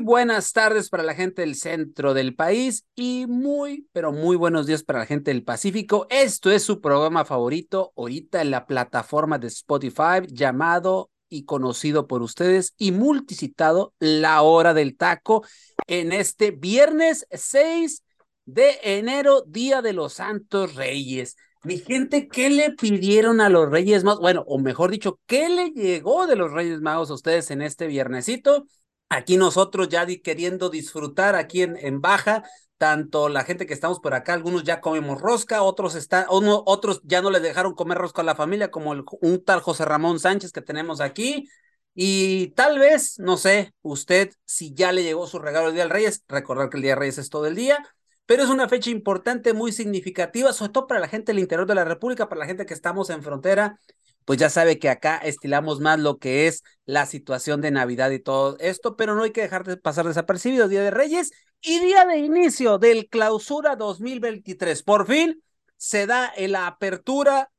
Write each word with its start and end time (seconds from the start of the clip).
Buenas 0.00 0.52
tardes 0.52 0.90
para 0.90 1.02
la 1.02 1.14
gente 1.14 1.42
del 1.42 1.56
centro 1.56 2.14
del 2.14 2.34
país 2.34 2.84
y 2.94 3.26
muy, 3.26 3.88
pero 3.92 4.12
muy 4.12 4.36
buenos 4.36 4.66
días 4.66 4.84
para 4.84 5.00
la 5.00 5.06
gente 5.06 5.32
del 5.32 5.42
Pacífico. 5.42 6.06
Esto 6.08 6.50
es 6.50 6.62
su 6.62 6.80
programa 6.80 7.24
favorito 7.24 7.92
ahorita 7.96 8.40
en 8.40 8.50
la 8.50 8.66
plataforma 8.66 9.38
de 9.38 9.48
Spotify 9.48 10.22
llamado 10.28 11.10
y 11.28 11.44
conocido 11.44 12.06
por 12.06 12.22
ustedes 12.22 12.74
y 12.78 12.92
multicitado 12.92 13.92
La 13.98 14.42
Hora 14.42 14.72
del 14.72 14.96
Taco 14.96 15.44
en 15.86 16.12
este 16.12 16.52
viernes 16.52 17.26
6 17.30 18.04
de 18.46 18.78
enero, 18.82 19.42
Día 19.46 19.82
de 19.82 19.92
los 19.92 20.14
Santos 20.14 20.74
Reyes. 20.76 21.36
Mi 21.64 21.78
gente, 21.78 22.28
¿qué 22.28 22.50
le 22.50 22.70
pidieron 22.70 23.40
a 23.40 23.48
los 23.48 23.68
Reyes 23.68 24.04
Magos? 24.04 24.20
Bueno, 24.20 24.44
o 24.46 24.58
mejor 24.58 24.90
dicho, 24.92 25.18
¿qué 25.26 25.48
le 25.48 25.70
llegó 25.70 26.26
de 26.26 26.36
los 26.36 26.52
Reyes 26.52 26.80
Magos 26.80 27.10
a 27.10 27.14
ustedes 27.14 27.50
en 27.50 27.62
este 27.62 27.88
viernesito? 27.88 28.66
Aquí 29.08 29.36
nosotros 29.36 29.88
ya 29.88 30.06
queriendo 30.22 30.68
disfrutar 30.68 31.34
aquí 31.34 31.62
en, 31.62 31.76
en 31.76 32.00
Baja, 32.00 32.44
tanto 32.76 33.28
la 33.28 33.44
gente 33.44 33.66
que 33.66 33.74
estamos 33.74 34.00
por 34.00 34.14
acá, 34.14 34.34
algunos 34.34 34.64
ya 34.64 34.80
comemos 34.80 35.20
rosca, 35.20 35.62
otros 35.62 35.94
están, 35.94 36.26
uno, 36.30 36.62
otros 36.66 37.00
ya 37.04 37.20
no 37.22 37.30
les 37.30 37.42
dejaron 37.42 37.74
comer 37.74 37.98
rosca 37.98 38.22
a 38.22 38.24
la 38.24 38.34
familia, 38.34 38.70
como 38.70 38.92
el, 38.92 39.04
un 39.20 39.44
tal 39.44 39.60
José 39.60 39.84
Ramón 39.84 40.20
Sánchez 40.20 40.52
que 40.52 40.62
tenemos 40.62 41.00
aquí. 41.00 41.48
Y 41.94 42.48
tal 42.48 42.78
vez, 42.78 43.18
no 43.18 43.36
sé, 43.36 43.74
usted 43.82 44.30
si 44.44 44.72
ya 44.72 44.92
le 44.92 45.02
llegó 45.02 45.26
su 45.26 45.40
regalo 45.40 45.68
el 45.68 45.74
Día 45.74 45.82
del 45.82 45.90
Reyes, 45.90 46.22
recordar 46.28 46.70
que 46.70 46.76
el 46.76 46.82
Día 46.84 46.92
de 46.92 47.00
Reyes 47.00 47.18
es 47.18 47.28
todo 47.28 47.46
el 47.46 47.56
día, 47.56 47.84
pero 48.24 48.44
es 48.44 48.50
una 48.50 48.68
fecha 48.68 48.90
importante, 48.90 49.52
muy 49.54 49.72
significativa, 49.72 50.52
sobre 50.52 50.70
todo 50.72 50.86
para 50.86 51.00
la 51.00 51.08
gente 51.08 51.32
del 51.32 51.40
interior 51.40 51.66
de 51.66 51.74
la 51.74 51.84
República, 51.84 52.28
para 52.28 52.40
la 52.40 52.46
gente 52.46 52.66
que 52.66 52.74
estamos 52.74 53.10
en 53.10 53.22
frontera, 53.22 53.80
pues 54.28 54.38
ya 54.38 54.50
sabe 54.50 54.78
que 54.78 54.90
acá 54.90 55.16
estilamos 55.16 55.80
más 55.80 55.98
lo 55.98 56.18
que 56.18 56.48
es 56.48 56.62
la 56.84 57.06
situación 57.06 57.62
de 57.62 57.70
Navidad 57.70 58.10
y 58.10 58.18
todo 58.18 58.58
esto, 58.60 58.94
pero 58.94 59.14
no 59.14 59.22
hay 59.22 59.30
que 59.30 59.40
dejar 59.40 59.64
de 59.64 59.78
pasar 59.78 60.06
desapercibido 60.06 60.68
Día 60.68 60.82
de 60.82 60.90
Reyes 60.90 61.30
y 61.62 61.78
día 61.78 62.04
de 62.04 62.18
inicio 62.18 62.76
del 62.76 63.08
clausura 63.08 63.74
2023. 63.74 64.82
Por 64.82 65.06
fin 65.06 65.42
se 65.78 66.04
da 66.04 66.34
la 66.36 66.66
apertura, 66.66 67.50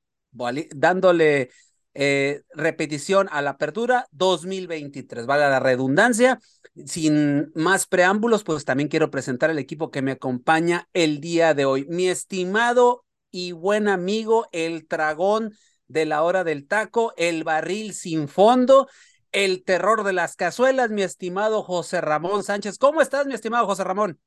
dándole 0.75 1.49
eh, 1.95 2.43
repetición 2.53 3.29
a 3.31 3.41
la 3.41 3.49
apertura 3.49 4.05
2023, 4.11 5.25
vale 5.25 5.49
la 5.49 5.59
redundancia. 5.59 6.39
Sin 6.85 7.51
más 7.55 7.87
preámbulos, 7.87 8.43
pues 8.43 8.63
también 8.63 8.89
quiero 8.89 9.09
presentar 9.09 9.49
el 9.49 9.57
equipo 9.57 9.89
que 9.89 10.03
me 10.03 10.11
acompaña 10.11 10.87
el 10.93 11.19
día 11.19 11.55
de 11.55 11.65
hoy. 11.65 11.87
Mi 11.89 12.09
estimado 12.09 13.05
y 13.31 13.53
buen 13.53 13.87
amigo, 13.87 14.47
el 14.51 14.87
dragón 14.87 15.51
de 15.89 16.05
la 16.05 16.23
hora 16.23 16.45
del 16.45 16.67
taco, 16.67 17.13
el 17.17 17.43
barril 17.43 17.93
sin 17.93 18.29
fondo, 18.29 18.87
el 19.33 19.63
terror 19.63 20.03
de 20.03 20.13
las 20.13 20.35
cazuelas, 20.37 20.89
mi 20.89 21.01
estimado 21.01 21.63
José 21.63 21.99
Ramón 21.99 22.43
Sánchez. 22.43 22.77
¿Cómo 22.77 23.01
estás, 23.01 23.27
mi 23.27 23.33
estimado 23.33 23.65
José 23.65 23.83
Ramón? 23.83 24.19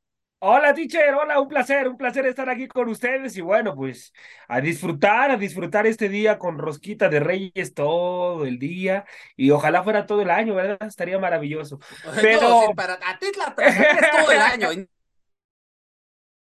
Hola, 0.45 0.75
teacher, 0.75 1.15
hola, 1.15 1.39
un 1.39 1.47
placer, 1.47 1.87
un 1.87 1.97
placer 1.97 2.27
estar 2.27 2.51
aquí 2.51 2.67
con 2.67 2.89
ustedes 2.89 3.37
y 3.37 3.41
bueno, 3.41 3.77
pues 3.77 4.13
a 4.49 4.61
disfrutar, 4.61 5.31
a 5.31 5.37
disfrutar 5.37 5.87
este 5.87 6.09
día 6.09 6.37
con 6.37 6.59
rosquita 6.59 7.09
de 7.09 7.21
reyes 7.21 7.75
todo 7.75 8.45
el 8.45 8.59
día 8.59 9.05
y 9.37 9.53
ojalá 9.53 9.85
fuera 9.85 10.05
todo 10.05 10.21
el 10.21 10.31
año, 10.31 10.57
¿verdad? 10.57 10.79
Estaría 10.81 11.21
maravilloso. 11.21 11.79
Pero 12.21 12.41
no, 12.49 12.67
sí, 12.67 12.75
para 12.75 12.95
a 12.95 13.19
ti 13.21 13.27
la 13.39 13.55
es 13.65 14.11
todo 14.11 14.33
el 14.33 14.41
año. 14.41 14.69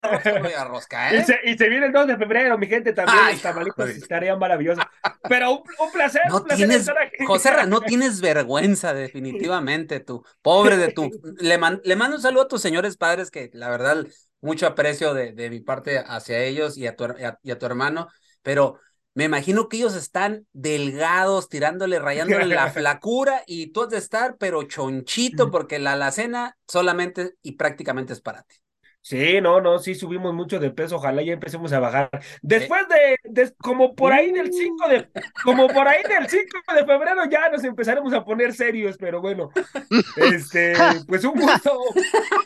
Rosca, 0.68 1.12
¿eh? 1.12 1.18
y, 1.20 1.24
se, 1.24 1.40
y, 1.44 1.58
se, 1.58 1.68
viene 1.68 1.86
el 1.86 1.92
2 1.92 2.06
de 2.06 2.16
febrero, 2.16 2.58
mi 2.58 2.66
gente, 2.66 2.92
también 2.92 3.18
Ay, 3.20 3.34
los 3.34 3.42
tamalitos 3.42 3.90
estarían 3.90 4.38
maravillosos. 4.38 4.84
Pero 5.28 5.52
un, 5.52 5.62
un 5.78 5.92
placer, 5.92 6.22
no 6.28 6.38
un 6.38 6.44
placer 6.44 6.66
tienes, 6.66 6.80
estar 6.80 6.98
aquí. 6.98 7.24
José, 7.26 7.50
no 7.66 7.80
tienes 7.80 8.20
vergüenza, 8.20 8.94
definitivamente, 8.94 10.00
tú. 10.00 10.24
Pobre 10.42 10.76
de 10.76 10.92
tú. 10.92 11.10
Le, 11.38 11.58
man, 11.58 11.80
le 11.84 11.96
mando 11.96 12.16
un 12.16 12.22
saludo 12.22 12.42
a 12.42 12.48
tus 12.48 12.62
señores 12.62 12.96
padres, 12.96 13.30
que 13.30 13.50
la 13.52 13.68
verdad, 13.68 14.06
mucho 14.40 14.66
aprecio 14.66 15.14
de, 15.14 15.32
de 15.32 15.50
mi 15.50 15.60
parte 15.60 15.98
hacia 15.98 16.38
ellos 16.38 16.76
y 16.76 16.86
a, 16.86 16.96
tu, 16.96 17.04
a, 17.04 17.38
y 17.42 17.50
a 17.50 17.58
tu 17.58 17.66
hermano, 17.66 18.08
pero 18.42 18.78
me 19.14 19.24
imagino 19.24 19.68
que 19.68 19.76
ellos 19.76 19.94
están 19.94 20.46
delgados, 20.52 21.48
tirándole, 21.48 22.00
rayándole 22.00 22.46
la 22.46 22.70
flacura 22.72 23.42
y 23.46 23.68
tú 23.68 23.84
has 23.84 23.90
de 23.90 23.98
estar, 23.98 24.36
pero 24.38 24.64
chonchito, 24.64 25.52
porque 25.52 25.78
la 25.78 25.92
alacena 25.92 26.56
solamente 26.66 27.34
y 27.40 27.52
prácticamente 27.52 28.12
es 28.12 28.20
para 28.20 28.42
ti. 28.42 28.56
Sí, 29.04 29.38
no, 29.42 29.60
no, 29.60 29.78
sí 29.80 29.94
subimos 29.94 30.32
mucho 30.32 30.58
de 30.58 30.70
peso, 30.70 30.96
ojalá 30.96 31.20
ya 31.20 31.34
empecemos 31.34 31.70
a 31.74 31.78
bajar. 31.78 32.08
Después 32.40 32.86
de, 32.88 33.18
de 33.30 33.52
como 33.58 33.94
por 33.94 34.14
ahí 34.14 34.32
del 34.32 34.50
5 34.50 34.88
de, 34.88 35.10
como 35.44 35.68
por 35.68 35.86
ahí 35.86 36.02
del 36.04 36.26
5 36.26 36.74
de 36.74 36.86
febrero 36.86 37.20
ya 37.30 37.50
nos 37.50 37.62
empezaremos 37.64 38.14
a 38.14 38.24
poner 38.24 38.54
serios, 38.54 38.96
pero 38.96 39.20
bueno, 39.20 39.50
este, 40.16 40.72
pues 41.06 41.22
un 41.22 41.38
gusto, 41.38 41.78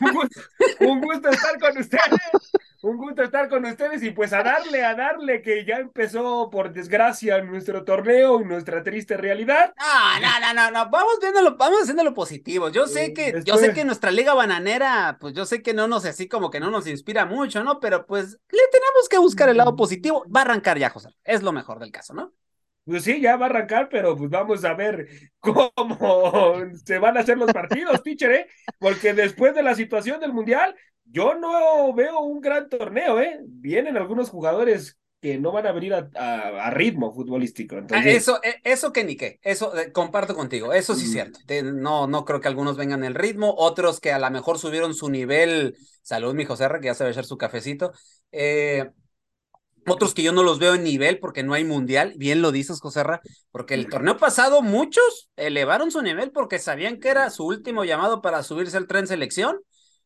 un 0.01 0.11
gusto, 0.11 0.41
un 0.81 0.99
gusto 0.99 1.29
estar 1.29 1.57
con 1.61 1.77
ustedes, 1.77 2.51
un 2.81 2.97
gusto 2.97 3.23
estar 3.23 3.49
con 3.49 3.65
ustedes 3.65 4.01
y 4.03 4.11
pues 4.11 4.31
a 4.33 4.41
darle, 4.43 4.85
a 4.85 4.95
darle 4.95 5.41
que 5.41 5.65
ya 5.65 5.77
empezó 5.77 6.49
por 6.49 6.71
desgracia 6.71 7.41
nuestro 7.41 7.83
torneo 7.83 8.39
y 8.41 8.45
nuestra 8.45 8.83
triste 8.83 9.17
realidad. 9.17 9.73
No, 9.77 10.21
no, 10.21 10.39
no, 10.39 10.53
no, 10.53 10.71
no, 10.71 10.89
vamos 10.89 11.17
viéndolo, 11.21 11.57
vamos 11.57 11.81
haciéndolo 11.81 12.13
positivo. 12.13 12.69
Yo 12.69 12.87
sé 12.87 13.13
que, 13.13 13.33
Después... 13.33 13.45
yo 13.45 13.57
sé 13.57 13.73
que 13.73 13.83
nuestra 13.83 14.11
liga 14.11 14.33
bananera, 14.33 15.17
pues 15.19 15.33
yo 15.33 15.45
sé 15.45 15.61
que 15.61 15.73
no 15.73 15.87
nos 15.87 16.05
así 16.05 16.27
como 16.27 16.49
que 16.49 16.59
no 16.59 16.71
nos 16.71 16.87
inspira 16.87 17.25
mucho, 17.25 17.63
¿no? 17.63 17.79
Pero 17.79 18.05
pues 18.05 18.39
le 18.49 18.63
tenemos 18.71 19.09
que 19.09 19.17
buscar 19.17 19.49
el 19.49 19.57
lado 19.57 19.75
positivo. 19.75 20.25
Va 20.33 20.41
a 20.41 20.43
arrancar 20.43 20.77
ya, 20.77 20.89
José. 20.89 21.09
Es 21.23 21.43
lo 21.43 21.51
mejor 21.51 21.79
del 21.79 21.91
caso, 21.91 22.13
¿no? 22.13 22.33
Pues 22.89 23.03
sí, 23.03 23.21
ya 23.21 23.37
va 23.37 23.45
a 23.45 23.49
arrancar, 23.49 23.87
pero 23.87 24.17
pues 24.17 24.31
vamos 24.31 24.65
a 24.65 24.73
ver 24.73 25.07
cómo 25.39 25.71
se 26.85 26.97
van 26.97 27.17
a 27.17 27.19
hacer 27.19 27.37
los 27.37 27.53
partidos, 27.53 28.01
teacher, 28.01 28.31
¿eh? 28.31 28.47
Porque 28.79 29.13
después 29.13 29.53
de 29.53 29.61
la 29.61 29.75
situación 29.75 30.19
del 30.19 30.33
Mundial, 30.33 30.75
yo 31.05 31.35
no 31.35 31.93
veo 31.93 32.19
un 32.21 32.41
gran 32.41 32.67
torneo, 32.67 33.21
¿eh? 33.21 33.41
Vienen 33.45 33.95
algunos 33.95 34.31
jugadores 34.31 34.97
que 35.21 35.37
no 35.37 35.51
van 35.51 35.67
a 35.67 35.71
venir 35.71 35.93
a, 35.93 36.09
a, 36.15 36.65
a 36.65 36.69
ritmo 36.71 37.13
futbolístico. 37.13 37.77
Entonces... 37.77 38.07
Ah, 38.07 38.09
eso, 38.09 38.39
eso 38.63 38.91
que 38.91 39.03
ni 39.03 39.15
qué, 39.15 39.39
eso 39.43 39.77
eh, 39.77 39.91
comparto 39.91 40.33
contigo, 40.33 40.73
eso 40.73 40.95
sí 40.95 41.05
es 41.05 41.11
cierto. 41.11 41.39
No, 41.63 42.07
no 42.07 42.25
creo 42.25 42.41
que 42.41 42.47
algunos 42.47 42.75
vengan 42.75 43.03
el 43.03 43.13
ritmo, 43.13 43.53
otros 43.55 43.99
que 43.99 44.11
a 44.11 44.17
lo 44.17 44.31
mejor 44.31 44.57
subieron 44.57 44.95
su 44.95 45.11
nivel. 45.11 45.77
Salud, 46.01 46.33
mi 46.33 46.45
José 46.45 46.63
R, 46.63 46.79
que 46.79 46.87
ya 46.87 46.95
se 46.95 47.03
va 47.03 47.09
a 47.09 47.11
echar 47.11 47.25
su 47.25 47.37
cafecito. 47.37 47.91
Eh, 48.31 48.89
otros 49.87 50.13
que 50.13 50.23
yo 50.23 50.31
no 50.31 50.43
los 50.43 50.59
veo 50.59 50.75
en 50.75 50.83
nivel 50.83 51.19
porque 51.19 51.43
no 51.43 51.53
hay 51.53 51.63
mundial, 51.63 52.13
bien 52.17 52.41
lo 52.41 52.51
dices, 52.51 52.79
José 52.79 53.03
porque 53.51 53.73
el 53.73 53.87
torneo 53.87 54.17
pasado 54.17 54.61
muchos 54.61 55.29
elevaron 55.35 55.91
su 55.91 56.01
nivel 56.01 56.31
porque 56.31 56.59
sabían 56.59 56.99
que 56.99 57.09
era 57.09 57.29
su 57.29 57.45
último 57.45 57.83
llamado 57.83 58.21
para 58.21 58.43
subirse 58.43 58.77
al 58.77 58.87
tren 58.87 59.07
selección 59.07 59.59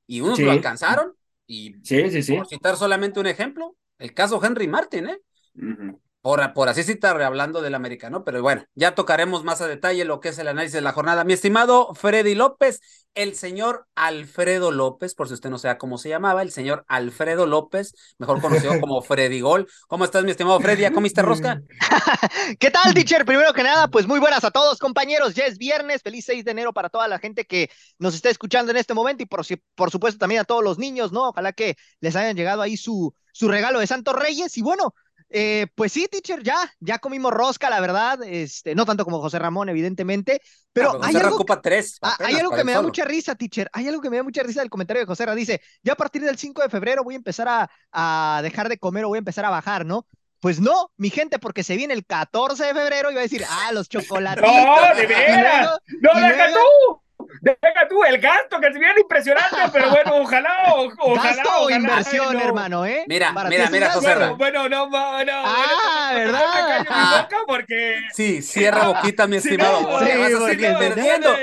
y 0.07 0.21
unos 0.21 0.37
sí. 0.37 0.43
lo 0.43 0.51
alcanzaron. 0.51 1.13
Y 1.45 1.75
sí, 1.83 2.09
sí, 2.09 2.23
sí. 2.23 2.37
por 2.37 2.47
citar 2.47 2.77
solamente 2.77 3.19
un 3.19 3.27
ejemplo, 3.27 3.75
el 3.99 4.13
caso 4.13 4.43
Henry 4.43 4.67
Martin, 4.67 5.09
¿eh? 5.09 5.19
Uh 5.55 5.61
-huh. 5.61 5.99
Por, 6.23 6.53
por 6.53 6.69
así 6.69 6.83
citar, 6.83 7.21
hablando 7.21 7.61
del 7.61 7.75
americano, 7.75 8.23
pero 8.23 8.41
bueno, 8.41 8.63
ya 8.75 8.95
tocaremos 8.95 9.43
más 9.43 9.59
a 9.59 9.67
detalle 9.67 10.05
lo 10.05 10.21
que 10.21 10.29
es 10.29 10.39
el 10.39 10.47
análisis 10.47 10.71
de 10.75 10.79
la 10.79 10.93
jornada. 10.93 11.25
Mi 11.25 11.33
estimado 11.33 11.93
Freddy 11.95 12.33
López, 12.33 12.79
el 13.13 13.35
señor 13.35 13.87
Alfredo 13.93 14.71
López, 14.71 15.15
por 15.15 15.27
si 15.27 15.33
usted 15.33 15.49
no 15.49 15.57
sabe 15.57 15.77
cómo 15.77 15.97
se 15.97 16.07
llamaba, 16.07 16.41
el 16.41 16.53
señor 16.53 16.85
Alfredo 16.87 17.45
López, 17.45 17.93
mejor 18.19 18.39
conocido 18.39 18.79
como 18.79 19.01
Freddy 19.01 19.41
Gol. 19.41 19.67
¿Cómo 19.89 20.05
estás, 20.05 20.23
mi 20.23 20.31
estimado 20.31 20.61
Freddy? 20.61 20.83
¿Ya 20.83 20.93
comiste 20.93 21.21
rosca? 21.21 21.61
¿Qué 22.57 22.71
tal, 22.71 22.93
teacher? 22.93 23.25
Primero 23.25 23.51
que 23.51 23.63
nada, 23.63 23.89
pues 23.89 24.07
muy 24.07 24.21
buenas 24.21 24.45
a 24.45 24.51
todos, 24.51 24.79
compañeros. 24.79 25.35
Ya 25.35 25.43
es 25.43 25.57
viernes, 25.57 26.03
feliz 26.03 26.23
6 26.23 26.45
de 26.45 26.51
enero 26.51 26.71
para 26.71 26.87
toda 26.87 27.09
la 27.09 27.19
gente 27.19 27.43
que 27.43 27.69
nos 27.99 28.15
está 28.15 28.29
escuchando 28.29 28.71
en 28.71 28.77
este 28.77 28.93
momento 28.93 29.23
y 29.23 29.25
por, 29.25 29.45
por 29.75 29.91
supuesto 29.91 30.19
también 30.19 30.39
a 30.39 30.45
todos 30.45 30.63
los 30.63 30.79
niños, 30.79 31.11
¿no? 31.11 31.27
Ojalá 31.27 31.51
que 31.51 31.75
les 31.99 32.15
hayan 32.15 32.37
llegado 32.37 32.61
ahí 32.61 32.77
su, 32.77 33.13
su 33.33 33.49
regalo 33.49 33.79
de 33.79 33.87
Santos 33.87 34.15
Reyes. 34.15 34.57
Y 34.57 34.61
bueno, 34.61 34.95
eh, 35.35 35.65
pues 35.73 35.91
sí, 35.91 36.07
teacher, 36.09 36.43
ya, 36.43 36.71
ya 36.79 36.99
comimos 36.99 37.33
rosca, 37.33 37.67
la 37.69 37.81
verdad, 37.81 38.21
este, 38.23 38.75
no 38.75 38.85
tanto 38.85 39.03
como 39.03 39.19
José 39.19 39.39
Ramón, 39.39 39.67
evidentemente, 39.67 40.41
pero 40.71 41.03
hay 41.03 41.15
algo, 41.15 41.43
tres, 41.61 41.97
ah, 42.03 42.15
hay 42.19 42.35
algo 42.35 42.55
que 42.55 42.63
me 42.63 42.71
da 42.71 42.83
mucha 42.83 43.03
risa, 43.03 43.33
teacher, 43.33 43.67
hay 43.73 43.87
algo 43.87 43.99
que 43.99 44.11
me 44.11 44.17
da 44.17 44.23
mucha 44.23 44.43
risa 44.43 44.59
del 44.59 44.69
comentario 44.69 45.01
de 45.01 45.07
José 45.07 45.25
Ramón, 45.25 45.39
dice, 45.39 45.59
ya 45.81 45.93
a 45.93 45.95
partir 45.95 46.21
del 46.21 46.37
5 46.37 46.61
de 46.61 46.69
febrero 46.69 47.03
voy 47.03 47.15
a 47.15 47.17
empezar 47.17 47.47
a, 47.47 47.69
a 47.91 48.41
dejar 48.43 48.69
de 48.69 48.77
comer 48.77 49.05
o 49.05 49.07
voy 49.07 49.17
a 49.17 49.19
empezar 49.19 49.43
a 49.45 49.49
bajar, 49.49 49.87
¿no? 49.87 50.05
Pues 50.39 50.59
no, 50.59 50.91
mi 50.97 51.09
gente, 51.09 51.39
porque 51.39 51.63
se 51.63 51.77
viene 51.77 51.95
el 51.95 52.05
14 52.05 52.65
de 52.65 52.73
febrero 52.73 53.09
y 53.09 53.15
va 53.15 53.21
a 53.21 53.23
decir, 53.23 53.43
ah, 53.49 53.71
los 53.71 53.89
chocolates. 53.89 54.43
No, 54.51 54.95
de 54.95 55.07
veras. 55.07 55.79
No, 55.99 56.19
deja 56.19 56.47
tú. 56.51 57.02
Deja 57.43 57.87
tú 57.89 58.01
el 58.05 58.19
gasto 58.19 58.57
que 58.61 58.71
se 58.71 58.79
viene 58.79 59.01
impresionante, 59.01 59.57
pero 59.73 59.89
bueno, 59.89 60.15
ojalá, 60.15 60.75
ojalá. 60.97 61.35
Gasto 61.35 61.49
o 61.59 61.69
inversión, 61.69 62.39
hermano, 62.39 62.85
¿eh? 62.85 63.03
Mira, 63.05 63.33
mira, 63.49 63.69
mira, 63.69 63.89
José 63.89 64.15
Bueno, 64.15 64.37
bueno, 64.37 64.69
no, 64.69 64.89
no, 64.89 65.25
no. 65.25 65.31
Ah, 65.45 66.11
¿verdad? 66.15 66.85
Ah, 66.89 67.27
porque... 67.45 67.99
Sí, 68.13 68.41
cierra 68.41 68.87
boquita, 68.87 69.27
mi 69.27 69.37
estimado. 69.37 69.79
Sí, 69.79 69.85
porque 69.91 70.17
vas 70.17 70.33
a 70.33 70.47
seguir 70.47 70.65
entendiendo. 70.67 71.35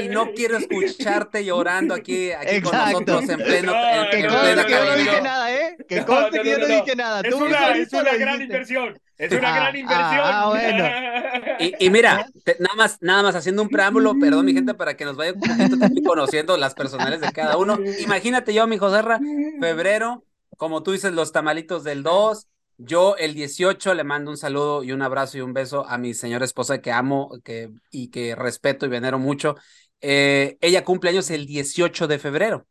Y 0.00 0.08
no 0.08 0.30
quiero 0.30 0.58
escucharte 0.58 1.44
llorando 1.44 1.94
aquí, 1.94 2.30
aquí 2.30 2.62
con 2.62 2.76
nosotros 2.76 3.28
en 3.28 3.40
pleno. 3.40 3.72
No, 3.72 4.10
que 4.10 4.28
conste 4.28 4.64
que 4.64 4.70
yo 4.70 4.84
no 4.84 4.94
dije 4.94 5.22
nada, 5.22 5.52
¿eh? 5.52 5.76
Que 5.88 6.04
conste 6.04 6.40
que 6.40 6.50
yo 6.50 6.58
no 6.58 6.66
dije 6.66 6.94
nada. 6.94 7.20
Es 7.24 7.34
una, 7.34 7.70
es 7.72 7.92
una 7.92 8.14
gran 8.14 8.42
inversión. 8.42 8.96
Es 9.22 9.32
una 9.32 9.54
gran 9.54 9.76
inversión. 9.76 10.20
Ah, 10.22 10.48
bueno. 10.48 10.84
Y, 11.58 11.86
y 11.86 11.90
mira, 11.90 12.26
te, 12.44 12.56
nada 12.58 12.74
más, 12.76 12.98
nada 13.00 13.22
más 13.22 13.34
haciendo 13.36 13.62
un 13.62 13.68
preámbulo, 13.68 14.18
perdón, 14.18 14.46
mi 14.46 14.52
gente, 14.52 14.74
para 14.74 14.96
que 14.96 15.04
nos 15.04 15.16
vaya 15.16 15.34
conociendo 16.06 16.56
las 16.56 16.74
personales 16.74 17.20
de 17.20 17.30
cada 17.32 17.56
uno. 17.56 17.78
Imagínate 18.00 18.52
yo, 18.52 18.66
mi 18.66 18.78
Joserra, 18.78 19.20
febrero, 19.60 20.24
como 20.56 20.82
tú 20.82 20.92
dices, 20.92 21.12
los 21.12 21.32
tamalitos 21.32 21.84
del 21.84 22.02
2. 22.02 22.48
Yo 22.78 23.16
el 23.16 23.34
18 23.34 23.94
le 23.94 24.02
mando 24.02 24.30
un 24.30 24.36
saludo 24.36 24.82
y 24.82 24.90
un 24.92 25.02
abrazo 25.02 25.38
y 25.38 25.40
un 25.40 25.52
beso 25.52 25.86
a 25.86 25.98
mi 25.98 26.14
señora 26.14 26.44
esposa 26.44 26.80
que 26.80 26.90
amo 26.90 27.30
que, 27.44 27.70
y 27.92 28.08
que 28.08 28.34
respeto 28.34 28.86
y 28.86 28.88
venero 28.88 29.18
mucho. 29.20 29.54
Eh, 30.00 30.58
ella 30.60 30.84
cumple 30.84 31.10
años 31.10 31.30
el 31.30 31.46
18 31.46 32.08
de 32.08 32.18
febrero. 32.18 32.66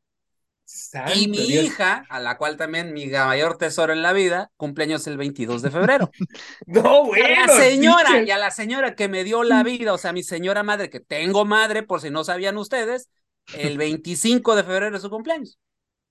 Santo 0.74 1.12
y 1.16 1.28
mi 1.28 1.38
Dios. 1.48 1.66
hija, 1.66 2.06
a 2.10 2.20
la 2.20 2.38
cual 2.38 2.56
también 2.58 2.94
mi 2.94 3.08
mayor 3.08 3.58
tesoro 3.58 3.92
en 3.94 4.02
la 4.02 4.14
vida, 4.14 4.52
cumpleaños 4.58 5.06
el 5.08 5.18
22 5.18 5.62
de 5.62 5.72
febrero. 5.72 6.12
No, 6.66 7.06
Y 7.06 7.08
bueno. 7.10 7.44
a 7.44 7.48
la 7.48 7.54
señora, 7.54 8.06
teacher. 8.10 8.28
y 8.28 8.32
a 8.32 8.38
la 8.38 8.52
señora 8.52 8.96
que 8.96 9.08
me 9.10 9.24
dio 9.24 9.44
la 9.44 9.64
vida, 9.64 9.94
o 9.94 9.98
sea, 9.98 10.14
mi 10.14 10.24
señora 10.24 10.64
madre, 10.64 10.90
que 10.90 11.00
tengo 11.00 11.46
madre, 11.46 11.84
por 11.84 12.02
si 12.02 12.10
no 12.10 12.24
sabían 12.24 12.58
ustedes, 12.58 13.10
el 13.54 13.78
25 13.78 14.56
de 14.56 14.64
febrero 14.64 14.96
es 14.96 15.02
su 15.02 15.10
cumpleaños. 15.10 15.58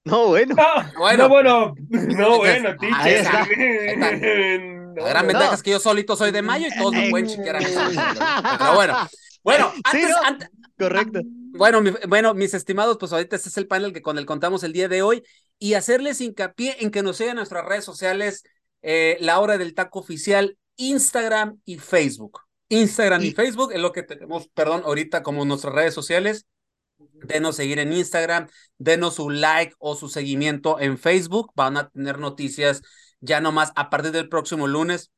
No, 0.04 0.28
bueno. 0.28 0.54
No, 0.56 0.98
Bueno. 0.98 1.22
no, 1.24 1.28
bueno, 1.28 1.74
no, 1.90 2.36
bueno, 2.38 2.68
ahí 2.70 2.76
teacher. 2.78 3.16
está, 3.18 3.46
No, 4.90 5.02
La 5.02 5.08
gran 5.10 5.26
no. 5.26 5.32
ventaja 5.32 5.54
es 5.54 5.62
que 5.62 5.70
yo 5.70 5.78
solito 5.78 6.16
soy 6.16 6.32
de 6.32 6.42
mayo 6.42 6.66
y 6.66 6.76
todos 6.78 6.92
me 6.92 7.08
pueden 7.10 7.26
chiquear 7.28 7.56
a 7.56 7.60
mí. 7.60 7.66
Pero 8.58 8.74
bueno, 8.74 8.96
bueno, 9.44 9.72
Sí, 9.74 9.80
antes, 9.84 10.10
no. 10.10 10.22
ante- 10.24 10.48
Correcto. 10.78 11.20
Bueno, 11.60 11.82
mi- 11.82 11.92
bueno, 12.08 12.32
mis 12.32 12.54
estimados, 12.54 12.96
pues 12.98 13.12
ahorita 13.12 13.36
este 13.36 13.50
es 13.50 13.56
el 13.58 13.66
panel 13.66 13.92
que 13.92 14.00
con 14.00 14.16
el 14.16 14.24
contamos 14.24 14.62
el 14.62 14.72
día 14.72 14.88
de 14.88 15.02
hoy 15.02 15.22
y 15.58 15.74
hacerles 15.74 16.22
hincapié 16.22 16.74
en 16.80 16.90
que 16.90 17.02
nos 17.02 17.18
sigan 17.18 17.36
nuestras 17.36 17.66
redes 17.66 17.84
sociales, 17.84 18.44
eh, 18.80 19.18
la 19.20 19.38
hora 19.40 19.58
del 19.58 19.74
taco 19.74 19.98
oficial, 19.98 20.56
Instagram 20.76 21.60
y 21.66 21.76
Facebook. 21.76 22.40
Instagram 22.70 23.20
y, 23.22 23.26
Y- 23.26 23.32
Facebook 23.32 23.72
es 23.74 23.80
lo 23.80 23.92
que 23.92 24.02
tenemos, 24.02 24.48
perdón, 24.54 24.84
ahorita 24.86 25.22
como 25.22 25.44
nuestras 25.44 25.74
redes 25.74 25.92
sociales. 25.92 26.46
Denos 26.98 27.56
seguir 27.56 27.78
en 27.78 27.92
Instagram, 27.92 28.48
denos 28.78 29.16
su 29.16 29.28
like 29.28 29.74
o 29.78 29.96
su 29.96 30.08
seguimiento 30.08 30.80
en 30.80 30.96
Facebook. 30.96 31.52
Van 31.54 31.76
a 31.76 31.90
tener 31.90 32.18
noticias 32.18 32.80
ya 33.20 33.42
nomás 33.42 33.70
a 33.76 33.90
partir 33.90 34.12
del 34.12 34.30
próximo 34.30 34.66
lunes. 34.66 35.10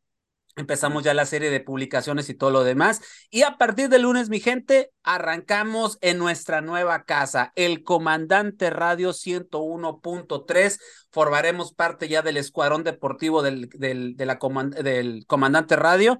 Empezamos 0.54 1.02
ya 1.02 1.14
la 1.14 1.24
serie 1.24 1.50
de 1.50 1.60
publicaciones 1.60 2.28
y 2.28 2.34
todo 2.34 2.50
lo 2.50 2.62
demás. 2.62 3.00
Y 3.30 3.42
a 3.42 3.56
partir 3.56 3.88
del 3.88 4.02
lunes, 4.02 4.28
mi 4.28 4.38
gente, 4.38 4.90
arrancamos 5.02 5.96
en 6.02 6.18
nuestra 6.18 6.60
nueva 6.60 7.04
casa, 7.04 7.52
el 7.56 7.82
Comandante 7.84 8.68
Radio 8.68 9.12
101.3. 9.14 10.78
Formaremos 11.10 11.72
parte 11.72 12.08
ya 12.08 12.22
del 12.22 12.36
escuadrón 12.36 12.84
deportivo 12.84 13.42
del, 13.42 13.68
del, 13.70 14.16
de 14.16 14.26
la 14.26 14.38
coman- 14.38 14.70
del 14.74 15.24
Comandante 15.26 15.76
Radio. 15.76 16.18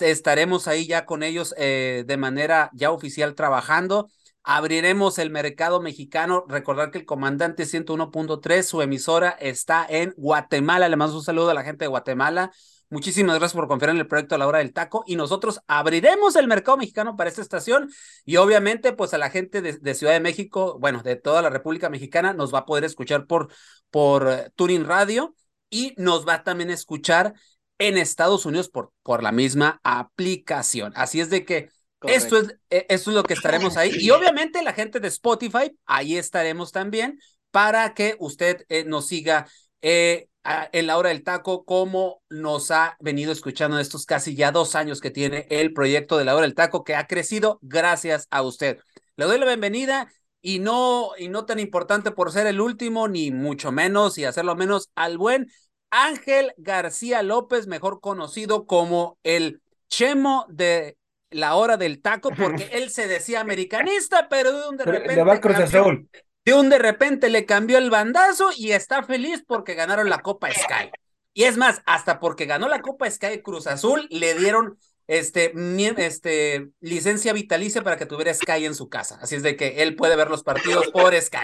Estaremos 0.00 0.66
ahí 0.68 0.86
ya 0.86 1.06
con 1.06 1.22
ellos 1.22 1.54
eh, 1.56 2.04
de 2.06 2.16
manera 2.16 2.70
ya 2.74 2.90
oficial 2.90 3.34
trabajando. 3.34 4.08
Abriremos 4.42 5.18
el 5.18 5.30
mercado 5.30 5.80
mexicano. 5.80 6.44
Recordar 6.48 6.90
que 6.90 6.98
el 6.98 7.04
Comandante 7.04 7.64
101.3, 7.66 8.62
su 8.62 8.80
emisora 8.82 9.30
está 9.38 9.86
en 9.88 10.14
Guatemala. 10.16 10.88
Le 10.88 10.96
mando 10.96 11.16
un 11.16 11.22
saludo 11.22 11.50
a 11.50 11.54
la 11.54 11.64
gente 11.64 11.84
de 11.84 11.88
Guatemala. 11.88 12.50
Muchísimas 12.90 13.38
gracias 13.38 13.54
por 13.54 13.68
confiar 13.68 13.90
en 13.90 13.98
el 13.98 14.06
proyecto 14.06 14.34
a 14.34 14.38
la 14.38 14.46
hora 14.46 14.60
del 14.60 14.72
taco 14.72 15.04
y 15.06 15.16
nosotros 15.16 15.60
abriremos 15.66 16.36
el 16.36 16.48
mercado 16.48 16.78
mexicano 16.78 17.16
para 17.16 17.28
esta 17.28 17.42
estación 17.42 17.90
y 18.24 18.36
obviamente 18.36 18.92
pues 18.94 19.12
a 19.12 19.18
la 19.18 19.28
gente 19.28 19.60
de, 19.60 19.74
de 19.74 19.94
Ciudad 19.94 20.14
de 20.14 20.20
México, 20.20 20.78
bueno, 20.80 21.02
de 21.02 21.16
toda 21.16 21.42
la 21.42 21.50
República 21.50 21.90
Mexicana 21.90 22.32
nos 22.32 22.52
va 22.52 22.60
a 22.60 22.66
poder 22.66 22.84
escuchar 22.84 23.26
por, 23.26 23.52
por 23.90 24.24
uh, 24.24 24.50
Tuning 24.54 24.84
Radio 24.84 25.34
y 25.68 25.94
nos 25.98 26.26
va 26.26 26.34
a 26.34 26.44
también 26.44 26.70
escuchar 26.70 27.34
en 27.78 27.96
Estados 27.96 28.46
Unidos 28.46 28.68
por, 28.68 28.92
por 29.02 29.22
la 29.22 29.32
misma 29.32 29.80
aplicación. 29.84 30.92
Así 30.96 31.20
es 31.20 31.30
de 31.30 31.44
que 31.44 31.70
esto 32.06 32.38
es, 32.38 32.56
eh, 32.70 32.86
esto 32.88 33.10
es 33.10 33.16
lo 33.16 33.22
que 33.22 33.34
estaremos 33.34 33.76
ahí. 33.76 33.92
Y 33.98 34.10
obviamente 34.10 34.62
la 34.62 34.72
gente 34.72 35.00
de 35.00 35.08
Spotify, 35.08 35.76
ahí 35.86 36.16
estaremos 36.16 36.72
también 36.72 37.18
para 37.50 37.94
que 37.94 38.16
usted 38.18 38.64
eh, 38.68 38.84
nos 38.84 39.08
siga 39.08 39.46
eh, 39.82 40.28
a, 40.37 40.37
en 40.72 40.86
la 40.86 40.98
hora 40.98 41.10
del 41.10 41.22
taco, 41.22 41.64
como 41.64 42.22
nos 42.28 42.70
ha 42.70 42.96
venido 43.00 43.32
escuchando 43.32 43.76
en 43.76 43.82
estos 43.82 44.06
casi 44.06 44.34
ya 44.34 44.50
dos 44.52 44.74
años 44.74 45.00
que 45.00 45.10
tiene 45.10 45.46
el 45.50 45.72
proyecto 45.72 46.18
de 46.18 46.24
la 46.24 46.34
hora 46.34 46.42
del 46.46 46.54
taco, 46.54 46.84
que 46.84 46.94
ha 46.94 47.06
crecido 47.06 47.58
gracias 47.62 48.26
a 48.30 48.42
usted. 48.42 48.78
Le 49.16 49.24
doy 49.26 49.38
la 49.38 49.46
bienvenida 49.46 50.10
y 50.40 50.60
no, 50.60 51.10
y 51.18 51.28
no 51.28 51.44
tan 51.46 51.58
importante 51.58 52.10
por 52.12 52.32
ser 52.32 52.46
el 52.46 52.60
último, 52.60 53.08
ni 53.08 53.30
mucho 53.30 53.72
menos, 53.72 54.18
y 54.18 54.24
hacerlo 54.24 54.54
menos, 54.56 54.90
al 54.94 55.18
buen 55.18 55.48
Ángel 55.90 56.52
García 56.58 57.22
López, 57.22 57.66
mejor 57.66 58.00
conocido 58.00 58.66
como 58.66 59.18
el 59.22 59.62
Chemo 59.88 60.46
de 60.48 60.96
la 61.30 61.56
hora 61.56 61.76
del 61.76 62.00
taco, 62.00 62.30
porque 62.30 62.68
él 62.72 62.90
se 62.90 63.08
decía 63.08 63.40
americanista, 63.40 64.28
pero 64.28 64.52
de 64.52 64.68
un 64.68 64.76
de 64.76 64.84
repente. 64.84 65.16
Le 65.16 65.24
va 65.24 65.34
a 65.34 65.40
Cruz 65.40 65.56
cambió- 65.56 65.80
Azul. 65.80 66.08
De 66.48 66.54
un 66.54 66.70
de 66.70 66.78
repente 66.78 67.28
le 67.28 67.44
cambió 67.44 67.76
el 67.76 67.90
bandazo 67.90 68.48
y 68.56 68.72
está 68.72 69.02
feliz 69.02 69.44
porque 69.46 69.74
ganaron 69.74 70.08
la 70.08 70.22
Copa 70.22 70.50
Sky. 70.50 70.90
Y 71.34 71.44
es 71.44 71.58
más, 71.58 71.82
hasta 71.84 72.20
porque 72.20 72.46
ganó 72.46 72.68
la 72.68 72.80
Copa 72.80 73.10
Sky 73.10 73.42
Cruz 73.42 73.66
Azul, 73.66 74.08
le 74.08 74.32
dieron 74.32 74.78
este, 75.08 75.52
este, 75.98 76.70
licencia 76.80 77.34
vitalicia 77.34 77.82
para 77.82 77.98
que 77.98 78.06
tuviera 78.06 78.32
Sky 78.32 78.64
en 78.64 78.74
su 78.74 78.88
casa. 78.88 79.18
Así 79.20 79.34
es 79.34 79.42
de 79.42 79.56
que 79.56 79.82
él 79.82 79.94
puede 79.94 80.16
ver 80.16 80.30
los 80.30 80.42
partidos 80.42 80.86
por 80.88 81.14
Sky. 81.20 81.36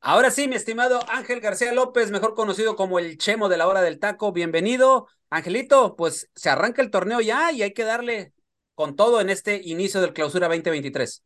Ahora 0.00 0.30
sí, 0.30 0.46
mi 0.46 0.54
estimado 0.54 1.00
Ángel 1.08 1.40
García 1.40 1.72
López, 1.72 2.12
mejor 2.12 2.36
conocido 2.36 2.76
como 2.76 3.00
el 3.00 3.18
Chemo 3.18 3.48
de 3.48 3.56
la 3.56 3.66
hora 3.66 3.82
del 3.82 3.98
taco, 3.98 4.30
bienvenido. 4.30 5.08
Angelito, 5.28 5.96
pues 5.96 6.30
se 6.36 6.50
arranca 6.50 6.82
el 6.82 6.92
torneo 6.92 7.20
ya 7.20 7.50
y 7.50 7.62
hay 7.62 7.72
que 7.72 7.82
darle 7.82 8.32
con 8.76 8.94
todo 8.94 9.20
en 9.20 9.28
este 9.28 9.60
inicio 9.64 10.00
del 10.00 10.12
clausura 10.12 10.46
2023. 10.46 11.24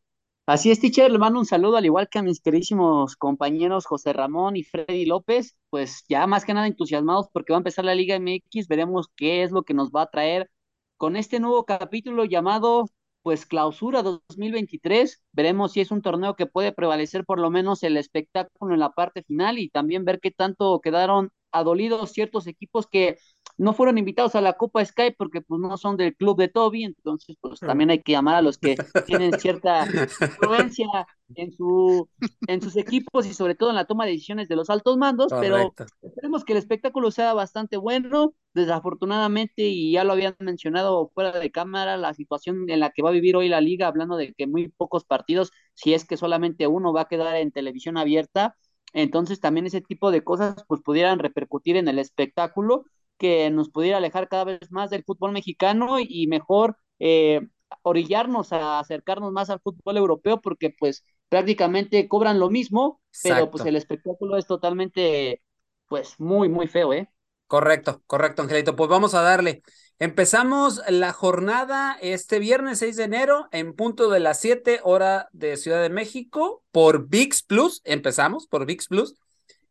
Así 0.49 0.71
es, 0.71 0.81
teacher, 0.81 1.11
le 1.11 1.19
mando 1.19 1.39
un 1.39 1.45
saludo 1.45 1.77
al 1.77 1.85
igual 1.85 2.09
que 2.09 2.19
a 2.19 2.23
mis 2.23 2.41
queridísimos 2.41 3.17
compañeros 3.17 3.85
José 3.85 4.15
Ramón 4.15 4.57
y 4.57 4.65
Freddy 4.65 5.05
López, 5.05 5.55
pues 5.69 6.05
ya 6.09 6.27
más 6.27 6.47
que 6.47 6.55
nada 6.55 6.67
entusiasmados 6.67 7.29
porque 7.31 7.53
va 7.53 7.59
a 7.59 7.61
empezar 7.61 7.85
la 7.85 7.95
Liga 7.95 8.17
MX, 8.19 8.67
veremos 8.67 9.09
qué 9.15 9.43
es 9.43 9.51
lo 9.51 9.63
que 9.63 9.75
nos 9.75 9.91
va 9.91 10.03
a 10.03 10.11
traer 10.11 10.51
con 10.97 11.17
este 11.17 11.39
nuevo 11.39 11.67
capítulo 11.67 12.25
llamado 12.25 12.87
pues 13.23 13.45
Clausura 13.45 14.03
2023, 14.03 15.23
veremos 15.33 15.73
si 15.73 15.83
es 15.83 15.91
un 15.91 16.01
torneo 16.01 16.35
que 16.35 16.47
puede 16.47 16.73
prevalecer 16.73 17.27
por 17.27 17.39
lo 17.41 17.51
menos 17.51 17.83
el 17.83 17.99
espectáculo 17.99 18.73
en 18.73 18.81
la 18.81 18.93
parte 18.93 19.23
final 19.23 19.59
y 19.59 19.69
también 19.69 20.07
ver 20.07 20.19
qué 20.19 20.31
tanto 20.31 20.81
quedaron 20.81 21.31
adolidos 21.53 22.13
ciertos 22.13 22.47
equipos 22.47 22.87
que 22.87 23.19
no 23.57 23.73
fueron 23.73 23.99
invitados 23.99 24.35
a 24.37 24.41
la 24.41 24.53
Copa 24.53 24.85
Sky 24.85 25.13
porque 25.17 25.41
pues 25.41 25.61
no 25.61 25.77
son 25.77 25.97
del 25.97 26.15
club 26.15 26.39
de 26.39 26.49
Toby, 26.49 26.85
entonces 26.85 27.37
pues 27.41 27.59
también 27.59 27.91
hay 27.91 28.01
que 28.01 28.13
llamar 28.13 28.37
a 28.37 28.43
los 28.43 28.57
que 28.57 28.77
tienen 29.07 29.39
cierta 29.39 29.87
influencia 29.87 30.87
en 31.35 31.53
su 31.53 32.09
en 32.47 32.63
sus 32.63 32.77
equipos 32.77 33.27
y 33.27 33.35
sobre 33.35 33.55
todo 33.55 33.71
en 33.71 33.77
la 33.77 33.85
toma 33.85 34.05
de 34.05 34.13
decisiones 34.13 34.49
de 34.49 34.57
los 34.57 34.71
altos 34.71 34.97
mandos, 34.97 35.33
pero 35.41 35.75
esperemos 36.03 36.45
que 36.45 36.53
el 36.53 36.59
espectáculo 36.59 37.11
sea 37.11 37.35
bastante 37.35 37.77
bueno. 37.77 38.35
Desafortunadamente, 38.55 39.69
y 39.69 39.93
ya 39.93 40.03
lo 40.05 40.15
habían 40.15 40.35
mencionado 40.41 41.11
fuera 41.15 41.39
de 41.39 41.51
cámara, 41.51 41.97
la 41.97 42.15
situación 42.15 42.69
en 42.69 42.81
la 42.81 42.91
que 42.91 43.03
va 43.03 43.11
a 43.11 43.13
vivir 43.13 43.37
hoy 43.37 43.49
la 43.49 43.61
liga, 43.61 43.87
hablando 43.87 44.17
de 44.17 44.33
que 44.35 44.47
muy 44.47 44.69
pocos 44.69 45.05
partidos, 45.05 45.53
si 45.75 45.95
es 45.95 46.05
que 46.05 46.17
solamente 46.17 46.67
uno 46.67 46.93
va 46.93 47.03
a 47.03 47.09
quedar 47.09 47.37
en 47.37 47.53
televisión 47.53 47.99
abierta, 47.99 48.57
entonces 48.93 49.41
también 49.41 49.67
ese 49.67 49.81
tipo 49.81 50.11
de 50.11 50.25
cosas 50.25 50.65
pues 50.67 50.81
pudieran 50.83 51.19
repercutir 51.19 51.77
en 51.77 51.89
el 51.89 51.99
espectáculo 51.99 52.85
que 53.19 53.51
nos 53.51 53.71
pudiera 53.71 53.99
alejar 53.99 54.29
cada 54.29 54.45
vez 54.45 54.71
más 54.71 54.91
del 54.91 55.05
fútbol 55.05 55.33
mexicano 55.33 55.99
y 56.01 56.27
mejor 56.29 56.77
eh, 56.99 57.41
orillarnos 57.83 58.53
a 58.53 58.79
acercarnos 58.79 59.33
más 59.33 59.51
al 59.51 59.61
fútbol 59.61 59.97
europeo 59.97 60.41
porque 60.41 60.75
pues 60.79 61.05
prácticamente 61.29 62.09
cobran 62.09 62.41
lo 62.41 62.51
mismo, 62.51 63.01
pero 63.23 63.51
pues 63.51 63.65
el 63.67 63.77
espectáculo 63.77 64.37
es 64.37 64.47
totalmente 64.47 65.43
pues 65.89 66.15
muy, 66.19 66.49
muy 66.49 66.69
feo, 66.69 66.93
¿eh? 66.93 67.09
Correcto, 67.47 68.03
correcto, 68.07 68.43
Angelito. 68.43 68.77
Pues 68.77 68.91
vamos 68.91 69.15
a 69.15 69.23
darle. 69.23 69.63
Empezamos 70.01 70.81
la 70.89 71.13
jornada 71.13 71.99
este 72.01 72.39
viernes 72.39 72.79
6 72.79 72.95
de 72.97 73.03
enero 73.03 73.49
en 73.51 73.75
punto 73.75 74.09
de 74.09 74.21
las 74.21 74.39
7 74.39 74.79
hora 74.85 75.29
de 75.33 75.57
Ciudad 75.57 75.83
de 75.83 75.91
México 75.91 76.63
por 76.71 77.09
VIX 77.09 77.43
Plus. 77.43 77.83
Empezamos 77.85 78.47
por 78.47 78.65
VIX 78.65 78.87
Plus. 78.87 79.15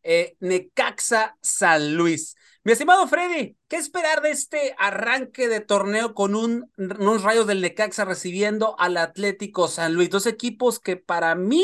Eh, 0.03 0.36
Necaxa 0.41 1.38
San 1.41 1.96
Luis. 1.96 2.36
Mi 2.65 2.74
estimado 2.74 3.07
Freddy, 3.07 3.55
¿qué 3.69 3.77
esperar 3.77 4.22
de 4.22 4.31
este 4.31 4.75
arranque 4.77 5.48
de 5.48 5.62
torneo 5.62 6.13
con 6.13 6.36
un, 6.36 6.69
unos 6.75 7.24
rayos 7.24 7.48
del 7.48 7.62
Necaxa 7.62 8.03
recibiendo 8.03 8.77
al 8.79 8.98
Atlético 8.98 9.69
San 9.69 9.93
Luis? 9.93 10.10
Dos 10.10 10.25
equipos 10.25 10.81
que 10.81 10.98
para 10.98 11.36
mí, 11.36 11.63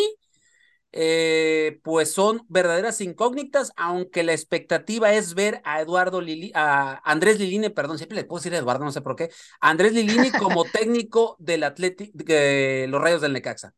eh, 0.94 1.80
pues 1.84 2.14
son 2.14 2.46
verdaderas 2.50 3.02
incógnitas, 3.02 3.74
aunque 3.76 4.24
la 4.24 4.34
expectativa 4.34 5.12
es 5.12 5.34
ver 5.34 5.60
a 5.66 5.82
Eduardo 5.82 6.22
Lili, 6.22 6.52
a 6.54 7.02
Andrés 7.04 7.40
Lilini, 7.40 7.70
perdón, 7.70 7.98
siempre 7.98 8.16
le 8.16 8.26
puedo 8.26 8.40
decir 8.40 8.54
a 8.54 8.60
Eduardo, 8.60 8.86
no 8.86 8.92
sé 8.92 9.02
por 9.02 9.16
qué, 9.16 9.32
Andrés 9.60 9.94
Lilini 9.94 10.32
como 10.32 10.64
técnico 10.72 11.36
del 11.40 11.64
Atlético, 11.64 12.12
de 12.14 12.86
los 12.90 13.02
rayos 13.02 13.22
del 13.22 13.34
Necaxa. 13.34 13.74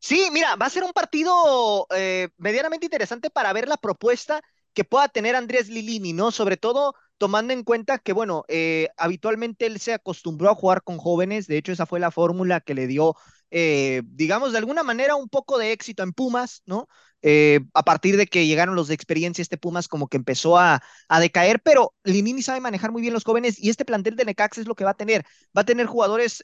Sí, 0.00 0.28
mira, 0.32 0.56
va 0.56 0.66
a 0.66 0.70
ser 0.70 0.84
un 0.84 0.92
partido 0.92 1.86
eh, 1.94 2.28
medianamente 2.36 2.86
interesante 2.86 3.30
para 3.30 3.52
ver 3.52 3.68
la 3.68 3.76
propuesta 3.76 4.42
que 4.74 4.84
pueda 4.84 5.08
tener 5.08 5.36
Andrés 5.36 5.68
Lilini, 5.68 6.12
¿no? 6.12 6.32
Sobre 6.32 6.56
todo 6.56 6.94
tomando 7.16 7.52
en 7.52 7.62
cuenta 7.62 7.98
que, 7.98 8.12
bueno, 8.12 8.44
eh, 8.48 8.88
habitualmente 8.96 9.66
él 9.66 9.78
se 9.80 9.94
acostumbró 9.94 10.50
a 10.50 10.54
jugar 10.54 10.82
con 10.82 10.98
jóvenes, 10.98 11.46
de 11.46 11.56
hecho 11.56 11.72
esa 11.72 11.86
fue 11.86 12.00
la 12.00 12.10
fórmula 12.10 12.60
que 12.60 12.74
le 12.74 12.86
dio, 12.86 13.14
eh, 13.56 14.02
digamos, 14.06 14.52
de 14.52 14.58
alguna 14.58 14.82
manera 14.82 15.14
un 15.14 15.28
poco 15.28 15.58
de 15.58 15.72
éxito 15.72 16.02
en 16.02 16.12
Pumas, 16.12 16.62
¿no? 16.66 16.88
Eh, 17.22 17.60
a 17.72 17.84
partir 17.84 18.16
de 18.16 18.26
que 18.26 18.46
llegaron 18.46 18.74
los 18.74 18.88
de 18.88 18.94
experiencia, 18.94 19.42
este 19.42 19.56
Pumas 19.56 19.88
como 19.88 20.08
que 20.08 20.16
empezó 20.16 20.58
a, 20.58 20.82
a, 21.08 21.20
decaer, 21.20 21.60
pero 21.62 21.94
Lilini 22.04 22.42
sabe 22.42 22.60
manejar 22.60 22.92
muy 22.92 23.00
bien 23.00 23.14
los 23.14 23.24
jóvenes 23.24 23.58
y 23.58 23.70
este 23.70 23.84
plantel 23.84 24.16
de 24.16 24.24
Necax 24.24 24.58
es 24.58 24.66
lo 24.66 24.74
que 24.74 24.84
va 24.84 24.90
a 24.90 24.94
tener, 24.94 25.24
va 25.56 25.62
a 25.62 25.64
tener 25.64 25.86
jugadores 25.86 26.42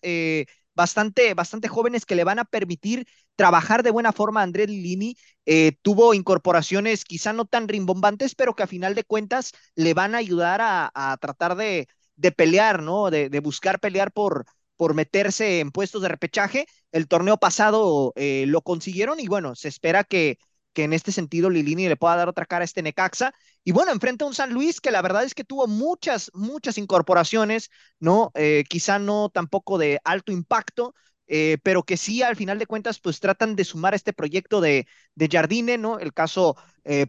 bastante, 0.75 1.35
bastante 1.35 1.69
jóvenes 1.69 2.07
que 2.07 2.14
le 2.14 2.25
van 2.25 2.38
a 2.38 2.45
permitir 2.45 3.07
trabajar 3.37 3.83
de 3.83 3.90
buena 3.90 4.12
forma 4.12 4.40
a 4.40 4.45
Andrés 4.45 4.69
Lilini. 4.69 5.17
Eh, 5.47 5.73
tuvo 5.83 6.14
incorporaciones 6.14 7.05
quizá 7.05 7.33
no 7.33 7.45
tan 7.45 7.69
rimbombantes, 7.69 8.35
pero 8.35 8.55
que 8.55 8.62
a 8.62 8.67
final 8.67 8.95
de 8.95 9.05
cuentas 9.05 9.52
le 9.75 9.95
van 9.95 10.14
a 10.14 10.19
ayudar 10.19 10.61
a, 10.62 11.17
tratar 11.21 11.57
de, 11.57 11.88
de, 12.17 12.33
pelear, 12.33 12.83
¿no? 12.83 13.11
De, 13.11 13.29
de, 13.29 13.40
buscar 13.40 13.81
pelear 13.81 14.12
por, 14.12 14.47
por 14.81 14.95
meterse 14.95 15.61
en 15.61 15.73
puestos 15.73 16.01
de 16.01 16.09
repechaje. 16.09 16.67
El 16.91 17.07
torneo 17.07 17.37
pasado 17.37 18.15
eh, 18.17 18.47
lo 18.47 18.63
consiguieron 18.63 19.21
y 19.21 19.29
bueno, 19.29 19.55
se 19.55 19.69
espera 19.69 20.05
que, 20.05 20.39
que 20.73 20.85
en 20.85 20.95
este 20.95 21.13
sentido 21.13 21.51
Lilini 21.51 21.87
le 21.87 21.99
pueda 21.99 22.17
dar 22.17 22.31
otra 22.31 22.47
cara 22.47 22.63
a 22.63 22.65
este 22.65 22.81
Necaxa. 22.81 23.35
Y 23.63 23.73
bueno, 23.73 23.93
enfrenta 23.93 24.25
a 24.25 24.29
un 24.29 24.33
San 24.33 24.55
Luis 24.55 24.81
que 24.81 24.91
la 24.91 25.03
verdad 25.03 25.25
es 25.25 25.35
que 25.35 25.45
tuvo 25.45 25.67
muchas, 25.67 26.31
muchas 26.33 26.79
incorporaciones, 26.79 27.69
¿no? 27.99 28.31
Eh, 28.35 28.65
quizá 28.71 28.99
no 28.99 29.29
tampoco 29.29 29.77
de 29.77 30.01
alto 30.03 30.33
impacto, 30.33 30.95
eh, 31.27 31.59
pero 31.63 31.83
que 31.83 31.99
sí, 31.99 32.23
al 32.23 32.37
final 32.37 32.59
de 32.59 32.65
cuentas, 32.65 33.01
pues 33.01 33.21
tratan 33.21 33.57
de 33.57 33.67
sumar 33.67 33.93
este 33.95 34.15
proyecto 34.15 34.63
de, 34.63 34.87
de 35.15 35.29
Jardine, 35.31 35.77
¿no? 35.77 35.99
El 35.99 36.15
caso 36.15 36.57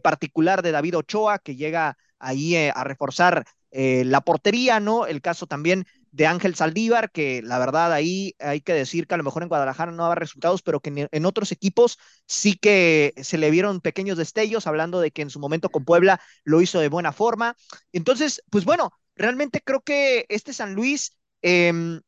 particular 0.02 0.60
de 0.60 0.72
David 0.72 0.98
Ochoa, 0.98 1.38
que 1.38 1.56
llega 1.56 1.96
ahí 2.18 2.54
a 2.54 2.84
reforzar 2.84 3.46
la 3.70 4.20
portería, 4.20 4.78
¿no? 4.78 5.06
El 5.06 5.22
caso 5.22 5.46
también 5.46 5.86
de 6.12 6.26
Ángel 6.26 6.54
Saldívar, 6.54 7.10
que 7.10 7.42
la 7.42 7.58
verdad 7.58 7.92
ahí 7.92 8.34
hay 8.38 8.60
que 8.60 8.74
decir 8.74 9.06
que 9.06 9.14
a 9.14 9.18
lo 9.18 9.24
mejor 9.24 9.42
en 9.42 9.48
Guadalajara 9.48 9.92
no 9.92 10.02
daba 10.02 10.14
resultados, 10.14 10.62
pero 10.62 10.80
que 10.80 11.08
en, 11.10 11.26
otros 11.26 11.52
equipos 11.52 11.98
sí 12.26 12.54
que 12.54 13.14
se 13.22 13.38
le 13.38 13.50
vieron 13.50 13.80
pequeños 13.80 14.18
destellos, 14.18 14.66
hablando 14.66 15.00
de 15.00 15.10
que 15.10 15.22
en 15.22 15.30
su 15.30 15.40
momento 15.40 15.70
con 15.70 15.84
Puebla 15.84 16.20
lo 16.44 16.60
hizo 16.60 16.80
de 16.80 16.88
buena 16.88 17.12
forma. 17.12 17.56
Entonces, 17.92 18.42
pues 18.50 18.64
bueno, 18.64 18.92
realmente 19.16 19.62
creo 19.64 19.80
que 19.80 20.26
este 20.28 20.52
San 20.52 20.74
Luis 20.74 21.16
em, 21.40 22.02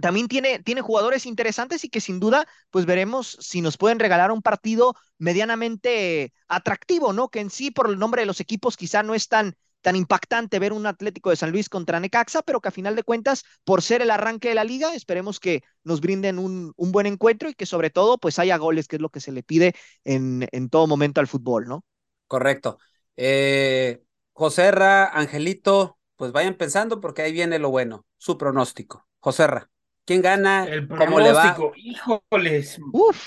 también 0.00 0.28
tiene, 0.28 0.60
tiene 0.60 0.80
jugadores 0.80 1.26
interesantes 1.26 1.84
y 1.84 1.88
que 1.88 2.00
sin 2.00 2.20
duda, 2.20 2.46
pues 2.70 2.86
veremos 2.86 3.36
si 3.40 3.60
nos 3.60 3.76
pueden 3.76 3.98
regalar 3.98 4.30
un 4.30 4.42
partido 4.42 4.94
medianamente 5.18 6.32
atractivo, 6.48 7.12
¿no? 7.12 7.28
Que 7.30 7.40
en 7.40 7.50
sí, 7.50 7.70
por 7.72 7.90
el 7.90 7.98
nombre 7.98 8.22
de 8.22 8.26
los 8.26 8.40
equipos, 8.40 8.76
quizá 8.76 9.02
no 9.02 9.14
es 9.14 9.28
tan 9.28 9.56
tan 9.84 9.96
impactante 9.96 10.58
ver 10.58 10.72
un 10.72 10.86
Atlético 10.86 11.28
de 11.28 11.36
San 11.36 11.50
Luis 11.52 11.68
contra 11.68 12.00
Necaxa, 12.00 12.40
pero 12.40 12.62
que 12.62 12.68
a 12.68 12.72
final 12.72 12.96
de 12.96 13.02
cuentas, 13.02 13.44
por 13.64 13.82
ser 13.82 14.00
el 14.00 14.10
arranque 14.10 14.48
de 14.48 14.54
la 14.54 14.64
liga, 14.64 14.94
esperemos 14.94 15.38
que 15.38 15.62
nos 15.84 16.00
brinden 16.00 16.38
un, 16.38 16.72
un 16.76 16.90
buen 16.90 17.06
encuentro 17.06 17.50
y 17.50 17.54
que 17.54 17.66
sobre 17.66 17.90
todo 17.90 18.16
pues 18.16 18.38
haya 18.38 18.56
goles, 18.56 18.88
que 18.88 18.96
es 18.96 19.02
lo 19.02 19.10
que 19.10 19.20
se 19.20 19.30
le 19.30 19.42
pide 19.42 19.74
en, 20.02 20.48
en 20.52 20.70
todo 20.70 20.86
momento 20.86 21.20
al 21.20 21.26
fútbol, 21.26 21.68
¿no? 21.68 21.84
Correcto. 22.26 22.78
Eh, 23.14 24.02
Joserra, 24.32 25.04
Angelito, 25.04 25.98
pues 26.16 26.32
vayan 26.32 26.54
pensando 26.54 26.98
porque 26.98 27.20
ahí 27.20 27.32
viene 27.32 27.58
lo 27.58 27.68
bueno, 27.68 28.06
su 28.16 28.38
pronóstico. 28.38 29.06
Joserra, 29.20 29.68
¿quién 30.06 30.22
gana? 30.22 30.64
El 30.64 30.88
¿Cómo 30.88 31.20
le 31.20 31.32
va? 31.32 31.58
Híjoles. 31.76 32.78
Uf. 32.90 33.22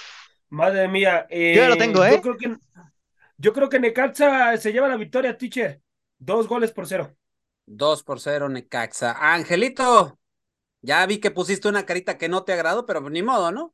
Madre 0.49 0.87
mía. 0.87 1.27
yo 1.29 1.37
ya 1.37 1.67
lo 1.69 1.75
eh, 1.75 1.77
tengo, 1.77 2.03
¿eh? 2.03 2.13
Yo 2.15 2.21
creo 2.23 2.37
que, 2.37 2.55
yo 3.37 3.53
creo 3.53 3.69
que 3.69 3.79
Necaxa 3.79 4.57
se 4.57 4.71
lleva 4.73 4.87
la 4.87 4.97
victoria, 4.97 5.37
teacher. 5.37 5.83
Dos 6.19 6.47
goles 6.47 6.71
por 6.71 6.87
cero. 6.87 7.15
Dos 7.65 8.03
por 8.03 8.19
cero, 8.19 8.49
Necaxa. 8.49 9.33
Angelito, 9.33 10.19
ya 10.81 11.05
vi 11.05 11.19
que 11.19 11.31
pusiste 11.31 11.67
una 11.67 11.85
carita 11.85 12.17
que 12.17 12.29
no 12.29 12.43
te 12.43 12.53
agradó, 12.53 12.85
pero 12.85 13.09
ni 13.09 13.21
modo, 13.23 13.51
¿no? 13.51 13.73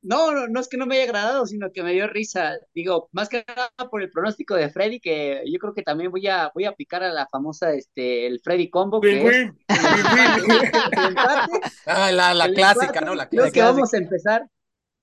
No, 0.00 0.30
no, 0.32 0.46
no 0.46 0.60
es 0.60 0.68
que 0.68 0.76
no 0.76 0.86
me 0.86 0.94
haya 0.94 1.04
agradado, 1.04 1.44
sino 1.44 1.72
que 1.72 1.82
me 1.82 1.92
dio 1.92 2.06
risa. 2.06 2.56
Digo, 2.72 3.08
más 3.12 3.28
que 3.28 3.44
nada 3.46 3.70
por 3.90 4.00
el 4.00 4.10
pronóstico 4.10 4.54
de 4.54 4.70
Freddy, 4.70 5.00
que 5.00 5.42
yo 5.46 5.58
creo 5.58 5.74
que 5.74 5.82
también 5.82 6.10
voy 6.10 6.26
a, 6.28 6.50
voy 6.54 6.66
a 6.66 6.70
aplicar 6.70 7.02
a 7.02 7.12
la 7.12 7.26
famosa, 7.26 7.72
este, 7.74 8.26
el 8.26 8.40
Freddy 8.40 8.70
Combo. 8.70 9.00
Que 9.00 9.50
ah, 11.86 12.12
la, 12.12 12.32
la 12.32 12.52
clásica, 12.52 13.00
¿no? 13.00 13.14
La 13.14 13.28
clásica. 13.28 13.52
Creo 13.52 13.52
que 13.52 13.72
vamos 13.72 13.92
a 13.92 13.98
empezar 13.98 14.48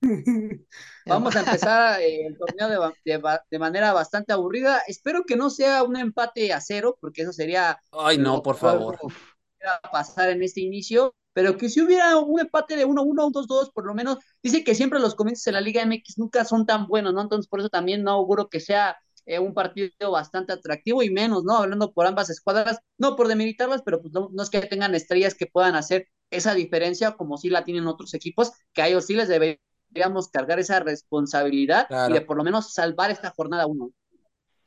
Vamos 1.29 1.35
a 1.35 1.41
empezar 1.41 2.01
eh, 2.01 2.25
el 2.25 2.37
torneo 2.37 2.91
de, 3.51 3.59
manera 3.59 3.93
bastante 3.93 4.33
aburrida. 4.33 4.81
Espero 4.87 5.23
que 5.23 5.35
no 5.35 5.49
sea 5.51 5.83
un 5.83 5.97
empate 5.97 6.51
a 6.51 6.61
cero, 6.61 6.97
porque 6.99 7.21
eso 7.21 7.31
sería. 7.31 7.79
Ay, 7.91 8.17
no, 8.17 8.41
por 8.41 8.55
favor. 8.55 8.97
pasar 9.91 10.29
en 10.29 10.41
este 10.41 10.61
inicio, 10.61 11.15
pero 11.33 11.57
que 11.57 11.69
si 11.69 11.81
hubiera 11.81 12.17
un 12.17 12.39
empate 12.39 12.75
de 12.75 12.87
1-1, 12.87 13.25
un 13.25 13.33
2-2, 13.33 13.71
por 13.71 13.85
lo 13.85 13.93
menos. 13.93 14.17
Dice 14.41 14.63
que 14.63 14.73
siempre 14.73 14.99
los 14.99 15.13
comienzos 15.13 15.45
en 15.47 15.53
la 15.53 15.61
Liga 15.61 15.85
MX 15.85 16.17
nunca 16.17 16.43
son 16.43 16.65
tan 16.65 16.87
buenos, 16.87 17.13
¿no? 17.13 17.21
Entonces, 17.21 17.47
por 17.47 17.59
eso 17.59 17.69
también 17.69 18.03
no 18.03 18.11
auguro 18.11 18.49
que 18.49 18.59
sea 18.59 18.97
eh, 19.27 19.37
un 19.37 19.53
partido 19.53 20.11
bastante 20.11 20.53
atractivo 20.53 21.03
y 21.03 21.11
menos, 21.11 21.43
¿no? 21.43 21.57
Hablando 21.57 21.93
por 21.93 22.07
ambas 22.07 22.31
escuadras, 22.31 22.79
no 22.97 23.15
por 23.15 23.27
demilitarlas, 23.27 23.83
pero 23.83 24.01
pues 24.01 24.11
no, 24.11 24.29
no 24.33 24.41
es 24.41 24.49
que 24.49 24.61
tengan 24.61 24.95
estrellas 24.95 25.35
que 25.35 25.45
puedan 25.45 25.75
hacer 25.75 26.07
esa 26.31 26.55
diferencia 26.55 27.11
como 27.11 27.37
si 27.37 27.49
la 27.49 27.63
tienen 27.63 27.85
otros 27.85 28.13
equipos, 28.15 28.51
que 28.73 28.81
a 28.81 28.87
ellos 28.87 29.05
sí 29.05 29.13
les 29.13 29.27
debe 29.27 29.61
digamos, 29.95 30.29
cargar 30.29 30.59
esa 30.59 30.79
responsabilidad 30.81 31.89
y 32.05 32.13
de 32.13 32.21
por 32.21 32.37
lo 32.37 32.43
menos 32.43 32.73
salvar 32.73 33.11
esta 33.11 33.31
jornada 33.31 33.65
uno. 33.65 33.91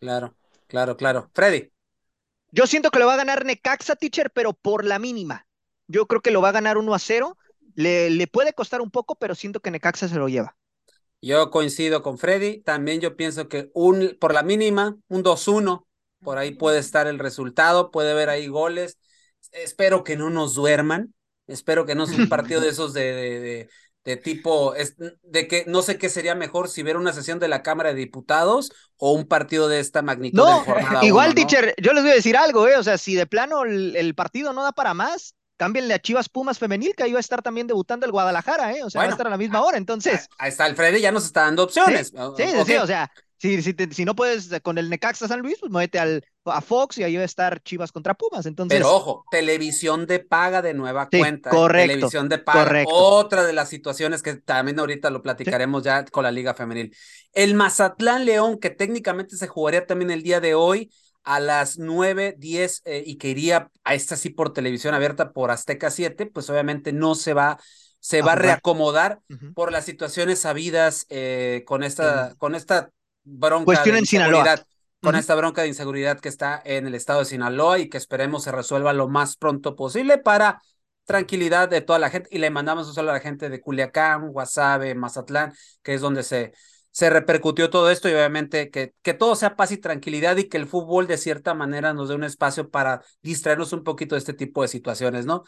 Claro, 0.00 0.36
claro, 0.66 0.96
claro. 0.96 1.30
Freddy. 1.34 1.70
Yo 2.50 2.66
siento 2.66 2.90
que 2.90 2.98
lo 2.98 3.06
va 3.06 3.14
a 3.14 3.18
ganar 3.18 3.44
Necaxa, 3.44 3.94
teacher, 3.96 4.30
pero 4.30 4.52
por 4.54 4.84
la 4.84 4.98
mínima. 4.98 5.46
Yo 5.86 6.06
creo 6.06 6.20
que 6.22 6.30
lo 6.30 6.40
va 6.40 6.48
a 6.50 6.52
ganar 6.52 6.78
1 6.78 6.94
a 6.94 6.98
0. 6.98 7.36
Le, 7.74 8.10
le 8.10 8.26
puede 8.26 8.54
costar 8.54 8.80
un 8.80 8.90
poco, 8.90 9.14
pero 9.16 9.34
siento 9.34 9.60
que 9.60 9.70
Necaxa 9.70 10.08
se 10.08 10.16
lo 10.16 10.28
lleva. 10.28 10.56
Yo 11.20 11.50
coincido 11.50 12.02
con 12.02 12.18
Freddy. 12.18 12.60
También 12.62 13.00
yo 13.00 13.16
pienso 13.16 13.48
que 13.48 13.70
un, 13.74 14.16
por 14.20 14.32
la 14.34 14.42
mínima, 14.42 14.96
un 15.08 15.22
2-1, 15.22 15.86
por 16.22 16.38
ahí 16.38 16.52
puede 16.52 16.78
estar 16.78 17.06
el 17.06 17.18
resultado, 17.18 17.90
puede 17.90 18.12
haber 18.12 18.28
ahí 18.30 18.46
goles. 18.48 18.98
Espero 19.52 20.04
que 20.04 20.16
no 20.16 20.30
nos 20.30 20.54
duerman. 20.54 21.14
Espero 21.46 21.86
que 21.86 21.94
no 21.94 22.06
sea 22.06 22.18
un 22.18 22.28
partido 22.28 22.60
de 22.60 22.68
esos 22.68 22.92
de, 22.92 23.02
de 23.02 23.70
tipo, 24.16 24.74
de 25.22 25.48
que 25.48 25.64
no 25.66 25.82
sé 25.82 25.98
qué 25.98 26.08
sería 26.08 26.34
mejor 26.34 26.68
si 26.68 26.82
ver 26.82 26.96
una 26.96 27.12
sesión 27.12 27.38
de 27.38 27.48
la 27.48 27.62
Cámara 27.62 27.90
de 27.90 27.96
Diputados 27.96 28.72
o 28.96 29.12
un 29.12 29.26
partido 29.26 29.68
de 29.68 29.80
esta 29.80 30.02
magnitud. 30.02 30.38
No, 30.38 30.64
igual, 31.02 31.34
teacher, 31.34 31.74
yo 31.80 31.92
les 31.92 32.02
voy 32.02 32.12
a 32.12 32.16
decir 32.16 32.36
algo, 32.36 32.66
¿eh? 32.66 32.76
O 32.76 32.82
sea, 32.82 32.98
si 32.98 33.14
de 33.14 33.26
plano 33.26 33.64
el, 33.64 34.14
partido 34.14 34.52
no 34.52 34.62
da 34.62 34.72
para 34.72 34.94
más, 34.94 35.34
cámbienle 35.56 35.94
a 35.94 35.98
Chivas 35.98 36.28
Pumas 36.28 36.58
Femenil, 36.58 36.94
que 36.96 37.04
ahí 37.04 37.12
va 37.12 37.18
a 37.18 37.20
estar 37.20 37.42
también 37.42 37.66
debutando 37.66 38.06
el 38.06 38.12
Guadalajara, 38.12 38.72
¿eh? 38.72 38.82
O 38.82 38.90
sea, 38.90 39.02
va 39.02 39.08
a 39.08 39.10
estar 39.10 39.26
a 39.26 39.30
la 39.30 39.36
misma 39.36 39.62
hora, 39.62 39.76
entonces. 39.76 40.28
Ahí 40.38 40.48
está 40.48 40.66
el 40.66 40.76
Freddy, 40.76 41.00
ya 41.00 41.12
nos 41.12 41.24
está 41.24 41.42
dando 41.42 41.64
opciones. 41.64 42.12
Sí, 42.36 42.44
sí, 42.66 42.76
o 42.76 42.86
sea, 42.86 43.10
si, 43.38 43.62
si, 43.62 43.74
si, 43.92 44.04
no 44.04 44.16
puedes 44.16 44.50
con 44.62 44.78
el 44.78 44.90
Necaxa 44.90 45.28
San 45.28 45.40
Luis, 45.40 45.58
pues 45.60 45.70
muévete 45.70 45.98
al, 45.98 46.24
a 46.44 46.60
Fox 46.60 46.98
y 46.98 47.04
ahí 47.04 47.16
va 47.16 47.22
a 47.22 47.24
estar 47.24 47.62
Chivas 47.62 47.92
contra 47.92 48.14
Pumas. 48.14 48.46
Entonces... 48.46 48.76
Pero 48.76 48.94
ojo, 48.94 49.24
televisión 49.30 50.06
de 50.06 50.18
paga 50.18 50.60
de 50.60 50.74
nueva 50.74 51.08
cuenta. 51.08 51.50
¿eh? 51.50 51.52
Correcto. 51.52 51.92
Televisión 51.92 52.28
de 52.28 52.38
paga. 52.38 52.84
Otra 52.86 53.44
de 53.44 53.52
las 53.52 53.68
situaciones 53.68 54.22
que 54.22 54.34
también 54.34 54.78
ahorita 54.80 55.10
lo 55.10 55.22
platicaremos 55.22 55.84
ya 55.84 56.04
con 56.04 56.24
la 56.24 56.32
Liga 56.32 56.54
Femenil. 56.54 56.94
El 57.32 57.54
Mazatlán 57.54 58.24
León, 58.24 58.58
que 58.58 58.70
técnicamente 58.70 59.36
se 59.36 59.46
jugaría 59.46 59.86
también 59.86 60.10
el 60.10 60.22
día 60.22 60.40
de 60.40 60.54
hoy 60.54 60.90
a 61.22 61.40
las 61.40 61.78
9, 61.78 62.34
10 62.38 62.82
eh, 62.86 63.02
y 63.06 63.16
que 63.16 63.28
iría 63.28 63.70
a 63.84 63.94
esta 63.94 64.16
sí 64.16 64.30
por 64.30 64.52
televisión 64.52 64.94
abierta 64.94 65.32
por 65.32 65.50
Azteca 65.50 65.90
7, 65.90 66.26
pues 66.26 66.48
obviamente 66.50 66.92
no 66.92 67.14
se 67.14 67.34
va 67.34 67.58
se 68.00 68.22
va 68.22 68.32
a 68.32 68.36
reacomodar 68.36 69.20
por 69.54 69.72
las 69.72 69.84
situaciones 69.84 70.46
habidas 70.46 71.04
eh, 71.08 71.64
con 71.66 71.82
esta 71.82 72.36
con 72.38 72.54
esta 72.54 72.92
bronca 73.28 73.64
Cuestión 73.66 73.96
en 73.96 74.06
Sinaloa 74.06 74.62
con 75.00 75.14
esta 75.14 75.34
bronca 75.36 75.62
de 75.62 75.68
inseguridad 75.68 76.18
que 76.18 76.28
está 76.28 76.60
en 76.64 76.86
el 76.86 76.94
estado 76.94 77.20
de 77.20 77.26
Sinaloa 77.26 77.78
y 77.78 77.88
que 77.88 77.98
esperemos 77.98 78.42
se 78.42 78.52
resuelva 78.52 78.92
lo 78.92 79.08
más 79.08 79.36
pronto 79.36 79.76
posible 79.76 80.18
para 80.18 80.60
tranquilidad 81.04 81.68
de 81.68 81.80
toda 81.80 81.98
la 81.98 82.10
gente. 82.10 82.28
Y 82.32 82.38
le 82.38 82.50
mandamos 82.50 82.88
un 82.88 82.94
saludo 82.94 83.12
a 83.12 83.14
la 83.14 83.20
gente 83.20 83.48
de 83.48 83.60
Culiacán, 83.60 84.30
Guasave, 84.30 84.94
Mazatlán, 84.94 85.52
que 85.82 85.94
es 85.94 86.00
donde 86.00 86.22
se, 86.24 86.52
se 86.90 87.10
repercutió 87.10 87.70
todo 87.70 87.90
esto 87.90 88.08
y 88.08 88.12
obviamente 88.12 88.70
que, 88.70 88.92
que 89.02 89.14
todo 89.14 89.36
sea 89.36 89.54
paz 89.56 89.70
y 89.70 89.78
tranquilidad 89.78 90.36
y 90.36 90.48
que 90.48 90.56
el 90.56 90.66
fútbol 90.66 91.06
de 91.06 91.16
cierta 91.16 91.54
manera 91.54 91.94
nos 91.94 92.08
dé 92.08 92.16
un 92.16 92.24
espacio 92.24 92.68
para 92.70 93.02
distraernos 93.22 93.72
un 93.72 93.84
poquito 93.84 94.16
de 94.16 94.18
este 94.18 94.34
tipo 94.34 94.62
de 94.62 94.68
situaciones, 94.68 95.26
¿no? 95.26 95.44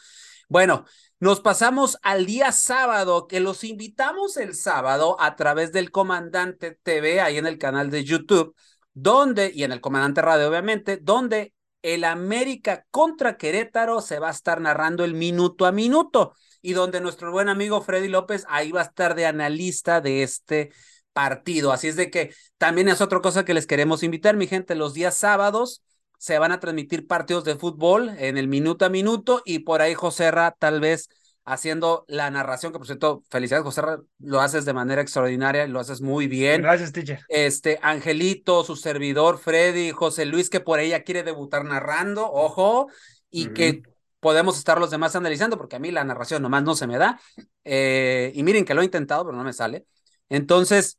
Bueno, 0.50 0.84
nos 1.20 1.40
pasamos 1.40 1.96
al 2.02 2.26
día 2.26 2.50
sábado, 2.50 3.28
que 3.28 3.38
los 3.38 3.62
invitamos 3.62 4.36
el 4.36 4.56
sábado 4.56 5.16
a 5.20 5.36
través 5.36 5.70
del 5.70 5.92
Comandante 5.92 6.76
TV, 6.82 7.20
ahí 7.20 7.38
en 7.38 7.46
el 7.46 7.56
canal 7.56 7.88
de 7.88 8.02
YouTube 8.02 8.56
donde, 8.92 9.52
y 9.54 9.62
en 9.62 9.70
el 9.70 9.80
Comandante 9.80 10.22
Radio 10.22 10.48
obviamente, 10.48 10.96
donde 10.96 11.54
el 11.82 12.02
América 12.02 12.84
contra 12.90 13.36
Querétaro 13.36 14.00
se 14.00 14.18
va 14.18 14.26
a 14.26 14.32
estar 14.32 14.60
narrando 14.60 15.04
el 15.04 15.14
minuto 15.14 15.66
a 15.66 15.72
minuto 15.72 16.34
y 16.60 16.72
donde 16.72 17.00
nuestro 17.00 17.30
buen 17.30 17.48
amigo 17.48 17.80
Freddy 17.80 18.08
López 18.08 18.44
ahí 18.48 18.72
va 18.72 18.80
a 18.80 18.84
estar 18.86 19.14
de 19.14 19.26
analista 19.26 20.00
de 20.00 20.24
este 20.24 20.72
partido. 21.12 21.70
Así 21.70 21.86
es 21.86 21.94
de 21.94 22.10
que 22.10 22.34
también 22.58 22.88
es 22.88 23.00
otra 23.00 23.20
cosa 23.20 23.44
que 23.44 23.54
les 23.54 23.68
queremos 23.68 24.02
invitar, 24.02 24.36
mi 24.36 24.48
gente, 24.48 24.74
los 24.74 24.94
días 24.94 25.16
sábados 25.16 25.84
se 26.20 26.38
van 26.38 26.52
a 26.52 26.60
transmitir 26.60 27.06
partidos 27.06 27.44
de 27.44 27.56
fútbol 27.56 28.10
en 28.18 28.36
el 28.36 28.46
minuto 28.46 28.84
a 28.84 28.90
minuto 28.90 29.40
y 29.42 29.60
por 29.60 29.80
ahí 29.80 29.94
José 29.94 30.30
Ra 30.30 30.54
tal 30.58 30.78
vez 30.78 31.08
haciendo 31.46 32.04
la 32.08 32.30
narración, 32.30 32.72
que 32.72 32.78
por 32.78 32.86
cierto, 32.86 33.22
felicidades, 33.30 33.64
José, 33.64 33.80
lo 34.18 34.40
haces 34.42 34.66
de 34.66 34.74
manera 34.74 35.00
extraordinaria, 35.00 35.66
lo 35.66 35.80
haces 35.80 36.02
muy 36.02 36.26
bien. 36.26 36.60
Gracias, 36.60 36.92
teacher. 36.92 37.20
Este, 37.30 37.78
Angelito, 37.80 38.64
su 38.64 38.76
servidor, 38.76 39.38
Freddy, 39.38 39.92
José 39.92 40.26
Luis, 40.26 40.50
que 40.50 40.60
por 40.60 40.78
ella 40.78 41.04
quiere 41.04 41.22
debutar 41.22 41.64
narrando, 41.64 42.30
ojo, 42.30 42.88
y 43.30 43.54
que 43.54 43.82
podemos 44.20 44.58
estar 44.58 44.78
los 44.78 44.90
demás 44.90 45.16
analizando, 45.16 45.56
porque 45.56 45.76
a 45.76 45.78
mí 45.78 45.90
la 45.90 46.04
narración 46.04 46.42
nomás 46.42 46.64
no 46.64 46.74
se 46.74 46.86
me 46.86 46.98
da. 46.98 47.18
Eh, 47.64 48.30
y 48.34 48.42
miren 48.42 48.66
que 48.66 48.74
lo 48.74 48.82
he 48.82 48.84
intentado, 48.84 49.24
pero 49.24 49.38
no 49.38 49.42
me 49.42 49.54
sale. 49.54 49.86
Entonces, 50.28 50.98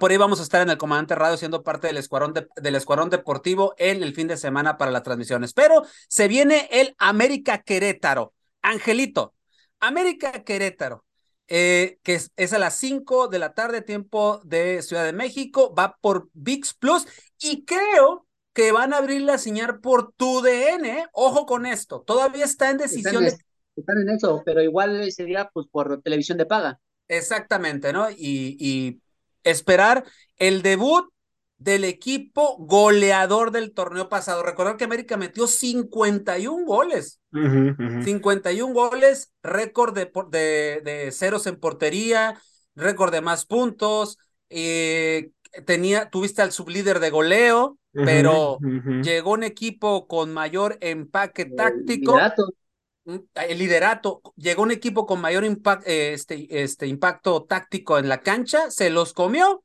por 0.00 0.10
ahí 0.10 0.16
vamos 0.16 0.40
a 0.40 0.42
estar 0.42 0.62
en 0.62 0.70
el 0.70 0.78
Comandante 0.78 1.14
Radio 1.14 1.36
siendo 1.36 1.62
parte 1.62 1.86
del 1.86 1.98
escuadrón, 1.98 2.32
del 2.32 2.74
escuadrón 2.74 3.10
deportivo 3.10 3.74
en 3.78 4.02
el 4.02 4.14
fin 4.14 4.28
de 4.28 4.36
semana 4.36 4.78
para 4.78 4.90
las 4.90 5.02
transmisiones. 5.02 5.52
Pero 5.52 5.84
se 6.08 6.28
viene 6.28 6.68
el 6.70 6.94
América 6.98 7.62
Querétaro. 7.62 8.34
Angelito, 8.62 9.34
América 9.80 10.42
Querétaro, 10.44 11.04
eh, 11.48 11.98
que 12.02 12.14
es, 12.36 12.52
a 12.54 12.58
las 12.58 12.78
5 12.78 13.28
de 13.28 13.38
la 13.38 13.52
tarde, 13.52 13.82
tiempo 13.82 14.40
de 14.44 14.80
Ciudad 14.82 15.04
de 15.04 15.12
México, 15.12 15.74
va 15.74 15.98
por 16.00 16.30
VIX 16.32 16.74
Plus 16.74 17.06
y 17.38 17.64
creo 17.64 18.26
que 18.54 18.72
van 18.72 18.94
a 18.94 18.98
abrir 18.98 19.20
la 19.20 19.36
señal 19.36 19.80
por 19.80 20.12
tu 20.12 20.40
DN. 20.40 21.06
Ojo 21.12 21.44
con 21.44 21.66
esto, 21.66 22.00
todavía 22.00 22.46
está 22.46 22.70
en 22.70 22.78
decisión. 22.78 23.24
Están, 23.76 23.98
en 23.98 24.10
eso, 24.10 24.42
pero 24.46 24.62
igual 24.62 25.10
sería 25.12 25.50
pues 25.52 25.66
por 25.70 26.00
televisión 26.00 26.38
de 26.38 26.46
paga. 26.46 26.80
Exactamente, 27.08 27.92
¿no? 27.92 28.08
Y, 28.10 28.56
y 28.58 29.00
esperar 29.44 30.04
el 30.36 30.62
debut 30.62 31.08
del 31.58 31.84
equipo 31.84 32.56
goleador 32.58 33.50
del 33.50 33.72
torneo 33.72 34.08
pasado. 34.08 34.42
Recordar 34.42 34.76
que 34.76 34.84
América 34.84 35.16
metió 35.16 35.46
51 35.46 36.66
goles. 36.66 37.20
51 37.32 38.74
goles, 38.74 39.32
récord 39.42 39.94
de, 39.94 40.10
de, 40.30 40.82
de, 40.84 41.12
ceros 41.12 41.46
en 41.46 41.56
portería, 41.56 42.40
récord 42.74 43.12
de 43.12 43.20
más 43.20 43.46
puntos. 43.46 44.18
Eh, 44.50 45.30
tenía, 45.64 46.10
tuviste 46.10 46.42
al 46.42 46.52
sublíder 46.52 47.00
de 47.00 47.10
goleo, 47.10 47.78
pero 47.92 48.58
llegó 49.02 49.32
un 49.32 49.44
equipo 49.44 50.06
con 50.06 50.32
mayor 50.32 50.76
empaque 50.80 51.46
táctico. 51.46 52.12
Liderato. 52.12 52.48
Mm, 53.04 53.16
el 53.34 53.58
liderato, 53.58 54.22
llegó 54.36 54.62
un 54.62 54.70
equipo 54.70 55.06
con 55.06 55.20
mayor 55.20 55.44
impact, 55.44 55.86
eh, 55.86 56.14
este, 56.14 56.62
este 56.62 56.86
impacto 56.86 57.44
táctico 57.44 57.98
en 57.98 58.08
la 58.08 58.22
cancha, 58.22 58.70
se 58.70 58.90
los 58.90 59.12
comió 59.12 59.62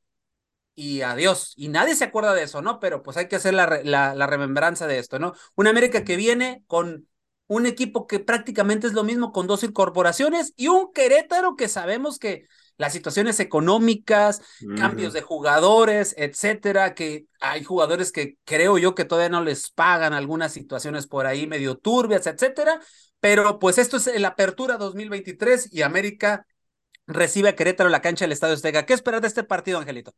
y 0.76 1.02
adiós. 1.02 1.54
Y 1.56 1.70
nadie 1.70 1.96
se 1.96 2.06
acuerda 2.06 2.34
de 2.34 2.44
eso, 2.44 2.62
¿no? 2.62 2.80
Pero 2.80 3.02
pues 3.04 3.18
hay 3.18 3.28
que 3.28 3.38
hacer 3.38 3.54
la, 3.54 3.82
la, 3.84 4.28
remembranza 4.28 4.88
de 4.88 5.00
esto, 5.00 5.20
¿no? 5.20 5.34
Una 5.56 5.70
América 5.70 6.04
que 6.04 6.16
viene 6.16 6.64
con 6.68 7.08
un 7.48 7.66
equipo 7.66 8.08
que 8.08 8.20
prácticamente 8.20 8.88
es 8.88 8.94
lo 8.94 9.04
mismo 9.04 9.32
con 9.32 9.48
dos 9.48 9.64
incorporaciones 9.64 10.54
y 10.56 10.68
un 10.68 10.94
Querétaro 10.94 11.56
que 11.56 11.68
sabemos 11.68 12.20
que 12.20 12.46
las 12.78 12.94
situaciones 12.94 13.42
económicas, 13.42 14.42
cambios 14.78 15.12
de 15.12 15.22
jugadores, 15.22 16.16
etcétera, 16.18 16.94
que 16.94 17.26
hay 17.42 17.62
jugadores 17.64 18.14
que 18.14 18.38
creo 18.46 18.78
yo 18.78 18.96
que 18.96 19.04
todavía 19.04 19.28
no 19.28 19.44
les 19.44 19.72
pagan 19.72 20.14
algunas 20.14 20.54
situaciones 20.54 21.06
por 21.06 21.26
ahí 21.26 21.46
medio 21.46 21.76
turbias, 21.78 22.26
etcétera, 22.26 22.80
pero 23.20 23.60
pues 23.60 23.78
esto 23.78 23.98
es 23.98 24.20
la 24.20 24.30
apertura 24.30 24.78
2023 24.78 25.74
y 25.74 25.82
América 25.82 26.46
recibe 27.08 27.50
a 27.50 27.56
Querétaro 27.56 27.90
la 27.90 28.02
cancha 28.02 28.26
del 28.26 28.32
Estadio 28.34 28.54
Estega. 28.56 28.86
¿Qué 28.86 28.94
esperar 28.94 29.22
de 29.22 29.28
este 29.28 29.44
partido, 29.44 29.80
Angelito? 29.80 30.14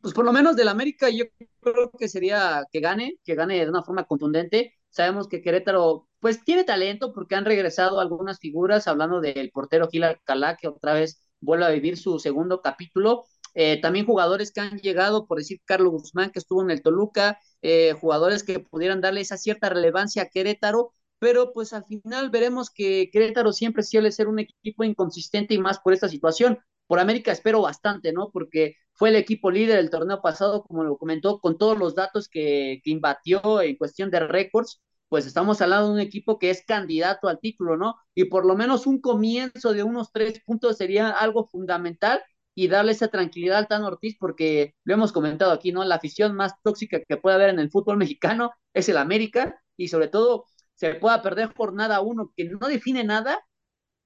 pues 0.00 0.14
por 0.14 0.24
lo 0.24 0.32
menos 0.32 0.56
del 0.56 0.68
América 0.68 1.10
yo 1.10 1.24
creo 1.60 1.90
que 1.98 2.08
sería 2.08 2.64
que 2.72 2.80
gane, 2.80 3.18
que 3.24 3.34
gane 3.34 3.58
de 3.64 3.70
una 3.70 3.82
forma 3.82 4.04
contundente. 4.04 4.74
Sabemos 4.90 5.28
que 5.28 5.42
Querétaro 5.42 6.08
pues 6.20 6.44
tiene 6.44 6.64
talento 6.64 7.12
porque 7.12 7.34
han 7.34 7.44
regresado 7.44 8.00
algunas 8.00 8.38
figuras, 8.38 8.88
hablando 8.88 9.20
del 9.20 9.50
portero 9.50 9.88
Gil 9.88 10.04
Alcalá, 10.04 10.56
que 10.56 10.68
otra 10.68 10.94
vez 10.94 11.22
vuelve 11.40 11.66
a 11.66 11.70
vivir 11.70 11.96
su 11.96 12.18
segundo 12.18 12.60
capítulo. 12.62 13.24
Eh, 13.54 13.80
también 13.80 14.06
jugadores 14.06 14.52
que 14.52 14.60
han 14.60 14.78
llegado, 14.78 15.26
por 15.26 15.38
decir 15.38 15.60
Carlos 15.64 15.92
Guzmán, 15.92 16.30
que 16.30 16.38
estuvo 16.38 16.62
en 16.62 16.70
el 16.70 16.82
Toluca, 16.82 17.38
eh, 17.62 17.94
jugadores 18.00 18.44
que 18.44 18.60
pudieran 18.60 19.00
darle 19.00 19.20
esa 19.22 19.36
cierta 19.36 19.68
relevancia 19.68 20.22
a 20.22 20.28
Querétaro, 20.28 20.94
pero 21.20 21.52
pues 21.52 21.72
al 21.74 21.84
final 21.84 22.30
veremos 22.30 22.70
que 22.70 23.10
Querétaro 23.12 23.52
siempre 23.52 23.82
suele 23.84 24.10
ser 24.10 24.26
un 24.26 24.40
equipo 24.40 24.84
inconsistente 24.84 25.54
y 25.54 25.58
más 25.58 25.78
por 25.78 25.92
esta 25.92 26.08
situación. 26.08 26.58
Por 26.86 26.98
América 26.98 27.30
espero 27.30 27.60
bastante, 27.62 28.12
¿no? 28.12 28.30
Porque 28.32 28.76
fue 28.94 29.10
el 29.10 29.16
equipo 29.16 29.50
líder 29.50 29.76
del 29.76 29.90
torneo 29.90 30.22
pasado, 30.22 30.64
como 30.64 30.82
lo 30.82 30.96
comentó, 30.98 31.38
con 31.40 31.58
todos 31.58 31.78
los 31.78 31.94
datos 31.94 32.28
que, 32.28 32.80
que 32.82 32.90
imbatió 32.90 33.60
en 33.62 33.76
cuestión 33.76 34.10
de 34.10 34.20
récords, 34.20 34.82
pues 35.08 35.26
estamos 35.26 35.60
hablando 35.60 35.88
de 35.88 35.92
un 35.94 36.00
equipo 36.00 36.38
que 36.38 36.50
es 36.50 36.64
candidato 36.64 37.28
al 37.28 37.38
título, 37.38 37.76
¿no? 37.76 37.96
Y 38.14 38.24
por 38.26 38.46
lo 38.46 38.56
menos 38.56 38.86
un 38.86 39.00
comienzo 39.00 39.72
de 39.74 39.82
unos 39.82 40.12
tres 40.12 40.40
puntos 40.44 40.78
sería 40.78 41.10
algo 41.10 41.48
fundamental 41.48 42.22
y 42.54 42.68
darle 42.68 42.92
esa 42.92 43.08
tranquilidad 43.08 43.58
al 43.58 43.68
Tan 43.68 43.84
Ortiz, 43.84 44.16
porque 44.18 44.74
lo 44.84 44.94
hemos 44.94 45.12
comentado 45.12 45.52
aquí, 45.52 45.72
¿no? 45.72 45.84
La 45.84 45.96
afición 45.96 46.34
más 46.34 46.54
tóxica 46.62 47.00
que 47.06 47.16
puede 47.18 47.36
haber 47.36 47.50
en 47.50 47.58
el 47.58 47.70
fútbol 47.70 47.98
mexicano 47.98 48.52
es 48.74 48.88
el 48.88 48.96
América, 48.98 49.60
y 49.80 49.88
sobre 49.88 50.08
todo 50.08 50.44
se 50.80 50.94
pueda 50.94 51.20
perder 51.20 51.52
jornada 51.54 52.00
uno 52.00 52.32
que 52.34 52.44
no 52.44 52.66
define 52.66 53.04
nada, 53.04 53.38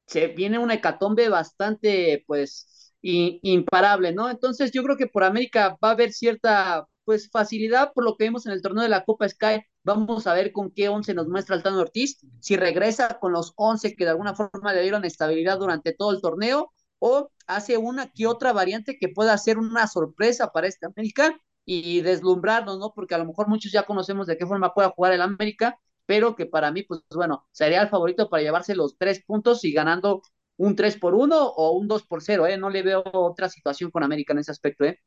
se 0.06 0.26
viene 0.28 0.58
una 0.58 0.74
hecatombe 0.74 1.28
bastante, 1.28 2.24
pues, 2.26 2.92
imparable, 3.00 4.12
¿no? 4.12 4.28
Entonces 4.28 4.72
yo 4.72 4.82
creo 4.82 4.96
que 4.96 5.06
por 5.06 5.22
América 5.22 5.78
va 5.82 5.90
a 5.90 5.92
haber 5.92 6.12
cierta, 6.12 6.86
pues, 7.04 7.30
facilidad 7.30 7.92
por 7.92 8.04
lo 8.04 8.16
que 8.16 8.24
vimos 8.24 8.46
en 8.46 8.52
el 8.52 8.62
torneo 8.62 8.82
de 8.82 8.88
la 8.88 9.04
Copa 9.04 9.28
Sky. 9.28 9.62
Vamos 9.84 10.26
a 10.26 10.34
ver 10.34 10.50
con 10.52 10.72
qué 10.72 10.88
once 10.88 11.14
nos 11.14 11.28
muestra 11.28 11.54
Altano 11.54 11.78
Ortiz, 11.80 12.18
si 12.40 12.56
regresa 12.56 13.20
con 13.20 13.32
los 13.32 13.52
once 13.56 13.94
que 13.94 14.04
de 14.04 14.10
alguna 14.10 14.34
forma 14.34 14.72
le 14.72 14.82
dieron 14.82 15.04
estabilidad 15.04 15.58
durante 15.58 15.92
todo 15.92 16.10
el 16.10 16.20
torneo, 16.20 16.72
o 16.98 17.30
hace 17.46 17.76
una 17.76 18.08
que 18.10 18.26
otra 18.26 18.52
variante 18.52 18.98
que 18.98 19.08
pueda 19.08 19.38
ser 19.38 19.58
una 19.58 19.86
sorpresa 19.86 20.50
para 20.50 20.66
este 20.66 20.86
América 20.86 21.38
y 21.64 22.00
deslumbrarnos, 22.00 22.78
¿no? 22.78 22.92
Porque 22.94 23.14
a 23.14 23.18
lo 23.18 23.26
mejor 23.26 23.46
muchos 23.48 23.70
ya 23.70 23.84
conocemos 23.84 24.26
de 24.26 24.36
qué 24.36 24.46
forma 24.46 24.74
pueda 24.74 24.90
jugar 24.90 25.12
el 25.12 25.22
América, 25.22 25.78
pero 26.06 26.36
que 26.36 26.46
para 26.46 26.70
mí, 26.72 26.82
pues 26.84 27.00
bueno, 27.14 27.46
sería 27.52 27.82
el 27.82 27.88
favorito 27.88 28.28
para 28.30 28.42
llevarse 28.42 28.74
los 28.76 28.96
tres 28.98 29.22
puntos 29.24 29.64
y 29.64 29.72
ganando 29.72 30.22
un 30.56 30.76
3 30.76 30.96
por 30.98 31.14
1 31.14 31.46
o 31.48 31.72
un 31.72 31.88
2 31.88 32.04
por 32.06 32.22
0, 32.22 32.46
¿eh? 32.46 32.56
No 32.58 32.70
le 32.70 32.82
veo 32.82 33.02
otra 33.12 33.48
situación 33.48 33.90
con 33.90 34.02
América 34.04 34.32
en 34.32 34.40
ese 34.40 34.52
aspecto, 34.52 34.84
¿eh? 34.84 35.00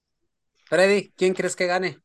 Freddy, 0.66 1.12
¿quién 1.18 1.34
crees 1.34 1.56
que 1.56 1.66
gane? 1.66 2.00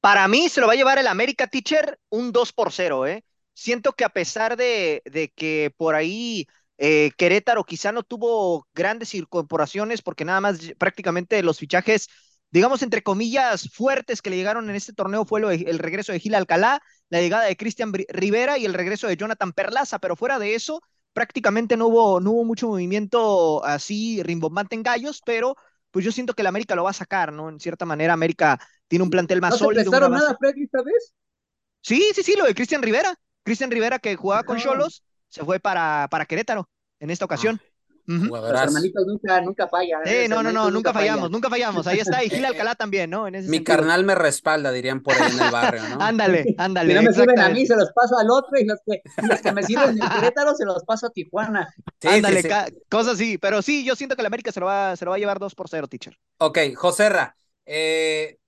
Para 0.00 0.28
mí 0.28 0.48
se 0.48 0.60
lo 0.60 0.66
va 0.66 0.74
a 0.74 0.76
llevar 0.76 0.98
el 0.98 1.06
América 1.08 1.46
Teacher 1.48 1.98
un 2.10 2.32
2 2.32 2.52
por 2.52 2.72
0, 2.72 3.06
¿eh? 3.06 3.24
Siento 3.54 3.92
que 3.92 4.04
a 4.04 4.08
pesar 4.10 4.56
de, 4.56 5.02
de 5.06 5.30
que 5.30 5.72
por 5.76 5.94
ahí 5.94 6.46
eh, 6.78 7.10
Querétaro 7.16 7.64
quizá 7.64 7.90
no 7.92 8.02
tuvo 8.02 8.68
grandes 8.74 9.14
incorporaciones 9.14 10.02
porque 10.02 10.24
nada 10.24 10.40
más 10.40 10.58
prácticamente 10.78 11.42
los 11.42 11.58
fichajes, 11.58 12.08
digamos 12.50 12.82
entre 12.82 13.02
comillas, 13.02 13.70
fuertes 13.72 14.22
que 14.22 14.30
le 14.30 14.36
llegaron 14.36 14.70
en 14.70 14.76
este 14.76 14.92
torneo 14.92 15.24
fue 15.24 15.40
lo, 15.40 15.50
el 15.50 15.78
regreso 15.78 16.12
de 16.12 16.20
Gil 16.20 16.34
Alcalá, 16.34 16.80
la 17.08 17.20
llegada 17.20 17.44
de 17.44 17.56
Cristian 17.56 17.92
Rivera 17.92 18.58
y 18.58 18.64
el 18.64 18.74
regreso 18.74 19.06
de 19.06 19.16
Jonathan 19.16 19.52
Perlaza, 19.52 19.98
pero 19.98 20.16
fuera 20.16 20.38
de 20.38 20.54
eso, 20.54 20.82
prácticamente 21.12 21.76
no 21.76 21.86
hubo, 21.86 22.20
no 22.20 22.32
hubo 22.32 22.44
mucho 22.44 22.68
movimiento 22.68 23.64
así 23.64 24.22
rimbombante 24.22 24.74
en 24.74 24.82
gallos, 24.82 25.22
pero 25.24 25.56
pues 25.90 26.04
yo 26.04 26.12
siento 26.12 26.34
que 26.34 26.42
el 26.42 26.46
América 26.46 26.74
lo 26.74 26.84
va 26.84 26.90
a 26.90 26.92
sacar, 26.92 27.32
¿no? 27.32 27.48
En 27.48 27.58
cierta 27.58 27.86
manera, 27.86 28.12
América 28.12 28.60
tiene 28.86 29.02
un 29.02 29.10
plantel 29.10 29.40
más 29.40 29.52
¿No 29.52 29.58
sólido. 29.58 29.90
¿No 29.90 30.08
nada, 30.10 30.36
Freddy, 30.38 30.64
esta 30.64 30.82
vez? 30.82 31.14
Sí, 31.80 32.10
sí, 32.14 32.22
sí, 32.22 32.34
lo 32.36 32.44
de 32.44 32.54
Cristian 32.54 32.82
Rivera. 32.82 33.14
Cristian 33.42 33.70
Rivera 33.70 33.98
que 33.98 34.16
jugaba 34.16 34.42
con 34.42 34.58
Cholos, 34.58 35.04
se 35.28 35.44
fue 35.44 35.60
para, 35.60 36.08
para 36.10 36.26
Querétaro 36.26 36.68
en 36.98 37.10
esta 37.10 37.24
ocasión. 37.24 37.60
Ah. 37.62 37.75
Uh 38.08 38.12
-huh. 38.12 38.52
Los 38.52 38.60
hermanitos 38.62 39.04
nunca, 39.06 39.40
nunca 39.40 39.68
fallan. 39.68 40.02
¿eh? 40.06 40.28
no, 40.28 40.42
no, 40.42 40.52
no, 40.52 40.70
nunca 40.70 40.92
fallamos, 40.92 41.22
falla. 41.22 41.32
nunca 41.32 41.50
fallamos. 41.50 41.86
Ahí 41.86 41.98
está, 41.98 42.22
y 42.22 42.30
Gil 42.30 42.44
Alcalá 42.46 42.74
también, 42.74 43.10
¿no? 43.10 43.26
En 43.26 43.34
ese 43.34 43.48
Mi 43.48 43.56
sentido. 43.58 43.76
carnal 43.76 44.04
me 44.04 44.14
respalda, 44.14 44.70
dirían 44.70 45.02
por 45.02 45.14
ahí 45.14 45.32
en 45.32 45.40
el 45.40 45.50
barrio, 45.50 45.82
¿no? 45.88 45.96
ándale, 46.00 46.54
ándale. 46.58 46.90
Si 46.90 46.94
no 46.94 47.02
me 47.02 47.12
sirven 47.12 47.38
a 47.40 47.48
mí, 47.48 47.66
se 47.66 47.76
los 47.76 47.90
paso 47.92 48.16
al 48.18 48.30
otro, 48.30 48.58
y 48.60 48.64
los 48.64 48.78
que, 48.86 49.02
los 49.28 49.40
que 49.40 49.52
me 49.52 49.62
sirven 49.62 49.90
en 49.90 50.08
Querétaro 50.20 50.54
se 50.54 50.64
los 50.64 50.84
paso 50.84 51.06
a 51.08 51.10
Tijuana. 51.10 51.74
Sí, 52.00 52.08
ándale, 52.08 52.42
sí, 52.42 52.48
sí. 52.48 52.82
cosas 52.88 53.14
así. 53.14 53.38
Pero 53.38 53.62
sí, 53.62 53.84
yo 53.84 53.96
siento 53.96 54.14
que 54.16 54.22
el 54.22 54.26
América 54.26 54.52
se 54.52 54.60
lo 54.60 54.66
va, 54.66 54.96
se 54.96 55.04
lo 55.04 55.10
va 55.10 55.16
a 55.16 55.18
llevar 55.18 55.38
2 55.38 55.54
por 55.54 55.68
0, 55.68 55.88
teacher. 55.88 56.16
Ok, 56.38 56.58
Joserra, 56.76 57.36
eh, 57.64 58.38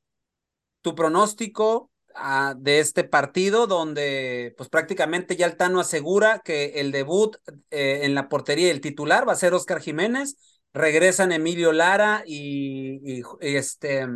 tu 0.83 0.95
pronóstico 0.95 1.91
uh, 2.21 2.55
de 2.59 2.81
este 2.81 3.05
partido 3.05 3.67
donde 3.67 4.55
pues 4.57 4.69
prácticamente 4.69 5.37
ya 5.37 5.47
el 5.47 5.57
Tano 5.57 5.81
asegura 5.81 6.41
que 6.45 6.81
el 6.81 6.93
debut 6.93 7.37
eh, 7.71 8.01
en 8.03 8.15
la 8.15 8.29
portería 8.29 8.71
el 8.71 8.81
titular 8.81 9.29
va 9.29 9.33
a 9.33 9.37
ser 9.37 9.55
Oscar 9.55 9.81
Jiménez, 9.81 10.37
regresan 10.73 11.33
Emilio 11.33 11.73
Lara 11.73 12.23
y, 12.27 13.01
y, 13.05 13.23
y 13.41 13.57
este 13.57 14.07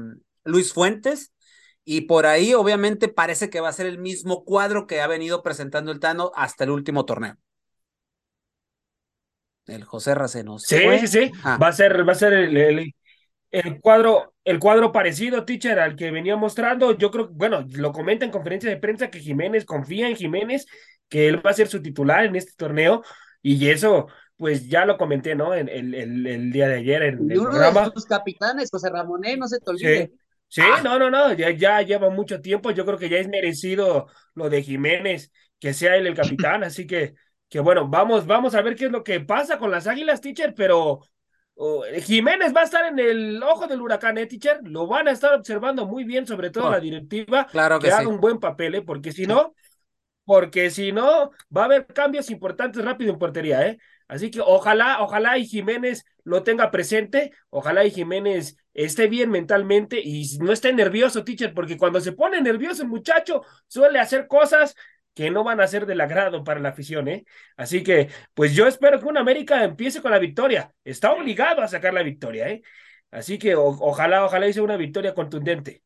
Luis 0.45 0.73
Fuentes 0.73 1.33
y 1.85 2.03
por 2.03 2.27
ahí 2.27 2.55
obviamente 2.55 3.09
parece 3.09 3.51
que 3.51 3.61
va 3.61 3.69
a 3.69 3.73
ser 3.73 3.87
el 3.87 3.99
mismo 3.99 4.45
cuadro 4.45 4.87
que 4.87 5.01
ha 5.01 5.07
venido 5.07 5.43
presentando 5.43 5.91
el 5.93 6.01
Tano 6.01 6.31
hasta 6.35 6.65
el 6.65 6.71
último 6.71 7.05
torneo. 7.05 7.37
El 9.67 9.85
José 9.85 10.15
Racenos. 10.15 10.65
Sí, 10.65 10.77
sí, 11.01 11.07
sí. 11.07 11.33
Ah. 11.45 11.57
Va 11.61 11.69
a 11.69 11.73
ser, 11.73 12.07
va 12.07 12.13
a 12.13 12.17
ser 12.17 12.33
el, 12.33 12.57
el, 12.57 12.95
el 13.51 13.81
cuadro, 13.81 14.32
el 14.45 14.59
cuadro 14.59 14.93
parecido, 14.93 15.45
teacher, 15.45 15.79
al 15.79 15.97
que 15.97 16.11
venía 16.11 16.37
mostrando. 16.37 16.97
Yo 16.97 17.11
creo, 17.11 17.29
bueno, 17.33 17.65
lo 17.73 17.93
comenta 17.93 18.25
en 18.25 18.31
conferencia 18.31 18.71
de 18.71 18.77
prensa 18.77 19.11
que 19.11 19.21
Jiménez 19.21 19.65
confía 19.65 20.09
en 20.09 20.17
Jiménez, 20.17 20.67
que 21.09 21.29
él 21.29 21.45
va 21.45 21.51
a 21.51 21.55
ser 21.55 21.69
su 21.69 21.81
titular 21.81 22.25
en 22.25 22.37
este 22.37 22.53
torneo, 22.57 23.03
y 23.43 23.69
eso, 23.69 24.09
pues 24.37 24.69
ya 24.69 24.85
lo 24.85 24.97
comenté, 24.97 25.35
¿no? 25.35 25.55
En 25.55 25.69
el, 25.69 25.95
el, 25.95 26.27
el 26.27 26.53
día 26.53 26.69
de 26.69 26.77
ayer 26.77 27.03
en 27.03 27.31
y 27.31 27.35
el 27.35 27.39
uno 27.41 27.51
programa. 27.51 27.85
de 27.85 27.93
sus 27.93 28.07
capitanes, 28.07 28.71
José 28.71 28.91
Ramoné, 28.91 29.37
no 29.37 29.47
se 29.47 29.59
te 29.61 29.71
olvide. 29.71 30.07
Sí. 30.09 30.19
Sí, 30.49 30.61
ah. 30.63 30.83
no, 30.85 30.99
no, 30.99 31.11
no, 31.11 31.33
ya, 31.33 31.51
ya 31.51 31.81
lleva 31.81 32.11
mucho 32.11 32.43
tiempo, 32.43 32.71
yo 32.73 32.85
creo 32.85 32.99
que 32.99 33.09
ya 33.09 33.17
es 33.17 33.27
merecido 33.27 34.09
lo 34.35 34.51
de 34.51 34.63
Jiménez, 34.63 35.33
que 35.59 35.73
sea 35.73 35.97
él 35.97 36.07
el 36.07 36.15
capitán, 36.15 36.63
así 36.63 36.87
que, 36.87 37.15
que 37.49 37.59
bueno, 37.61 37.89
vamos, 37.89 38.27
vamos 38.27 38.55
a 38.55 38.61
ver 38.61 38.77
qué 38.77 38.85
es 38.85 38.93
lo 38.93 39.03
que 39.03 39.21
pasa 39.21 39.59
con 39.59 39.71
las 39.71 39.87
Águilas, 39.87 40.21
teacher, 40.21 40.53
pero 40.55 41.01
Oh, 41.55 41.85
Jiménez 42.01 42.53
va 42.55 42.63
a 42.63 42.65
estar 42.65 42.87
en 42.87 42.99
el 42.99 43.43
ojo 43.43 43.67
del 43.67 43.81
huracán, 43.81 44.19
¿eh, 44.19 44.27
teacher? 44.27 44.61
Lo 44.65 44.87
van 44.87 45.09
a 45.09 45.13
estar 45.13 45.35
observando 45.35 45.87
muy 45.87 46.05
bien, 46.05 46.27
sobre 46.27 46.51
todo 46.51 46.67
oh, 46.67 46.71
la 46.71 46.81
directiva, 46.81 47.47
claro 47.47 47.79
que, 47.79 47.87
que 47.87 47.93
sí. 47.93 47.99
haga 47.99 48.09
un 48.09 48.21
buen 48.21 48.39
papel, 48.39 48.75
¿eh? 48.77 48.83
Porque 48.83 49.13
si 49.13 49.27
no, 49.27 49.55
porque 50.25 50.71
si 50.71 50.93
no, 50.93 51.31
va 51.55 51.63
a 51.63 51.65
haber 51.67 51.87
cambios 51.87 52.31
importantes 52.31 52.85
rápido 52.85 53.13
en 53.13 53.19
portería, 53.19 53.67
¿eh? 53.67 53.79
Así 54.09 54.31
que 54.31 54.41
ojalá, 54.41 55.03
ojalá 55.03 55.39
y 55.39 55.47
Jiménez 55.47 56.05
lo 56.25 56.43
tenga 56.43 56.71
presente, 56.71 57.33
ojalá 57.51 57.85
y 57.85 57.91
Jiménez 57.91 58.57
esté 58.75 59.09
bien 59.09 59.31
mentalmente 59.31 60.01
y 60.03 60.39
no 60.39 60.53
esté 60.53 60.73
nervioso, 60.73 61.25
teacher, 61.25 61.55
porque 61.55 61.79
cuando 61.79 62.01
se 62.01 62.13
pone 62.13 62.41
nervioso 62.41 62.83
el 62.83 62.89
muchacho 62.89 63.43
suele 63.67 63.99
hacer 63.99 64.27
cosas 64.27 64.75
que 65.15 65.31
no 65.31 65.45
van 65.45 65.61
a 65.61 65.67
ser 65.67 65.87
del 65.87 66.01
agrado 66.01 66.45
para 66.45 66.61
la 66.61 66.71
afición, 66.71 67.09
¿eh? 67.09 67.25
Así 67.57 67.83
que, 67.83 68.09
pues 68.35 68.55
yo 68.55 68.67
espero 68.67 68.99
que 68.99 69.07
un 69.07 69.19
América 69.19 69.63
empiece 69.65 70.01
con 70.01 70.11
la 70.11 70.19
victoria. 70.19 70.73
Está 70.85 71.13
obligado 71.13 71.63
a 71.63 71.69
sacar 71.69 71.93
la 71.93 72.03
victoria, 72.03 72.49
¿eh? 72.49 72.63
Así 73.11 73.39
que 73.39 73.55
o 73.55 73.65
ojalá, 73.65 74.25
ojalá 74.25 74.49
hice 74.49 74.61
una 74.61 74.77
victoria 74.77 75.15
contundente. 75.15 75.83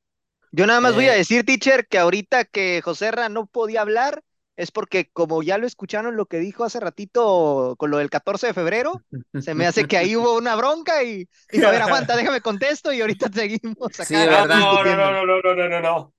Yo 0.52 0.66
nada 0.66 0.80
más 0.80 0.92
eh... 0.92 0.94
voy 0.94 1.08
a 1.08 1.14
decir, 1.14 1.44
teacher, 1.44 1.86
que 1.86 1.98
ahorita 1.98 2.44
que 2.44 2.80
José 2.82 3.10
Ra 3.10 3.28
no 3.28 3.46
podía 3.46 3.80
hablar, 3.80 4.22
es 4.56 4.70
porque 4.70 5.10
como 5.12 5.42
ya 5.42 5.58
lo 5.58 5.66
escucharon 5.66 6.16
lo 6.16 6.26
que 6.26 6.38
dijo 6.38 6.64
hace 6.64 6.80
ratito 6.80 7.74
con 7.78 7.90
lo 7.90 7.98
del 7.98 8.10
14 8.10 8.48
de 8.48 8.54
febrero, 8.54 9.02
se 9.38 9.54
me 9.54 9.66
hace 9.66 9.86
que 9.86 9.98
ahí 9.98 10.16
hubo 10.16 10.34
una 10.36 10.56
bronca 10.56 11.02
y 11.02 11.28
dijo, 11.52 11.66
a 11.66 11.70
ver, 11.70 11.82
aguanta, 11.82 12.16
déjame 12.16 12.40
contesto 12.40 12.92
y 12.92 13.00
ahorita 13.00 13.30
seguimos 13.32 13.88
acá. 13.92 14.04
Sí, 14.04 14.14
¿verdad? 14.14 14.46
No, 14.46 14.82
no, 14.82 14.96
no, 14.96 15.12
no, 15.12 15.26
no, 15.26 15.42
no, 15.42 15.68
no, 15.68 15.80
no. 15.80 16.14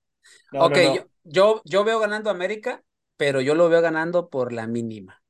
no 0.52 0.64
ok, 0.64 0.76
no, 0.76 0.84
no. 0.84 0.94
Yo, 0.94 1.06
yo, 1.24 1.62
yo 1.64 1.84
veo 1.84 1.98
ganando 1.98 2.30
América, 2.30 2.82
pero 3.18 3.42
yo 3.42 3.54
lo 3.54 3.68
veo 3.68 3.82
ganando 3.82 4.30
por 4.30 4.54
la 4.54 4.66
mínima. 4.66 5.22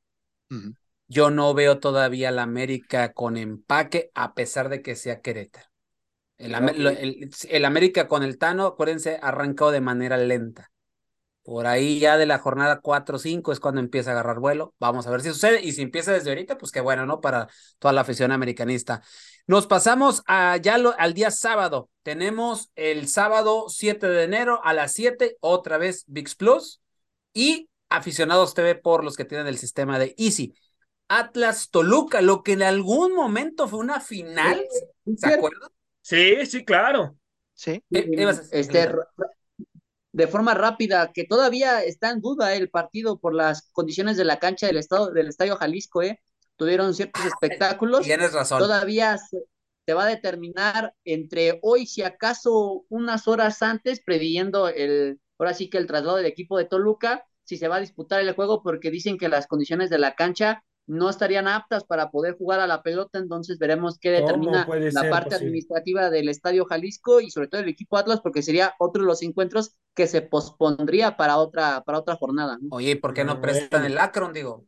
Uh 0.50 0.54
-huh. 0.54 0.76
Yo 1.08 1.30
no 1.30 1.54
veo 1.54 1.80
todavía 1.80 2.30
la 2.30 2.42
América 2.42 3.12
con 3.14 3.36
empaque, 3.36 4.12
a 4.14 4.34
pesar 4.34 4.68
de 4.68 4.82
que 4.82 4.94
sea 4.94 5.20
Querétaro. 5.20 5.66
El, 6.36 6.54
okay. 6.54 6.76
el, 6.78 7.30
el, 7.48 7.64
América 7.64 8.06
con 8.06 8.22
el 8.22 8.38
Tano, 8.38 8.66
acuérdense, 8.66 9.18
arrancado 9.20 9.72
de 9.72 9.80
manera 9.80 10.16
lenta. 10.18 10.70
Por 11.48 11.66
ahí 11.66 11.98
ya 11.98 12.18
de 12.18 12.26
la 12.26 12.38
jornada 12.38 12.80
4 12.80 13.16
o 13.16 13.18
5 13.18 13.52
es 13.52 13.58
cuando 13.58 13.80
empieza 13.80 14.10
a 14.10 14.12
agarrar 14.12 14.38
vuelo. 14.38 14.74
Vamos 14.78 15.06
a 15.06 15.10
ver 15.10 15.22
si 15.22 15.30
sucede. 15.30 15.62
Y 15.62 15.72
si 15.72 15.80
empieza 15.80 16.12
desde 16.12 16.28
ahorita, 16.28 16.58
pues 16.58 16.70
qué 16.70 16.82
bueno, 16.82 17.06
¿no? 17.06 17.22
Para 17.22 17.48
toda 17.78 17.94
la 17.94 18.02
afición 18.02 18.32
americanista. 18.32 19.00
Nos 19.46 19.66
pasamos 19.66 20.22
a, 20.26 20.58
ya 20.58 20.76
lo, 20.76 20.94
al 20.98 21.14
día 21.14 21.30
sábado. 21.30 21.88
Tenemos 22.02 22.70
el 22.76 23.08
sábado 23.08 23.64
7 23.70 24.06
de 24.08 24.24
enero 24.24 24.60
a 24.62 24.74
las 24.74 24.92
7, 24.92 25.38
otra 25.40 25.78
vez 25.78 26.04
VIX 26.06 26.34
Plus. 26.34 26.82
Y 27.32 27.70
Aficionados 27.88 28.54
TV 28.54 28.74
por 28.74 29.04
los 29.04 29.16
que 29.16 29.24
tienen 29.24 29.46
el 29.46 29.58
sistema 29.58 29.98
de 29.98 30.14
Easy. 30.18 30.54
Atlas 31.08 31.70
Toluca, 31.70 32.20
lo 32.20 32.42
que 32.42 32.52
en 32.52 32.62
algún 32.62 33.14
momento 33.14 33.66
fue 33.66 33.78
una 33.78 34.00
final, 34.00 34.62
¿se 35.04 35.16
¿Sí? 35.16 35.32
acuerdan? 35.32 35.70
Sí, 36.02 36.46
sí, 36.46 36.64
claro. 36.64 37.16
Sí. 37.54 37.82
Este, 37.90 38.92
de 40.12 40.26
forma 40.26 40.54
rápida, 40.54 41.12
que 41.12 41.24
todavía 41.24 41.82
está 41.82 42.10
en 42.10 42.20
duda 42.20 42.54
el 42.54 42.70
partido 42.70 43.18
por 43.18 43.34
las 43.34 43.70
condiciones 43.72 44.16
de 44.16 44.24
la 44.24 44.38
cancha 44.38 44.66
del 44.66 44.76
estado 44.76 45.10
del 45.10 45.28
Estadio 45.28 45.56
Jalisco, 45.56 46.02
¿eh? 46.02 46.20
Tuvieron 46.56 46.94
ciertos 46.94 47.24
espectáculos. 47.24 48.04
Tienes 48.04 48.32
razón. 48.32 48.58
Todavía 48.58 49.16
se, 49.16 49.38
se, 49.86 49.94
va 49.94 50.04
a 50.04 50.08
determinar 50.08 50.94
entre 51.04 51.58
hoy, 51.62 51.86
si 51.86 52.02
acaso 52.02 52.84
unas 52.88 53.28
horas 53.28 53.62
antes, 53.62 54.00
previendo 54.00 54.68
el, 54.68 55.20
ahora 55.38 55.54
sí 55.54 55.70
que 55.70 55.78
el 55.78 55.86
traslado 55.86 56.16
del 56.16 56.26
equipo 56.26 56.58
de 56.58 56.64
Toluca, 56.64 57.24
si 57.48 57.56
se 57.56 57.68
va 57.68 57.76
a 57.76 57.80
disputar 57.80 58.20
el 58.20 58.34
juego 58.34 58.62
porque 58.62 58.90
dicen 58.90 59.18
que 59.18 59.28
las 59.28 59.46
condiciones 59.46 59.90
de 59.90 59.98
la 59.98 60.14
cancha 60.14 60.62
no 60.86 61.10
estarían 61.10 61.48
aptas 61.48 61.84
para 61.84 62.10
poder 62.10 62.36
jugar 62.38 62.60
a 62.60 62.66
la 62.66 62.82
pelota, 62.82 63.18
entonces 63.18 63.58
veremos 63.58 63.98
qué 63.98 64.10
determina 64.10 64.64
la 64.90 65.00
ser 65.02 65.10
parte 65.10 65.24
posible? 65.30 65.46
administrativa 65.48 66.10
del 66.10 66.28
Estadio 66.28 66.64
Jalisco 66.64 67.20
y 67.20 67.30
sobre 67.30 67.48
todo 67.48 67.60
el 67.60 67.68
equipo 67.68 67.96
Atlas 67.98 68.20
porque 68.22 68.42
sería 68.42 68.74
otro 68.78 69.02
de 69.02 69.06
los 69.08 69.22
encuentros 69.22 69.76
que 69.94 70.06
se 70.06 70.22
pospondría 70.22 71.16
para 71.16 71.36
otra 71.38 71.82
para 71.84 71.98
otra 71.98 72.16
jornada. 72.16 72.58
¿no? 72.60 72.68
Oye, 72.76 72.96
¿por 72.96 73.12
qué 73.14 73.24
no, 73.24 73.34
No, 73.34 73.40
prestan 73.40 73.80
bueno. 73.80 73.94
el 73.94 73.98
Akron, 73.98 74.32
digo? 74.32 74.66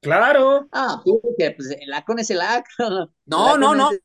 Claro, 0.00 0.68
Ah, 0.72 1.00
fíjate, 1.04 1.54
pues 1.56 1.70
el 1.80 1.92
Akron 1.92 2.18
es 2.18 2.30
el 2.30 2.40
Akron. 2.40 3.12
No, 3.26 3.54
El 3.54 3.60
no, 3.60 3.74
no. 3.74 3.90
es- 3.92 4.00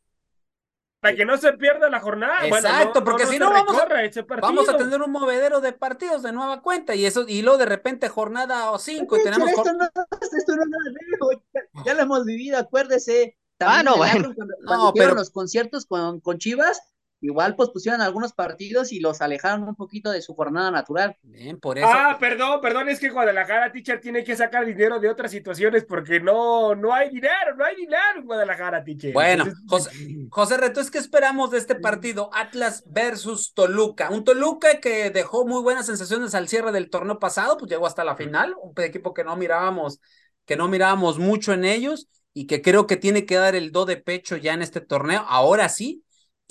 para 1.03 1.15
que 1.15 1.25
no 1.25 1.37
se 1.37 1.53
pierda 1.53 1.89
la 1.89 1.99
jornada. 1.99 2.39
Bueno, 2.49 2.55
Exacto, 2.67 2.99
no- 3.01 3.05
porque 3.05 3.25
no 3.25 3.29
si 3.31 3.37
no 3.39 3.51
vamos 3.51 3.77
a- 3.77 4.01
ese 4.03 4.23
partido. 4.23 4.47
Vamos 4.47 4.69
a 4.69 4.77
tener 4.77 5.01
un 5.01 5.11
movedero 5.11 5.59
de 5.61 5.73
partidos 5.73 6.23
de 6.23 6.31
nueva 6.31 6.61
cuenta 6.61 6.95
y 6.95 7.05
eso 7.05 7.25
y 7.27 7.41
luego 7.43 7.57
de 7.59 7.65
repente 7.65 8.07
jornada 8.09 8.71
o 8.71 8.79
cinco 8.79 9.17
y 9.17 9.23
tenemos 9.23 9.49
esto 9.49 9.73
no, 9.73 9.83
esto 9.83 10.55
no 10.55 10.63
es 10.63 10.69
nada 10.69 10.91
nuevo, 11.19 11.43
ya, 11.53 11.61
ya 11.85 11.93
lo 11.93 12.01
hemos 12.01 12.25
vivido, 12.25 12.57
acuérdese. 12.57 13.37
También 13.57 13.79
Ah, 13.81 13.83
no, 13.83 13.97
bueno. 13.97 14.33
Cuando, 14.33 14.55
No, 14.61 14.65
cuando 14.65 14.89
hicieron 14.89 15.09
pero- 15.11 15.15
los 15.19 15.29
conciertos 15.29 15.85
con, 15.85 16.19
con 16.21 16.37
Chivas, 16.39 16.81
igual 17.23 17.55
pues 17.55 17.69
pusieron 17.69 18.01
algunos 18.01 18.33
partidos 18.33 18.91
y 18.91 18.99
los 18.99 19.21
alejaron 19.21 19.63
un 19.63 19.75
poquito 19.75 20.11
de 20.11 20.21
su 20.21 20.35
jornada 20.35 20.69
natural. 20.71 21.17
Bien, 21.21 21.59
por 21.59 21.79
eso. 21.79 21.87
Ah, 21.89 22.17
perdón, 22.19 22.59
perdón, 22.61 22.89
es 22.89 22.99
que 22.99 23.09
Guadalajara, 23.09 23.71
teacher, 23.71 24.01
tiene 24.01 24.23
que 24.23 24.35
sacar 24.35 24.65
dinero 24.65 24.99
de 24.99 25.09
otras 25.09 25.31
situaciones 25.31 25.85
porque 25.85 26.19
no, 26.19 26.75
no 26.75 26.93
hay 26.93 27.09
dinero, 27.09 27.55
no 27.57 27.65
hay 27.65 27.75
dinero 27.75 28.01
en 28.17 28.25
Guadalajara, 28.25 28.83
teacher. 28.83 29.13
Bueno, 29.13 29.47
José, 29.65 29.91
José 30.29 30.57
Reto, 30.57 30.81
es 30.81 30.91
que 30.91 30.97
esperamos 30.97 31.51
de 31.51 31.59
este 31.59 31.75
partido 31.75 32.29
Atlas 32.33 32.83
versus 32.85 33.53
Toluca. 33.53 34.09
Un 34.09 34.23
Toluca 34.23 34.79
que 34.79 35.09
dejó 35.09 35.45
muy 35.47 35.61
buenas 35.61 35.85
sensaciones 35.85 36.35
al 36.35 36.47
cierre 36.49 36.71
del 36.71 36.89
torneo 36.89 37.19
pasado, 37.19 37.57
pues 37.57 37.71
llegó 37.71 37.87
hasta 37.87 38.03
la 38.03 38.15
final, 38.15 38.55
un 38.61 38.73
equipo 38.83 39.13
que 39.13 39.23
no 39.23 39.35
mirábamos, 39.37 39.99
que 40.45 40.57
no 40.57 40.67
mirábamos 40.67 41.19
mucho 41.19 41.53
en 41.53 41.65
ellos. 41.65 42.09
y 42.33 42.47
que 42.47 42.61
creo 42.61 42.87
que 42.87 42.97
tiene 42.97 43.25
que 43.25 43.35
dar 43.35 43.55
el 43.55 43.71
do 43.71 43.85
de 43.85 43.97
pecho 43.97 44.37
ya 44.37 44.53
en 44.53 44.61
este 44.63 44.81
torneo, 44.81 45.23
ahora 45.27 45.69
sí, 45.69 46.03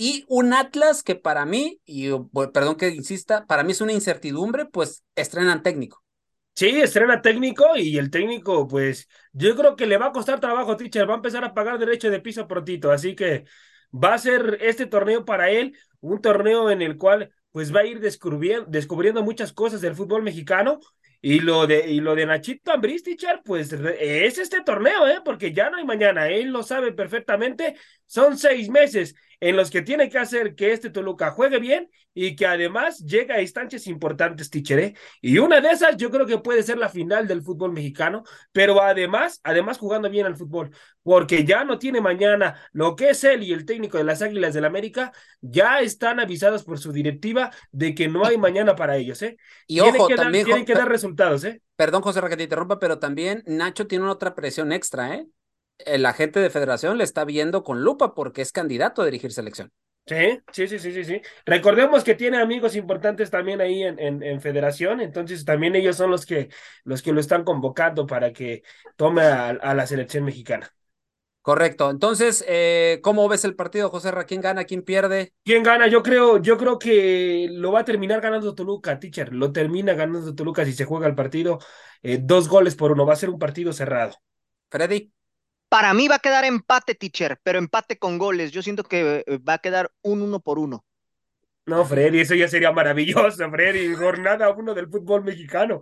y 0.05 0.25
un 0.27 0.53
Atlas 0.53 1.05
que 1.05 1.15
para 1.15 1.47
mí, 1.47 1.81
y 1.85 2.09
perdón 2.53 2.75
que 2.75 2.88
insista, 2.88 3.47
para 3.47 3.62
mí 3.62 3.71
es 3.71 3.81
una 3.81 3.93
incertidumbre, 3.93 4.65
pues 4.65 5.05
estrenan 5.15 5.62
técnico. 5.62 6.03
Sí, 6.57 6.81
estrena 6.81 7.23
técnico 7.23 7.77
y 7.77 7.97
el 7.99 8.11
técnico, 8.11 8.67
pues 8.67 9.09
yo 9.33 9.55
creo 9.55 9.77
que 9.77 9.87
le 9.87 9.99
va 9.99 10.07
a 10.07 10.12
costar 10.12 10.41
trabajo, 10.41 10.77
teacher, 10.77 11.09
va 11.09 11.12
a 11.12 11.17
empezar 11.19 11.45
a 11.45 11.55
pagar 11.55 11.79
derecho 11.79 12.11
de 12.11 12.19
piso 12.19 12.49
prontito, 12.49 12.91
así 12.91 13.15
que 13.15 13.45
va 13.93 14.15
a 14.15 14.19
ser 14.19 14.59
este 14.61 14.87
torneo 14.87 15.25
para 15.25 15.51
él 15.51 15.79
un 16.01 16.21
torneo 16.21 16.69
en 16.73 16.83
el 16.83 16.99
cual 16.99 17.31
pues 17.53 17.73
va 17.73 17.81
a 17.81 17.87
ir 17.87 18.01
descubriendo, 18.01 18.67
descubriendo 18.69 19.23
muchas 19.23 19.53
cosas 19.53 19.81
del 19.81 19.95
fútbol 19.95 20.25
mexicano 20.25 20.81
y 21.25 21.38
lo 21.38 21.69
de, 21.69 21.88
y 21.88 22.01
lo 22.01 22.17
de 22.17 22.27
Nachito 22.27 22.73
Ambriz, 22.73 23.05
pues 23.45 23.73
es 23.73 24.38
este 24.38 24.62
torneo, 24.62 25.07
¿eh? 25.07 25.21
Porque 25.25 25.53
ya 25.53 25.71
no 25.71 25.77
hay 25.77 25.85
mañana, 25.85 26.29
él 26.29 26.49
lo 26.49 26.65
sabe 26.65 26.91
perfectamente. 26.91 27.77
Son 28.12 28.37
seis 28.37 28.68
meses 28.68 29.14
en 29.40 29.57
los 29.57 29.70
que 29.70 29.81
tiene 29.81 30.11
que 30.11 30.18
hacer 30.18 30.55
que 30.55 30.70
este 30.75 30.90
Toluca 30.90 31.31
juegue 31.31 31.59
bien 31.59 31.88
y 32.12 32.37
que 32.37 32.44
además 32.44 32.98
llegue 32.98 33.33
a 33.33 33.40
instancias 33.40 33.87
importantes, 33.87 34.51
teacher, 34.51 34.79
¿eh? 34.81 34.94
Y 35.22 35.38
una 35.38 35.62
de 35.62 35.70
esas 35.70 35.96
yo 35.96 36.11
creo 36.11 36.27
que 36.27 36.37
puede 36.37 36.62
ser 36.62 36.77
la 36.77 36.90
final 36.90 37.27
del 37.27 37.40
fútbol 37.40 37.72
mexicano, 37.72 38.22
pero 38.53 38.83
además, 38.83 39.40
además 39.44 39.79
jugando 39.79 40.11
bien 40.11 40.27
al 40.27 40.37
fútbol, 40.37 40.72
porque 41.03 41.46
ya 41.46 41.64
no 41.64 41.79
tiene 41.79 42.03
mañana 42.03 42.61
lo 42.72 42.96
que 42.96 43.09
es 43.09 43.25
él 43.25 43.44
y 43.44 43.55
el 43.55 43.64
técnico 43.64 43.96
de 43.96 44.05
las 44.05 44.20
Águilas 44.20 44.53
del 44.53 44.61
la 44.64 44.68
América, 44.68 45.11
ya 45.40 45.81
están 45.81 46.20
avisados 46.20 46.64
por 46.64 46.79
su 46.79 46.92
directiva 46.92 47.51
de 47.70 47.94
que 47.94 48.09
no 48.09 48.27
hay 48.27 48.37
mañana 48.37 48.77
para 48.77 48.98
ellos, 48.98 49.22
¿eh? 49.22 49.38
Y 49.66 49.81
ojo, 49.81 50.07
también, 50.09 50.44
tienen 50.44 50.66
que 50.66 50.75
dar 50.75 50.90
resultados 50.90 51.44
¿eh? 51.44 51.62
Perdón, 51.77 52.03
José, 52.03 52.20
que 52.29 52.37
te 52.37 52.42
interrumpa, 52.42 52.79
pero 52.79 52.98
también 52.98 53.42
Nacho 53.46 53.87
tiene 53.87 54.05
una 54.05 54.12
otra 54.12 54.35
presión 54.35 54.70
extra, 54.70 55.14
¿eh? 55.14 55.27
El 55.87 56.07
agente 56.07 56.40
de 56.40 56.51
federación 56.51 56.99
le 56.99 57.05
está 57.05 57.25
viendo 57.25 57.62
con 57.62 57.83
lupa 57.83 58.14
porque 58.14 58.42
es 58.42 58.53
candidato 58.53 59.03
a 59.03 59.05
dirigir 59.05 59.33
selección. 59.33 59.73
Sí, 60.05 60.40
sí, 60.53 60.66
sí, 60.66 60.79
sí, 60.81 61.05
sí, 61.05 61.23
Recordemos 61.47 62.03
que 62.03 62.16
tiene 62.16 62.38
amigos 62.38 62.75
importantes 62.75 63.31
también 63.31 63.61
ahí 63.61 63.85
en, 63.85 63.99
en, 64.01 64.40
federación, 64.40 65.01
entonces 65.01 65.45
también 65.45 65.77
ellos 65.77 65.97
son 65.97 66.11
los 66.11 66.27
que, 66.27 66.49
los 66.83 67.03
que 67.03 67.12
lo 67.12 67.21
están 67.21 67.45
convocando 67.45 68.05
para 68.05 68.33
que 68.33 68.64
tome 68.97 69.23
a 69.23 69.75
la 69.75 69.87
selección 69.87 70.25
mexicana. 70.25 70.73
Correcto. 71.42 71.90
Entonces, 71.90 72.45
eh, 72.47 73.01
¿cómo 73.03 73.29
ves 73.29 73.45
el 73.45 73.57
partido, 73.57 73.90
José 73.90 74.12
Ra? 74.12 74.25
¿Quién 74.27 74.40
gana? 74.40 74.64
¿Quién 74.64 74.83
pierde? 74.83 75.35
¿Quién 75.45 75.64
gana? 75.64 75.88
Yo 75.88 76.01
creo, 76.05 76.38
yo 76.38 76.57
creo 76.57 76.79
que 76.79 77.49
lo 77.51 77.73
va 77.73 77.81
a 77.81 77.85
terminar 77.85 78.21
ganando 78.21 78.55
Toluca, 78.55 79.01
teacher. 79.01 79.33
Lo 79.33 79.51
termina 79.51 79.95
ganando 79.95 80.37
Toluca 80.37 80.64
si 80.64 80.73
se 80.73 80.85
juega 80.85 81.09
el 81.09 81.16
partido. 81.16 81.59
Eh, 82.01 82.21
dos 82.23 82.49
goles 82.49 82.77
por 82.77 82.92
uno. 82.92 83.05
Va 83.05 83.14
a 83.14 83.16
ser 83.16 83.29
un 83.29 83.40
partido 83.40 83.73
cerrado. 83.73 84.14
Freddy. 84.71 85.11
Para 85.72 85.94
mí 85.94 86.06
va 86.06 86.16
a 86.16 86.18
quedar 86.18 86.44
empate, 86.44 86.94
teacher, 86.94 87.40
pero 87.42 87.58
empate 87.58 87.98
con 87.98 88.18
goles. 88.18 88.52
Yo 88.52 88.61
siento 88.61 88.85
que 88.85 89.24
eh, 89.26 89.38
va 89.38 89.54
a 89.54 89.58
quedar 89.58 89.90
un 90.02 90.20
uno 90.20 90.38
por 90.38 90.58
uno. 90.58 90.85
No, 91.64 91.82
Freddy, 91.87 92.20
eso 92.20 92.35
ya 92.35 92.46
sería 92.46 92.72
maravilloso, 92.72 93.50
Freddy. 93.50 93.94
Jornada 93.94 94.50
uno 94.50 94.74
del 94.74 94.90
fútbol 94.90 95.24
mexicano. 95.24 95.80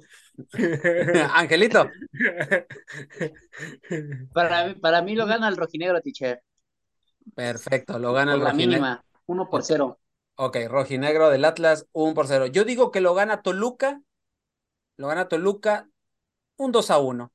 Angelito. 1.34 1.90
Para, 4.32 4.76
para 4.80 5.02
mí 5.02 5.16
lo 5.16 5.26
gana 5.26 5.48
el 5.48 5.56
rojinegro, 5.56 6.00
teacher. 6.00 6.40
Perfecto, 7.34 7.98
lo 7.98 8.12
gana 8.12 8.34
el 8.34 8.42
rojinegro. 8.42 8.70
La 8.70 8.78
mínima, 8.78 9.04
uno 9.26 9.50
por 9.50 9.64
cero. 9.64 9.98
Ok, 10.36 10.56
rojinegro 10.68 11.30
del 11.30 11.44
Atlas, 11.44 11.88
uno 11.90 12.14
por 12.14 12.28
cero. 12.28 12.46
Yo 12.46 12.62
digo 12.62 12.92
que 12.92 13.00
lo 13.00 13.14
gana 13.14 13.42
Toluca. 13.42 14.00
Lo 14.96 15.08
gana 15.08 15.26
Toluca, 15.26 15.88
un 16.58 16.70
2 16.70 16.92
a 16.92 17.00
1. 17.00 17.32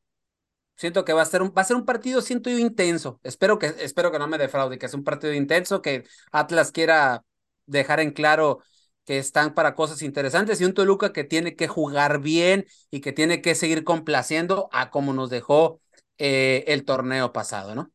Siento 0.76 1.06
que 1.06 1.14
va 1.14 1.22
a 1.22 1.26
ser 1.26 1.42
un, 1.42 1.54
va 1.58 1.62
a 1.62 1.66
ser 1.66 1.76
un 1.76 1.86
partido, 1.86 2.22
siento 2.22 2.50
yo, 2.50 2.58
intenso. 2.58 3.20
Espero 3.24 3.60
que, 3.60 3.68
espero 3.80 4.12
que 4.12 4.20
no 4.20 4.28
me 4.28 4.38
defraude, 4.38 4.78
que 4.78 4.86
es 4.88 4.94
un 4.94 5.04
partido 5.04 5.34
intenso, 5.34 5.82
que 5.82 6.04
Atlas 6.32 6.72
quiera 6.72 7.24
dejar 7.66 8.00
en 8.00 8.12
claro 8.12 8.60
que 9.06 9.20
están 9.20 9.54
para 9.54 9.76
cosas 9.76 10.02
interesantes 10.02 10.60
y 10.60 10.66
un 10.66 10.74
Toluca 10.74 11.14
que 11.14 11.24
tiene 11.24 11.56
que 11.56 11.68
jugar 11.68 12.20
bien 12.20 12.66
y 12.92 13.02
que 13.02 13.14
tiene 13.14 13.42
que 13.42 13.56
seguir 13.56 13.84
complaciendo 13.84 14.68
a 14.72 14.90
como 14.90 15.14
nos 15.14 15.30
dejó 15.30 15.80
eh, 16.18 16.64
el 16.68 16.86
torneo 16.86 17.32
pasado, 17.32 17.76
¿no? 17.76 17.92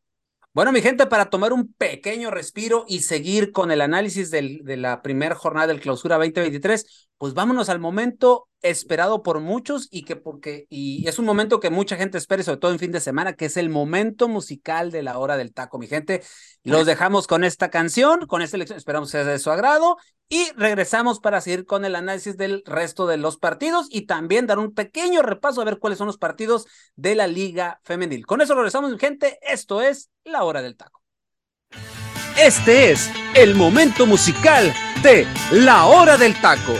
Bueno, 0.52 0.72
mi 0.72 0.82
gente, 0.82 1.06
para 1.06 1.30
tomar 1.30 1.52
un 1.52 1.72
pequeño 1.74 2.30
respiro 2.30 2.84
y 2.88 3.00
seguir 3.00 3.52
con 3.52 3.70
el 3.70 3.80
análisis 3.80 4.32
del, 4.32 4.64
de 4.64 4.76
la 4.76 5.00
primera 5.00 5.36
jornada 5.36 5.68
del 5.68 5.80
clausura 5.80 6.16
2023, 6.16 7.09
pues 7.20 7.35
vámonos 7.35 7.68
al 7.68 7.80
momento 7.80 8.48
esperado 8.62 9.22
por 9.22 9.40
muchos 9.40 9.88
y 9.90 10.04
que 10.04 10.16
porque, 10.16 10.66
y 10.70 11.06
es 11.06 11.18
un 11.18 11.26
momento 11.26 11.61
que 11.61 11.68
mucha 11.68 11.98
gente 11.98 12.16
espera, 12.16 12.42
sobre 12.42 12.61
todo 12.61 12.72
en 12.72 12.78
fin 12.78 12.92
de 12.92 13.00
semana, 13.00 13.35
que 13.35 13.44
es 13.44 13.59
el 13.59 13.68
momento 13.68 14.26
musical 14.26 14.90
de 14.90 15.02
la 15.02 15.18
hora 15.18 15.37
del 15.37 15.52
taco, 15.52 15.78
mi 15.78 15.87
gente. 15.87 16.22
Los 16.64 16.87
dejamos 16.87 17.26
con 17.26 17.44
esta 17.44 17.68
canción, 17.68 18.26
con 18.26 18.40
esta 18.40 18.56
elección, 18.56 18.78
esperamos 18.78 19.11
sea 19.11 19.24
de 19.24 19.38
su 19.38 19.50
agrado 19.50 19.98
y 20.30 20.50
regresamos 20.56 21.20
para 21.20 21.42
seguir 21.42 21.66
con 21.66 21.85
el 21.85 21.94
análisis 21.94 22.38
del 22.38 22.62
resto 22.64 23.06
de 23.06 23.18
los 23.18 23.37
partidos 23.37 23.88
y 23.90 24.06
también 24.06 24.46
dar 24.46 24.59
un 24.59 24.72
pequeño 24.72 25.20
repaso 25.20 25.61
a 25.61 25.66
ver 25.66 25.78
cuáles 25.78 25.98
son 25.98 26.06
los 26.06 26.16
partidos 26.16 26.68
de 26.96 27.16
la 27.16 27.26
Liga 27.26 27.83
Femenil. 27.85 28.24
Con 28.24 28.40
eso 28.40 28.54
regresamos, 28.54 28.92
mi 28.92 28.98
gente. 28.98 29.38
Esto 29.42 29.83
es 29.83 30.09
la 30.24 30.44
hora 30.44 30.62
del 30.62 30.74
taco. 30.74 31.02
Este 32.38 32.92
es 32.92 33.11
el 33.35 33.54
momento 33.54 34.06
musical 34.06 34.72
de 35.02 35.26
la 35.52 35.85
hora 35.85 36.16
del 36.16 36.35
taco. 36.40 36.72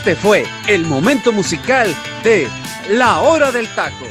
Este 0.00 0.16
fue 0.16 0.44
el 0.66 0.86
momento 0.86 1.30
musical 1.30 1.94
de 2.24 2.48
La 2.88 3.20
Hora 3.20 3.52
del 3.52 3.68
Taco. 3.74 4.06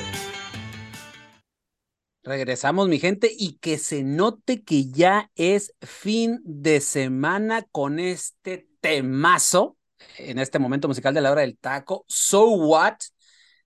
Regresamos, 2.22 2.88
mi 2.88 3.00
gente, 3.00 3.32
y 3.36 3.54
que 3.54 3.80
se 3.80 4.04
note 4.04 4.64
que 4.64 4.92
ya 4.92 5.32
es 5.34 5.74
fin 5.82 6.42
de 6.44 6.80
semana 6.80 7.64
con 7.72 7.98
este 7.98 8.70
temazo, 8.82 9.78
en 10.20 10.38
este 10.38 10.60
momento 10.60 10.88
musical 10.88 11.16
de 11.16 11.22
la 11.22 11.32
hora 11.32 11.42
del 11.42 11.58
taco, 11.58 12.06
So 12.08 12.50
What, 12.52 12.98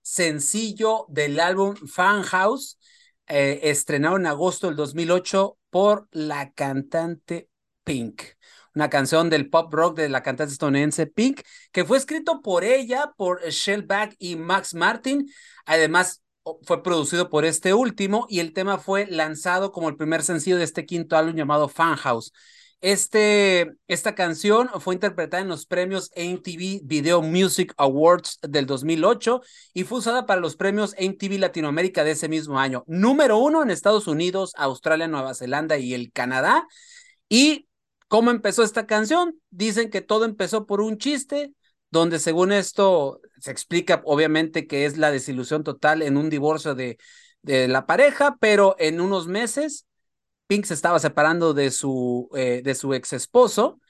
sencillo 0.00 1.04
del 1.10 1.38
álbum 1.38 1.74
Fan 1.74 2.22
House, 2.22 2.78
eh, 3.26 3.60
estrenado 3.64 4.16
en 4.16 4.24
agosto 4.24 4.68
del 4.68 4.76
2008 4.76 5.58
por 5.68 6.08
la 6.10 6.52
cantante 6.54 7.50
Pink 7.84 8.22
una 8.74 8.90
canción 8.90 9.30
del 9.30 9.48
pop 9.48 9.72
rock 9.72 9.96
de 9.96 10.08
la 10.08 10.22
cantante 10.22 10.52
estadounidense 10.52 11.06
Pink, 11.06 11.42
que 11.72 11.84
fue 11.84 11.98
escrito 11.98 12.42
por 12.42 12.64
ella, 12.64 13.12
por 13.16 13.42
Shellback 13.42 14.16
y 14.18 14.36
Max 14.36 14.74
Martin. 14.74 15.30
Además, 15.64 16.22
fue 16.62 16.82
producido 16.82 17.30
por 17.30 17.44
este 17.44 17.72
último 17.72 18.26
y 18.28 18.40
el 18.40 18.52
tema 18.52 18.78
fue 18.78 19.06
lanzado 19.06 19.72
como 19.72 19.88
el 19.88 19.96
primer 19.96 20.22
sencillo 20.22 20.58
de 20.58 20.64
este 20.64 20.84
quinto 20.84 21.16
álbum 21.16 21.36
llamado 21.36 21.68
Fan 21.68 21.96
House. 21.96 22.32
Este, 22.80 23.72
esta 23.88 24.14
canción 24.14 24.68
fue 24.78 24.92
interpretada 24.94 25.42
en 25.42 25.48
los 25.48 25.64
premios 25.64 26.10
MTV 26.14 26.80
Video 26.82 27.22
Music 27.22 27.72
Awards 27.78 28.38
del 28.42 28.66
2008 28.66 29.40
y 29.72 29.84
fue 29.84 29.98
usada 30.00 30.26
para 30.26 30.42
los 30.42 30.56
premios 30.56 30.94
MTV 30.98 31.38
Latinoamérica 31.38 32.04
de 32.04 32.10
ese 32.10 32.28
mismo 32.28 32.58
año. 32.58 32.84
Número 32.86 33.38
uno 33.38 33.62
en 33.62 33.70
Estados 33.70 34.06
Unidos, 34.06 34.52
Australia, 34.58 35.08
Nueva 35.08 35.32
Zelanda 35.32 35.78
y 35.78 35.94
el 35.94 36.12
Canadá. 36.12 36.66
Y 37.30 37.68
¿Cómo 38.08 38.30
empezó 38.30 38.62
esta 38.62 38.86
canción? 38.86 39.40
Dicen 39.50 39.90
que 39.90 40.00
todo 40.00 40.24
empezó 40.24 40.66
por 40.66 40.80
un 40.80 40.98
chiste, 40.98 41.52
donde 41.90 42.18
según 42.18 42.52
esto 42.52 43.20
se 43.40 43.50
explica 43.50 44.02
obviamente 44.04 44.66
que 44.66 44.84
es 44.86 44.96
la 44.98 45.10
desilusión 45.10 45.64
total 45.64 46.02
en 46.02 46.16
un 46.16 46.30
divorcio 46.30 46.74
de, 46.74 46.98
de 47.42 47.68
la 47.68 47.86
pareja, 47.86 48.36
pero 48.40 48.76
en 48.78 49.00
unos 49.00 49.26
meses 49.26 49.86
Pink 50.46 50.64
se 50.66 50.74
estaba 50.74 50.98
separando 50.98 51.54
de 51.54 51.70
su, 51.70 52.28
eh, 52.34 52.62
de 52.64 52.74
su 52.74 52.94
ex 52.94 53.12
esposo 53.14 53.80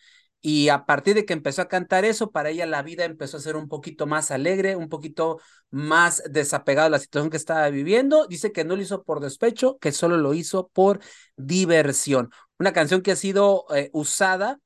y 0.40 0.68
a 0.68 0.84
partir 0.84 1.14
de 1.14 1.24
que 1.24 1.32
empezó 1.32 1.62
a 1.62 1.68
cantar 1.68 2.04
eso, 2.04 2.30
para 2.30 2.50
ella 2.50 2.66
la 2.66 2.82
vida 2.82 3.04
empezó 3.06 3.38
a 3.38 3.40
ser 3.40 3.56
un 3.56 3.66
poquito 3.66 4.06
más 4.06 4.30
alegre, 4.30 4.76
un 4.76 4.90
poquito 4.90 5.40
más 5.70 6.22
desapegada 6.30 6.88
de 6.88 6.90
la 6.90 6.98
situación 6.98 7.30
que 7.30 7.38
estaba 7.38 7.70
viviendo. 7.70 8.26
Dice 8.26 8.52
que 8.52 8.62
no 8.64 8.76
lo 8.76 8.82
hizo 8.82 9.04
por 9.04 9.20
despecho, 9.20 9.78
que 9.78 9.90
solo 9.90 10.18
lo 10.18 10.34
hizo 10.34 10.68
por 10.74 11.00
diversión. 11.36 12.30
Una 12.58 12.72
canción 12.72 13.02
que 13.02 13.12
ha 13.12 13.16
sido 13.16 13.66
eh, 13.74 13.90
usada 13.92 14.60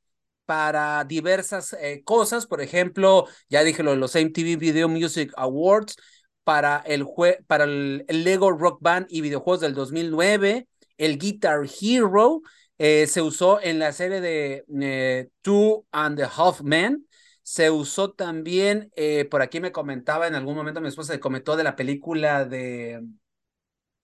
para 0.44 1.05
diversas 1.05 1.74
eh, 1.74 2.03
cosas, 2.05 2.46
por 2.46 2.61
ejemplo, 2.61 3.27
ya 3.48 3.62
dije 3.64 3.83
lo 3.83 3.92
de 3.92 3.96
los 3.96 4.14
MTV 4.14 4.59
Video 4.59 4.88
Music 4.88 5.33
Awards, 5.37 5.96
para 6.44 6.79
el, 6.87 7.07
para 7.46 7.64
el 7.64 8.05
Lego 8.09 8.51
Rock 8.53 8.79
Band 8.81 9.07
y 9.11 9.20
videojuegos 9.20 9.61
del 9.61 9.74
2009, 9.74 10.66
el 10.96 11.18
Guitar 11.18 11.66
Hero, 11.81 12.40
eh, 12.79 13.07
se 13.07 13.20
usó 13.20 13.61
en 13.61 13.79
la 13.79 13.92
serie 13.92 14.20
de 14.20 15.31
Two 15.42 15.87
and 15.92 16.16
the 16.16 16.24
Half 16.24 16.62
Men. 16.62 17.07
Se 17.42 17.70
usó 17.70 18.12
también, 18.12 18.90
por 19.31 19.40
aquí 19.40 19.59
me 19.61 19.72
comentaba 19.72 20.27
en 20.27 20.35
algún 20.35 20.55
momento 20.55 20.83
mi 20.83 20.88
esposa 20.88 21.14
se 21.14 21.20
comentó 21.20 21.57
de 21.57 21.64
la 21.64 21.77
película 21.77 22.44
de, 22.44 23.01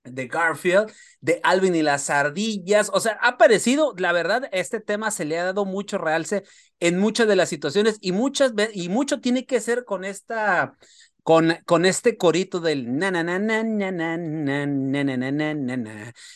de 0.04 0.28
Garfield, 0.28 0.92
de 1.20 1.40
Alvin 1.42 1.74
y 1.74 1.82
las 1.82 2.10
ardillas. 2.10 2.90
O 2.92 3.00
sea, 3.00 3.18
ha 3.20 3.28
aparecido, 3.30 3.94
la 3.96 4.12
verdad, 4.12 4.48
este 4.52 4.80
tema 4.80 5.10
se 5.10 5.24
le 5.24 5.38
ha 5.38 5.44
dado 5.44 5.64
mucho 5.64 5.98
realce 5.98 6.44
en 6.80 6.98
muchas 6.98 7.26
de 7.26 7.36
las 7.36 7.48
situaciones 7.48 7.98
y 8.00 8.12
muchas 8.12 8.52
y 8.72 8.88
mucho 8.88 9.20
tiene 9.20 9.46
que 9.46 9.60
ser 9.60 9.84
con 9.84 10.04
esta 10.04 10.76
con, 11.24 11.56
con 11.64 11.86
este 11.86 12.18
corito 12.18 12.60
del 12.60 12.98
na 12.98 13.08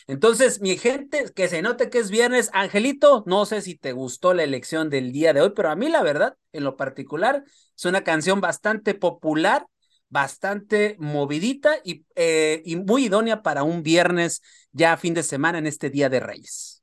Entonces, 0.07 0.61
mi 0.61 0.77
gente, 0.77 1.25
que 1.35 1.47
se 1.47 1.61
note 1.61 1.89
que 1.91 1.99
es 1.99 2.09
viernes, 2.09 2.49
Angelito, 2.53 3.23
no 3.27 3.45
sé 3.45 3.61
si 3.61 3.75
te 3.75 3.93
gustó 3.93 4.33
la 4.33 4.43
elección 4.43 4.89
del 4.89 5.11
día 5.11 5.31
de 5.31 5.41
hoy, 5.41 5.51
pero 5.55 5.69
a 5.69 5.75
mí 5.75 5.89
la 5.89 6.01
verdad, 6.01 6.37
en 6.53 6.63
lo 6.63 6.75
particular, 6.75 7.43
es 7.45 7.85
una 7.85 8.03
canción 8.03 8.41
bastante 8.41 8.95
popular, 8.95 9.67
bastante 10.09 10.95
movidita 10.99 11.71
y, 11.83 12.05
eh, 12.15 12.61
y 12.65 12.75
muy 12.75 13.05
idónea 13.05 13.41
para 13.41 13.63
un 13.63 13.83
viernes 13.83 14.41
ya 14.71 14.97
fin 14.97 15.13
de 15.13 15.23
semana 15.23 15.59
en 15.59 15.67
este 15.67 15.89
Día 15.89 16.09
de 16.09 16.19
Reyes. 16.19 16.79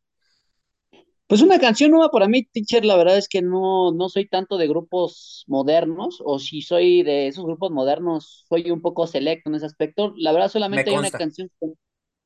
Pues 1.26 1.42
una 1.42 1.58
canción 1.58 1.90
nueva 1.90 2.10
para 2.10 2.28
mí, 2.28 2.44
teacher, 2.44 2.84
la 2.84 2.96
verdad 2.96 3.18
es 3.18 3.28
que 3.28 3.42
no, 3.42 3.90
no 3.92 4.08
soy 4.08 4.28
tanto 4.28 4.58
de 4.58 4.68
grupos 4.68 5.44
modernos, 5.48 6.22
o 6.24 6.38
si 6.38 6.62
soy 6.62 7.02
de 7.02 7.26
esos 7.26 7.44
grupos 7.44 7.72
modernos, 7.72 8.44
soy 8.48 8.70
un 8.70 8.80
poco 8.80 9.08
selecto 9.08 9.50
en 9.50 9.56
ese 9.56 9.66
aspecto. 9.66 10.14
La 10.16 10.32
verdad 10.32 10.48
solamente 10.48 10.90
hay 10.90 10.96
una 10.96 11.10
canción 11.10 11.50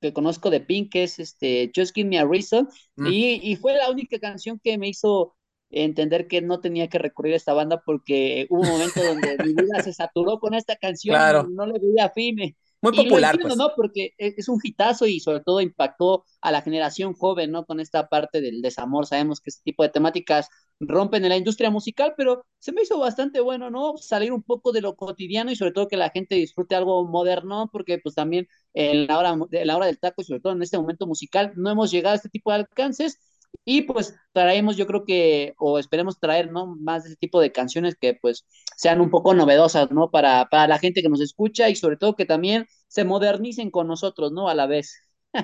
que, 0.02 0.12
conozco 0.12 0.50
de 0.50 0.60
Pink, 0.60 0.92
que 0.92 1.04
es 1.04 1.18
este 1.18 1.72
Just 1.74 1.94
Give 1.94 2.10
Me 2.10 2.18
a 2.18 2.26
Reason, 2.26 2.68
mm. 2.96 3.06
y, 3.06 3.40
y 3.42 3.56
fue 3.56 3.74
la 3.74 3.90
única 3.90 4.18
canción 4.18 4.60
que 4.62 4.76
me 4.76 4.88
hizo 4.88 5.34
entender 5.70 6.26
que 6.26 6.42
no 6.42 6.60
tenía 6.60 6.88
que 6.88 6.98
recurrir 6.98 7.34
a 7.34 7.36
esta 7.36 7.54
banda 7.54 7.82
porque 7.84 8.46
hubo 8.50 8.62
un 8.62 8.68
momento 8.68 9.02
donde 9.02 9.36
mi 9.44 9.54
vida 9.54 9.82
se 9.82 9.92
saturó 9.92 10.38
con 10.38 10.54
esta 10.54 10.76
canción 10.76 11.16
y 11.48 11.54
no 11.54 11.66
le 11.66 11.78
veía 11.78 12.10
fin. 12.10 12.56
Muy 12.82 12.96
popular. 12.96 13.38
pues. 13.40 13.56
¿no? 13.56 13.72
Porque 13.76 14.14
e, 14.18 14.34
es 14.36 14.48
un 14.48 14.58
hitazo 14.62 15.06
y 15.06 15.20
sobre 15.20 15.40
todo 15.40 15.60
impactó 15.60 16.24
a 16.40 16.50
la 16.50 16.62
generación 16.62 17.12
joven, 17.14 17.50
¿no? 17.50 17.66
Con 17.66 17.78
esta 17.78 18.08
parte 18.08 18.40
del 18.40 18.62
desamor. 18.62 19.06
Sabemos 19.06 19.40
que 19.40 19.50
este 19.50 19.62
tipo 19.64 19.82
de 19.82 19.90
temáticas 19.90 20.48
rompen 20.80 21.24
en 21.24 21.28
la 21.28 21.36
industria 21.36 21.70
musical, 21.70 22.14
pero 22.16 22.46
se 22.58 22.72
me 22.72 22.82
hizo 22.82 22.98
bastante 22.98 23.40
bueno, 23.40 23.70
¿no? 23.70 23.98
Salir 23.98 24.32
un 24.32 24.42
poco 24.42 24.72
de 24.72 24.80
lo 24.80 24.96
cotidiano 24.96 25.50
y 25.50 25.56
sobre 25.56 25.72
todo 25.72 25.88
que 25.88 25.98
la 25.98 26.10
gente 26.10 26.36
disfrute 26.36 26.74
algo 26.74 27.06
moderno, 27.06 27.68
porque 27.70 27.98
pues 27.98 28.14
también 28.14 28.48
en 28.72 29.06
la 29.06 29.18
hora, 29.18 29.36
en 29.50 29.66
la 29.66 29.76
hora 29.76 29.86
del 29.86 29.98
taco 29.98 30.22
y 30.22 30.24
sobre 30.24 30.40
todo 30.40 30.54
en 30.54 30.62
este 30.62 30.78
momento 30.78 31.06
musical 31.06 31.52
no 31.56 31.70
hemos 31.70 31.90
llegado 31.90 32.14
a 32.14 32.16
este 32.16 32.30
tipo 32.30 32.50
de 32.50 32.58
alcances 32.60 33.18
y 33.64 33.82
pues 33.82 34.14
traemos, 34.32 34.76
yo 34.76 34.86
creo 34.86 35.04
que, 35.04 35.54
o 35.58 35.78
esperemos 35.78 36.18
traer, 36.18 36.50
¿no? 36.52 36.66
Más 36.76 37.04
de 37.04 37.10
ese 37.10 37.16
tipo 37.18 37.40
de 37.40 37.52
canciones 37.52 37.96
que 38.00 38.14
pues 38.20 38.46
sean 38.76 39.00
un 39.00 39.10
poco 39.10 39.34
novedosas, 39.34 39.90
¿no? 39.90 40.10
Para, 40.10 40.46
para 40.50 40.66
la 40.68 40.78
gente 40.78 41.02
que 41.02 41.08
nos 41.08 41.20
escucha 41.20 41.68
y 41.68 41.76
sobre 41.76 41.96
todo 41.96 42.16
que 42.16 42.26
también 42.26 42.66
se 42.88 43.04
modernicen 43.04 43.70
con 43.70 43.86
nosotros, 43.88 44.32
¿no? 44.32 44.48
A 44.48 44.54
la 44.54 44.66
vez. 44.66 44.94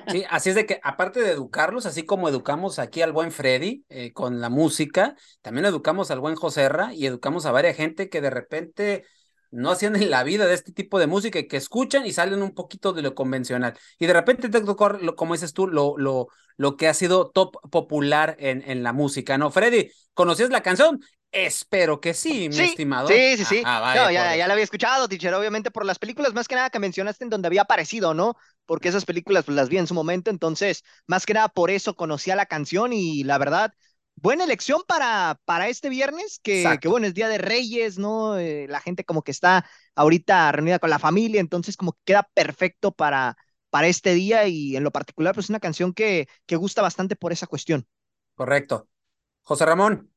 Sí, 0.09 0.23
así 0.29 0.49
es 0.49 0.55
de 0.55 0.65
que 0.65 0.79
aparte 0.83 1.19
de 1.21 1.31
educarlos, 1.31 1.85
así 1.85 2.05
como 2.05 2.29
educamos 2.29 2.79
aquí 2.79 3.01
al 3.01 3.11
buen 3.11 3.31
Freddy 3.31 3.85
eh, 3.89 4.13
con 4.13 4.39
la 4.39 4.49
música, 4.49 5.17
también 5.41 5.65
educamos 5.65 6.11
al 6.11 6.21
buen 6.21 6.35
Joserra 6.35 6.93
y 6.93 7.05
educamos 7.05 7.45
a 7.45 7.51
varias 7.51 7.75
gente 7.75 8.09
que 8.09 8.21
de 8.21 8.29
repente 8.29 9.03
no 9.51 9.71
hacían 9.71 9.95
en 9.95 10.09
la 10.09 10.23
vida 10.23 10.45
de 10.45 10.53
este 10.53 10.71
tipo 10.71 10.99
de 10.99 11.07
música 11.07 11.39
y 11.39 11.47
que 11.47 11.57
escuchan 11.57 12.05
y 12.05 12.13
salen 12.13 12.41
un 12.41 12.53
poquito 12.53 12.93
de 12.93 13.01
lo 13.01 13.15
convencional. 13.15 13.77
Y 13.99 14.05
de 14.05 14.13
repente 14.13 14.49
te 14.49 14.61
tocó, 14.61 14.91
como 15.15 15.33
dices 15.33 15.53
tú, 15.53 15.67
lo, 15.67 15.97
lo, 15.97 16.27
lo 16.57 16.77
que 16.77 16.87
ha 16.87 16.93
sido 16.93 17.29
top 17.29 17.57
popular 17.69 18.35
en, 18.39 18.63
en 18.69 18.83
la 18.83 18.93
música, 18.93 19.37
¿no? 19.37 19.51
Freddy, 19.51 19.91
¿conocías 20.13 20.49
la 20.49 20.63
canción? 20.63 20.99
Espero 21.31 21.99
que 21.99 22.13
sí, 22.13 22.49
mi 22.49 22.59
estimado. 22.59 23.07
Sí, 23.07 23.37
sí, 23.37 23.45
sí. 23.45 23.61
Ah, 23.65 23.93
no, 23.95 24.11
ya, 24.11 24.35
ya, 24.35 24.47
la 24.47 24.53
había 24.53 24.63
escuchado, 24.63 25.09
teacher, 25.09 25.33
obviamente 25.33 25.71
por 25.71 25.85
las 25.85 25.99
películas, 25.99 26.33
más 26.33 26.47
que 26.47 26.55
nada 26.55 26.69
que 26.69 26.79
mencionaste 26.79 27.25
en 27.25 27.29
donde 27.29 27.47
había 27.47 27.63
aparecido, 27.63 28.13
¿no? 28.13 28.37
Porque 28.65 28.87
esas 28.89 29.05
películas 29.05 29.43
pues, 29.43 29.55
las 29.55 29.69
vi 29.69 29.77
en 29.77 29.87
su 29.87 29.93
momento, 29.93 30.31
entonces, 30.31 30.83
más 31.05 31.25
que 31.25 31.33
nada 31.33 31.49
por 31.49 31.69
eso 31.69 31.95
conocía 31.95 32.35
la 32.35 32.45
canción 32.45 32.93
y 32.93 33.23
la 33.23 33.37
verdad, 33.37 33.73
buena 34.17 34.43
elección 34.43 34.81
para, 34.87 35.39
para 35.45 35.69
este 35.69 35.89
viernes, 35.89 36.39
que, 36.43 36.77
que, 36.81 36.87
bueno, 36.87 37.07
es 37.07 37.13
Día 37.13 37.29
de 37.29 37.37
Reyes, 37.37 37.97
¿no? 37.97 38.37
Eh, 38.37 38.67
la 38.67 38.81
gente 38.81 39.03
como 39.05 39.21
que 39.21 39.31
está 39.31 39.65
ahorita 39.95 40.51
reunida 40.51 40.79
con 40.79 40.89
la 40.89 40.99
familia, 40.99 41.39
entonces 41.39 41.77
como 41.77 41.93
que 41.93 41.99
queda 42.05 42.29
perfecto 42.33 42.91
para, 42.91 43.37
para 43.69 43.87
este 43.87 44.13
día 44.13 44.47
y 44.47 44.75
en 44.75 44.83
lo 44.83 44.91
particular, 44.91 45.33
pues 45.33 45.49
una 45.49 45.59
canción 45.59 45.93
que, 45.93 46.27
que 46.45 46.55
gusta 46.55 46.81
bastante 46.81 47.15
por 47.15 47.31
esa 47.31 47.47
cuestión. 47.47 47.87
Correcto. 48.35 48.89
José 49.43 49.65
Ramón. 49.65 50.11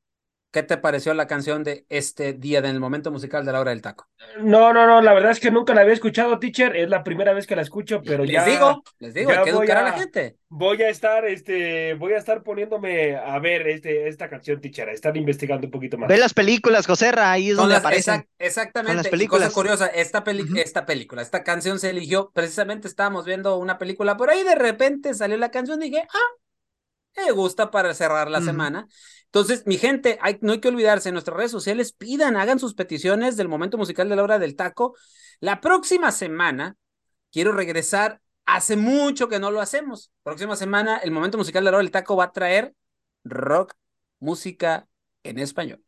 ¿Qué 0.52 0.64
te 0.64 0.76
pareció 0.76 1.14
la 1.14 1.28
canción 1.28 1.62
de 1.62 1.86
este 1.88 2.32
día 2.32 2.58
en 2.58 2.64
el 2.64 2.80
momento 2.80 3.12
musical 3.12 3.44
de 3.46 3.52
la 3.52 3.60
hora 3.60 3.70
del 3.70 3.82
taco? 3.82 4.08
No, 4.40 4.72
no, 4.72 4.84
no, 4.84 5.00
la 5.00 5.12
verdad 5.14 5.30
es 5.30 5.38
que 5.38 5.52
nunca 5.52 5.74
la 5.74 5.82
había 5.82 5.92
escuchado, 5.92 6.40
teacher, 6.40 6.74
es 6.74 6.88
la 6.88 7.04
primera 7.04 7.32
vez 7.32 7.46
que 7.46 7.54
la 7.54 7.62
escucho, 7.62 8.02
pero 8.02 8.24
les 8.24 8.32
ya. 8.32 8.44
Les 8.44 8.54
digo, 8.54 8.82
les 8.98 9.14
digo, 9.14 9.30
hay 9.30 9.44
que 9.44 9.50
educar 9.50 9.78
a, 9.78 9.82
la 9.82 9.92
gente. 9.92 10.38
Voy 10.48 10.82
a 10.82 10.88
estar, 10.88 11.24
este, 11.24 11.94
voy 11.94 12.14
a 12.14 12.18
estar 12.18 12.42
poniéndome 12.42 13.16
a 13.16 13.38
ver 13.38 13.68
este, 13.68 14.08
esta 14.08 14.28
canción, 14.28 14.60
teacher, 14.60 14.88
a 14.88 14.92
estar 14.92 15.16
investigando 15.16 15.68
un 15.68 15.70
poquito 15.70 15.96
más. 15.98 16.08
Ve 16.08 16.18
las 16.18 16.34
películas, 16.34 16.84
José 16.84 17.12
Ra, 17.12 17.30
ahí 17.30 17.50
es 17.50 17.56
donde 17.56 17.76
aparecen. 17.76 18.26
exactamente, 18.36 18.96
las 18.96 19.08
películas. 19.08 19.50
cosa 19.50 19.54
curiosa, 19.54 19.86
esta, 19.86 20.24
esta 20.56 20.84
película, 20.84 21.22
esta 21.22 21.44
canción 21.44 21.78
se 21.78 21.90
eligió, 21.90 22.32
precisamente 22.34 22.88
estábamos 22.88 23.24
viendo 23.24 23.56
una 23.56 23.78
película 23.78 24.16
por 24.16 24.30
ahí, 24.30 24.42
de 24.42 24.56
repente 24.56 25.14
salió 25.14 25.36
la 25.36 25.52
canción 25.52 25.80
y 25.80 25.90
dije, 25.90 26.08
ah, 26.12 26.40
me 27.16 27.30
gusta 27.32 27.70
para 27.70 27.94
cerrar 27.94 28.30
la 28.30 28.40
semana. 28.40 28.86
Entonces, 29.26 29.64
mi 29.66 29.78
gente, 29.78 30.18
hay, 30.22 30.38
no 30.40 30.52
hay 30.52 30.60
que 30.60 30.68
olvidarse, 30.68 31.08
en 31.08 31.14
nuestras 31.14 31.36
redes 31.36 31.52
sociales 31.52 31.92
pidan, 31.92 32.36
hagan 32.36 32.58
sus 32.58 32.74
peticiones 32.74 33.36
del 33.36 33.48
momento 33.48 33.78
musical 33.78 34.08
de 34.08 34.16
la 34.16 34.24
hora 34.24 34.38
del 34.38 34.56
taco. 34.56 34.96
La 35.38 35.60
próxima 35.60 36.10
semana 36.10 36.76
quiero 37.30 37.52
regresar, 37.52 38.20
hace 38.44 38.76
mucho 38.76 39.28
que 39.28 39.38
no 39.38 39.50
lo 39.50 39.60
hacemos. 39.60 40.10
Próxima 40.22 40.56
semana, 40.56 40.98
el 40.98 41.10
momento 41.10 41.38
musical 41.38 41.64
de 41.64 41.70
la 41.70 41.76
hora 41.76 41.84
del 41.84 41.92
taco 41.92 42.16
va 42.16 42.24
a 42.24 42.32
traer 42.32 42.74
rock, 43.24 43.74
música 44.18 44.88
en 45.22 45.38
español. 45.38 45.84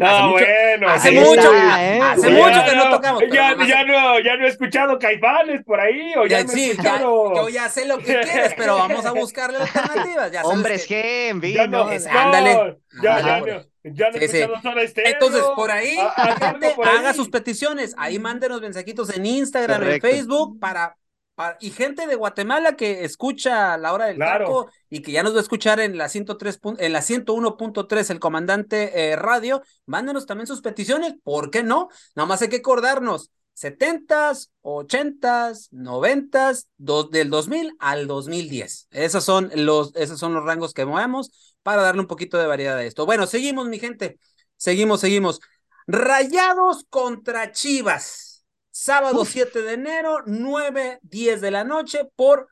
No, 0.00 0.30
bueno. 0.32 0.88
Hace 0.88 1.12
mucho, 1.12 1.54
está, 1.54 1.84
¿eh? 1.84 2.00
hace 2.00 2.32
Ya 2.32 2.42
mucho 2.48 2.64
que 2.70 2.76
no 2.76 2.90
tocamos. 2.90 3.22
Ya, 3.30 3.50
nomás- 3.54 3.68
ya 3.68 3.84
no, 3.84 4.18
ya 4.20 4.36
no 4.36 4.46
he 4.46 4.48
escuchado 4.48 4.98
caifanes 4.98 5.62
por 5.64 5.78
ahí, 5.78 6.14
o 6.16 6.26
ya, 6.26 6.38
Ya, 6.38 6.44
no 6.44 6.52
he 6.52 6.54
sí, 6.54 6.64
ya- 6.66 6.70
escuchado. 6.72 7.34
yo 7.34 7.48
ya 7.50 7.68
sé 7.68 7.84
lo 7.86 7.98
que 7.98 8.04
quieres, 8.20 8.54
pero 8.56 8.76
vamos 8.78 9.04
a 9.04 9.12
buscarle 9.12 9.58
alternativas. 9.58 10.32
Ya 10.32 10.42
Hombres 10.42 10.86
que- 10.86 11.28
en 11.28 11.40
Ya 11.42 11.66
no, 11.66 11.84
¿no? 11.84 11.92
es- 11.92 12.06
no, 12.06 12.18
ándale. 12.18 12.78
ya, 13.02 13.16
Ándale, 13.16 13.22
ya, 13.22 13.38
no, 13.40 13.58
ahí. 13.58 13.66
ya 13.84 14.10
no 14.10 14.16
he 14.16 14.20
Sí, 14.20 14.28
sí. 14.28 14.88
Stereo. 14.88 15.12
Entonces, 15.12 15.42
por 15.54 15.70
ahí, 15.70 15.96
Ah, 15.98 16.14
la 16.16 16.22
algo 16.32 16.46
gente 16.46 16.70
por 16.74 16.88
ahí. 16.88 16.96
haga 16.96 17.12
sus 17.14 17.28
peticiones. 17.28 17.94
Ahí 17.98 18.18
mándenos 18.18 18.60
mensajitos 18.62 19.14
en 19.14 19.26
Instagram, 19.26 19.80
Correcto. 19.80 20.06
en 20.06 20.12
Facebook, 20.14 20.58
para- 20.60 20.96
y 21.60 21.70
gente 21.70 22.06
de 22.06 22.14
Guatemala 22.16 22.76
que 22.76 23.04
escucha 23.04 23.76
la 23.76 23.92
hora 23.92 24.06
del 24.06 24.16
Claro. 24.16 24.44
taco 24.46 24.70
y 24.88 25.00
que 25.02 25.12
ya 25.12 25.22
nos 25.22 25.34
va 25.34 25.38
a 25.38 25.42
escuchar 25.42 25.80
en 25.80 25.96
la 25.98 26.08
103, 26.08 26.60
pun- 26.60 26.76
en 26.78 26.92
la 26.92 27.02
101.3, 27.02 28.10
el 28.10 28.20
comandante 28.20 29.10
eh, 29.10 29.16
radio, 29.16 29.62
mándenos 29.86 30.26
también 30.26 30.46
sus 30.46 30.60
peticiones. 30.60 31.14
¿Por 31.22 31.50
qué 31.50 31.62
no? 31.62 31.88
Nada 32.14 32.26
más 32.26 32.42
hay 32.42 32.48
que 32.48 32.56
acordarnos. 32.56 33.30
70s, 33.54 34.50
80s, 34.62 35.68
90s, 35.70 36.66
do- 36.78 37.04
del 37.04 37.28
2000 37.30 37.72
al 37.78 38.06
2010. 38.06 38.88
Esos 38.90 39.22
son 39.24 39.50
los, 39.54 39.94
esos 39.96 40.18
son 40.18 40.32
los 40.34 40.44
rangos 40.44 40.72
que 40.72 40.86
movemos 40.86 41.54
para 41.62 41.82
darle 41.82 42.00
un 42.00 42.06
poquito 42.06 42.38
de 42.38 42.46
variedad 42.46 42.76
a 42.78 42.84
esto. 42.84 43.04
Bueno, 43.04 43.26
seguimos, 43.26 43.68
mi 43.68 43.78
gente. 43.78 44.18
Seguimos, 44.56 45.00
seguimos. 45.00 45.40
Rayados 45.86 46.84
contra 46.88 47.52
Chivas. 47.52 48.29
Sábado 48.82 49.26
7 49.26 49.60
de 49.60 49.74
enero, 49.74 50.22
9, 50.24 51.00
10 51.02 51.42
de 51.42 51.50
la 51.50 51.64
noche 51.64 52.08
por 52.16 52.48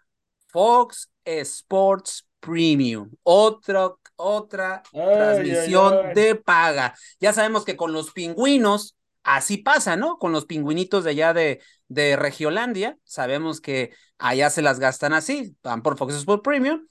Fox 0.48 1.10
Sports 1.24 2.28
Premium. 2.38 3.10
Otra, 3.22 3.92
otra 4.16 4.82
Ay, 4.92 5.00
transmisión 5.14 5.94
ay, 5.94 6.04
ay. 6.08 6.14
de 6.14 6.34
paga. 6.34 6.94
Ya 7.18 7.32
sabemos 7.32 7.64
que 7.64 7.78
con 7.78 7.94
los 7.94 8.10
pingüinos, 8.12 8.94
así 9.22 9.56
pasa, 9.56 9.96
¿no? 9.96 10.18
Con 10.18 10.32
los 10.32 10.44
pingüinitos 10.44 11.02
de 11.04 11.10
allá 11.12 11.32
de, 11.32 11.62
de 11.88 12.16
Regiolandia, 12.16 12.98
sabemos 13.04 13.62
que 13.62 13.94
allá 14.18 14.50
se 14.50 14.60
las 14.60 14.80
gastan 14.80 15.14
así, 15.14 15.56
van 15.62 15.80
por 15.80 15.96
Fox 15.96 16.14
Sports 16.16 16.42
Premium. 16.44 16.86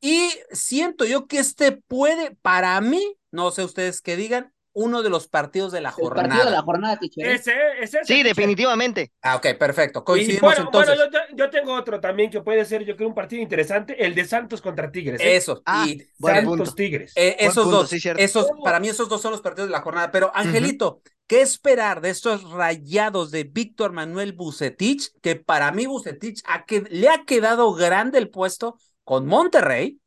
Y 0.00 0.30
siento 0.50 1.04
yo 1.04 1.26
que 1.26 1.40
este 1.40 1.72
puede, 1.72 2.36
para 2.40 2.80
mí, 2.80 3.18
no 3.32 3.50
sé 3.50 3.64
ustedes 3.64 4.00
qué 4.00 4.16
digan, 4.16 4.50
uno 4.78 5.02
de 5.02 5.10
los 5.10 5.28
partidos 5.28 5.72
de 5.72 5.80
la 5.80 5.88
El 5.90 5.94
jornada. 5.94 6.28
partido 6.28 6.44
de 6.46 6.50
la 6.56 6.62
jornada, 6.62 6.98
teacher. 6.98 7.26
¿eh? 7.26 7.34
Ese, 7.34 7.52
ese, 7.80 8.04
Sí, 8.04 8.22
definitivamente. 8.22 9.12
Ah, 9.22 9.36
ok, 9.36 9.46
perfecto. 9.58 10.04
Coincidimos 10.04 10.42
bueno, 10.42 10.64
entonces. 10.66 10.96
bueno, 10.96 11.10
yo, 11.12 11.18
te- 11.26 11.36
yo 11.36 11.50
tengo 11.50 11.74
otro 11.74 12.00
también 12.00 12.30
que 12.30 12.40
puede 12.40 12.64
ser, 12.64 12.84
yo 12.84 12.96
creo, 12.96 13.08
un 13.08 13.14
partido 13.14 13.42
interesante, 13.42 14.04
el 14.04 14.14
de 14.14 14.24
Santos 14.24 14.60
contra 14.60 14.90
Tigres. 14.90 15.20
¿eh? 15.20 15.36
Eso. 15.36 15.62
Ah, 15.66 15.84
y 15.88 16.00
eh. 16.00 16.08
Santos 16.20 16.74
Tigres. 16.74 17.12
eh, 17.16 17.36
esos 17.40 17.64
punto, 17.64 17.78
dos, 17.78 17.88
sí, 17.90 18.00
cierto. 18.00 18.22
esos, 18.22 18.46
para 18.62 18.80
mí 18.80 18.88
esos 18.88 19.08
dos 19.08 19.20
son 19.20 19.32
los 19.32 19.40
partidos 19.40 19.68
de 19.68 19.72
la 19.72 19.80
jornada. 19.82 20.10
Pero, 20.10 20.30
Angelito, 20.34 21.02
¿qué 21.26 21.40
esperar 21.42 22.00
de 22.00 22.10
estos 22.10 22.50
rayados 22.50 23.30
de 23.30 23.44
Víctor 23.44 23.92
Manuel 23.92 24.32
Bucetich? 24.32 25.10
Que 25.20 25.36
para 25.36 25.72
mí 25.72 25.86
Bucetich 25.86 26.40
ha 26.46 26.64
que, 26.64 26.84
le 26.90 27.08
ha 27.08 27.24
quedado 27.24 27.72
grande 27.74 28.18
el 28.18 28.30
puesto 28.30 28.78
con 29.04 29.26
Monterrey. 29.26 30.00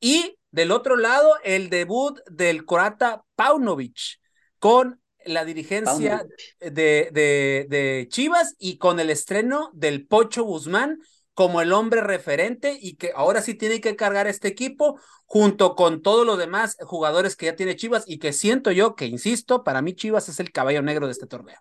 Y 0.00 0.35
del 0.50 0.72
otro 0.72 0.96
lado, 0.96 1.34
el 1.44 1.70
debut 1.70 2.18
del 2.30 2.64
Corata 2.64 3.24
Paunovic 3.34 4.20
con 4.58 5.00
la 5.24 5.44
dirigencia 5.44 6.24
de, 6.60 7.10
de, 7.12 7.66
de 7.68 8.06
Chivas 8.08 8.54
y 8.58 8.78
con 8.78 9.00
el 9.00 9.10
estreno 9.10 9.70
del 9.74 10.06
Pocho 10.06 10.44
Guzmán 10.44 11.00
como 11.34 11.60
el 11.60 11.72
hombre 11.74 12.00
referente 12.00 12.78
y 12.80 12.96
que 12.96 13.12
ahora 13.14 13.42
sí 13.42 13.54
tiene 13.54 13.82
que 13.82 13.94
cargar 13.94 14.26
este 14.26 14.48
equipo 14.48 14.98
junto 15.26 15.74
con 15.74 16.00
todos 16.00 16.24
los 16.24 16.38
demás 16.38 16.78
jugadores 16.80 17.36
que 17.36 17.46
ya 17.46 17.56
tiene 17.56 17.76
Chivas 17.76 18.04
y 18.06 18.18
que 18.18 18.32
siento 18.32 18.70
yo 18.70 18.94
que, 18.94 19.04
insisto, 19.04 19.62
para 19.62 19.82
mí 19.82 19.94
Chivas 19.94 20.30
es 20.30 20.40
el 20.40 20.50
caballo 20.50 20.80
negro 20.80 21.06
de 21.06 21.12
este 21.12 21.26
torneo. 21.26 21.58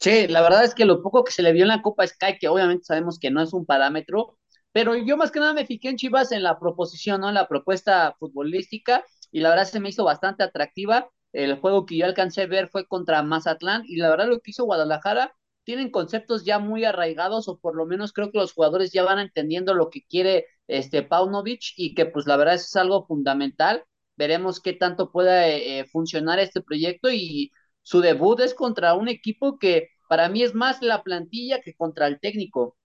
Sí, 0.00 0.26
la 0.28 0.42
verdad 0.42 0.64
es 0.64 0.74
que 0.74 0.84
lo 0.84 1.02
poco 1.02 1.24
que 1.24 1.32
se 1.32 1.42
le 1.42 1.52
vio 1.52 1.62
en 1.62 1.68
la 1.68 1.82
Copa 1.82 2.06
Sky, 2.06 2.38
que 2.38 2.48
obviamente 2.48 2.84
sabemos 2.84 3.18
que 3.18 3.30
no 3.30 3.42
es 3.42 3.52
un 3.52 3.66
parámetro, 3.66 4.38
pero 4.76 4.94
yo 4.94 5.16
más 5.16 5.30
que 5.32 5.40
nada 5.40 5.54
me 5.54 5.64
fijé 5.64 5.88
en 5.88 5.96
Chivas 5.96 6.32
en 6.32 6.42
la 6.42 6.58
proposición, 6.58 7.22
¿no? 7.22 7.28
En 7.30 7.34
la 7.34 7.48
propuesta 7.48 8.14
futbolística, 8.18 9.06
y 9.32 9.40
la 9.40 9.48
verdad 9.48 9.64
se 9.64 9.80
me 9.80 9.88
hizo 9.88 10.04
bastante 10.04 10.42
atractiva. 10.42 11.08
El 11.32 11.56
juego 11.60 11.86
que 11.86 11.96
yo 11.96 12.04
alcancé 12.04 12.42
a 12.42 12.46
ver 12.46 12.68
fue 12.68 12.86
contra 12.86 13.22
Mazatlán, 13.22 13.84
y 13.86 13.96
la 13.96 14.10
verdad 14.10 14.28
lo 14.28 14.38
que 14.40 14.50
hizo 14.50 14.66
Guadalajara, 14.66 15.34
tienen 15.64 15.90
conceptos 15.90 16.44
ya 16.44 16.58
muy 16.58 16.84
arraigados, 16.84 17.48
o 17.48 17.58
por 17.58 17.74
lo 17.74 17.86
menos 17.86 18.12
creo 18.12 18.30
que 18.30 18.36
los 18.36 18.52
jugadores 18.52 18.92
ya 18.92 19.02
van 19.02 19.18
entendiendo 19.18 19.72
lo 19.72 19.88
que 19.88 20.02
quiere 20.04 20.44
este 20.68 21.02
Paunovic, 21.02 21.72
y 21.78 21.94
que 21.94 22.04
pues 22.04 22.26
la 22.26 22.36
verdad 22.36 22.56
es 22.56 22.76
algo 22.76 23.06
fundamental. 23.06 23.82
Veremos 24.16 24.60
qué 24.60 24.74
tanto 24.74 25.10
pueda 25.10 25.48
eh, 25.48 25.86
funcionar 25.90 26.38
este 26.38 26.60
proyecto 26.60 27.10
y 27.10 27.50
su 27.80 28.02
debut 28.02 28.40
es 28.40 28.52
contra 28.52 28.92
un 28.92 29.08
equipo 29.08 29.58
que 29.58 29.88
para 30.06 30.28
mí 30.28 30.42
es 30.42 30.54
más 30.54 30.82
la 30.82 31.02
plantilla 31.02 31.62
que 31.62 31.74
contra 31.74 32.06
el 32.08 32.20
técnico. 32.20 32.76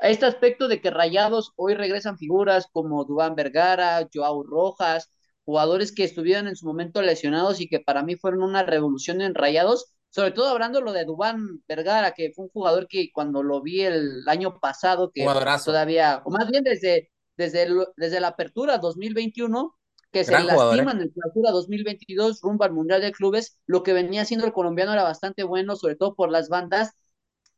Este 0.00 0.26
aspecto 0.26 0.68
de 0.68 0.80
que 0.80 0.90
Rayados 0.90 1.52
hoy 1.56 1.74
regresan 1.74 2.18
figuras 2.18 2.66
como 2.72 3.04
Dubán 3.04 3.34
Vergara, 3.34 4.08
Joao 4.12 4.42
Rojas, 4.42 5.10
jugadores 5.44 5.92
que 5.92 6.04
estuvieron 6.04 6.48
en 6.48 6.56
su 6.56 6.66
momento 6.66 7.02
lesionados 7.02 7.60
y 7.60 7.68
que 7.68 7.80
para 7.80 8.02
mí 8.02 8.16
fueron 8.16 8.42
una 8.42 8.62
revolución 8.62 9.20
en 9.22 9.34
Rayados, 9.34 9.86
sobre 10.10 10.32
todo 10.32 10.48
hablando 10.48 10.80
lo 10.80 10.92
de 10.92 11.04
Dubán 11.04 11.62
Vergara, 11.68 12.12
que 12.12 12.32
fue 12.34 12.44
un 12.46 12.50
jugador 12.50 12.88
que 12.88 13.10
cuando 13.12 13.42
lo 13.42 13.62
vi 13.62 13.82
el 13.82 14.22
año 14.28 14.58
pasado, 14.60 15.10
que 15.12 15.24
Jugadorazo. 15.24 15.72
todavía, 15.72 16.22
o 16.24 16.30
más 16.30 16.48
bien 16.50 16.64
desde, 16.64 17.10
desde, 17.36 17.62
el- 17.64 17.86
desde 17.96 18.20
la 18.20 18.28
apertura 18.28 18.78
2021, 18.78 19.74
que 20.12 20.24
se 20.24 20.32
Gran 20.32 20.42
jugador, 20.48 20.76
lastima 20.76 20.92
en 20.92 21.00
el 21.02 21.12
clausura 21.12 21.50
2022 21.50 22.40
rumbo 22.42 22.64
al 22.64 22.72
Mundial 22.72 23.00
de 23.00 23.12
Clubes, 23.12 23.58
lo 23.66 23.82
que 23.82 23.92
venía 23.92 24.22
haciendo 24.22 24.46
el 24.46 24.52
colombiano 24.52 24.92
era 24.92 25.02
bastante 25.02 25.42
bueno, 25.42 25.76
sobre 25.76 25.96
todo 25.96 26.14
por 26.14 26.30
las 26.30 26.48
bandas, 26.48 26.92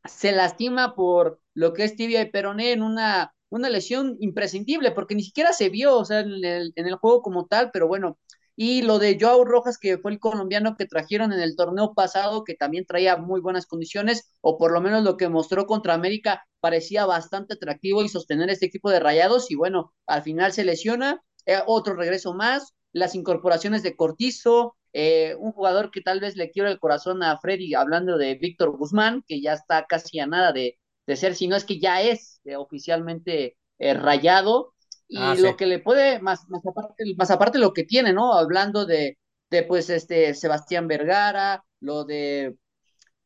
se 0.05 0.31
lastima 0.31 0.95
por 0.95 1.41
lo 1.59 1.73
que 1.73 1.83
es 1.83 1.95
tibia 1.97 2.21
y 2.21 2.31
peroné 2.31 2.71
en 2.71 2.81
una, 2.81 3.33
una 3.49 3.69
lesión 3.69 4.15
imprescindible, 4.21 4.91
porque 4.91 5.13
ni 5.13 5.23
siquiera 5.23 5.51
se 5.51 5.67
vio, 5.67 5.97
o 5.97 6.05
sea, 6.05 6.21
en 6.21 6.45
el, 6.45 6.71
en 6.75 6.87
el 6.87 6.95
juego 6.95 7.21
como 7.21 7.47
tal, 7.47 7.71
pero 7.71 7.87
bueno. 7.87 8.17
Y 8.55 8.81
lo 8.81 8.97
de 8.97 9.17
Joao 9.19 9.43
Rojas, 9.43 9.77
que 9.77 9.97
fue 9.97 10.11
el 10.11 10.19
colombiano 10.19 10.75
que 10.77 10.85
trajeron 10.85 11.33
en 11.33 11.41
el 11.41 11.57
torneo 11.57 11.93
pasado, 11.93 12.45
que 12.45 12.55
también 12.55 12.85
traía 12.85 13.17
muy 13.17 13.41
buenas 13.41 13.65
condiciones, 13.65 14.31
o 14.41 14.57
por 14.57 14.71
lo 14.71 14.79
menos 14.79 15.03
lo 15.03 15.17
que 15.17 15.27
mostró 15.27 15.65
contra 15.65 15.93
América 15.93 16.45
parecía 16.61 17.05
bastante 17.05 17.55
atractivo 17.55 18.03
y 18.03 18.09
sostener 18.09 18.49
este 18.49 18.67
equipo 18.67 18.89
de 18.89 19.01
rayados, 19.01 19.51
y 19.51 19.55
bueno, 19.55 19.93
al 20.07 20.23
final 20.23 20.53
se 20.53 20.63
lesiona, 20.63 21.21
eh, 21.45 21.59
otro 21.67 21.95
regreso 21.95 22.33
más, 22.33 22.73
las 22.93 23.15
incorporaciones 23.15 23.83
de 23.83 23.97
Cortizo, 23.97 24.77
eh, 24.93 25.35
un 25.39 25.51
jugador 25.51 25.91
que 25.91 26.01
tal 26.01 26.21
vez 26.21 26.37
le 26.37 26.51
quiero 26.51 26.69
el 26.69 26.79
corazón 26.79 27.21
a 27.21 27.37
Freddy, 27.37 27.73
hablando 27.73 28.17
de 28.17 28.35
Víctor 28.35 28.77
Guzmán, 28.77 29.23
que 29.27 29.41
ya 29.41 29.53
está 29.53 29.85
casi 29.87 30.19
a 30.19 30.25
nada 30.27 30.53
de, 30.53 30.79
de 31.09 31.15
ser, 31.17 31.35
si 31.35 31.47
no 31.47 31.55
es 31.55 31.65
que 31.65 31.79
ya 31.79 32.01
es 32.01 32.39
eh, 32.45 32.55
oficialmente 32.55 33.57
eh, 33.79 33.93
rayado, 33.95 34.73
y 35.07 35.17
Ah, 35.17 35.35
lo 35.35 35.57
que 35.57 35.65
le 35.65 35.79
puede, 35.79 36.19
más, 36.19 36.47
más, 36.49 36.61
aparte, 36.65 37.03
más 37.17 37.31
aparte 37.31 37.57
lo 37.57 37.73
que 37.73 37.83
tiene, 37.83 38.13
¿no? 38.13 38.33
Hablando 38.33 38.85
de, 38.85 39.17
de 39.49 39.63
pues 39.63 39.89
este 39.89 40.35
Sebastián 40.35 40.87
Vergara, 40.87 41.63
lo 41.79 42.05
de 42.05 42.55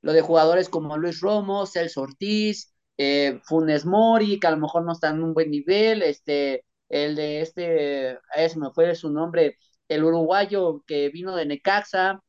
lo 0.01 0.13
de 0.13 0.21
jugadores 0.21 0.69
como 0.69 0.97
Luis 0.97 1.19
Romo, 1.21 1.65
Celso 1.65 2.01
Ortiz, 2.01 2.73
eh, 2.97 3.39
Funes 3.43 3.85
Mori, 3.85 4.39
que 4.39 4.47
a 4.47 4.51
lo 4.51 4.57
mejor 4.57 4.83
no 4.85 4.91
están 4.93 5.15
en 5.15 5.23
un 5.23 5.33
buen 5.33 5.49
nivel, 5.51 6.01
este, 6.03 6.65
el 6.89 7.15
de 7.15 7.41
este, 7.41 8.19
ese 8.35 8.59
me 8.59 8.69
fue 8.71 8.95
su 8.95 9.09
nombre, 9.11 9.57
el 9.89 10.03
uruguayo 10.03 10.83
que 10.87 11.09
vino 11.09 11.35
de 11.35 11.45
Necaxa. 11.45 12.19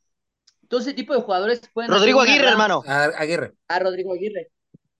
Todo 0.68 0.80
ese 0.80 0.94
tipo 0.94 1.14
de 1.14 1.20
jugadores 1.22 1.61
pueden 1.74 1.90
Rodrigo 1.90 2.20
Aguirre, 2.20 2.38
gran- 2.42 2.52
hermano. 2.52 2.82
A- 2.86 3.05
Aguirre. 3.18 3.52
a 3.68 3.78
Rodrigo 3.78 4.12
Aguirre. 4.14 4.50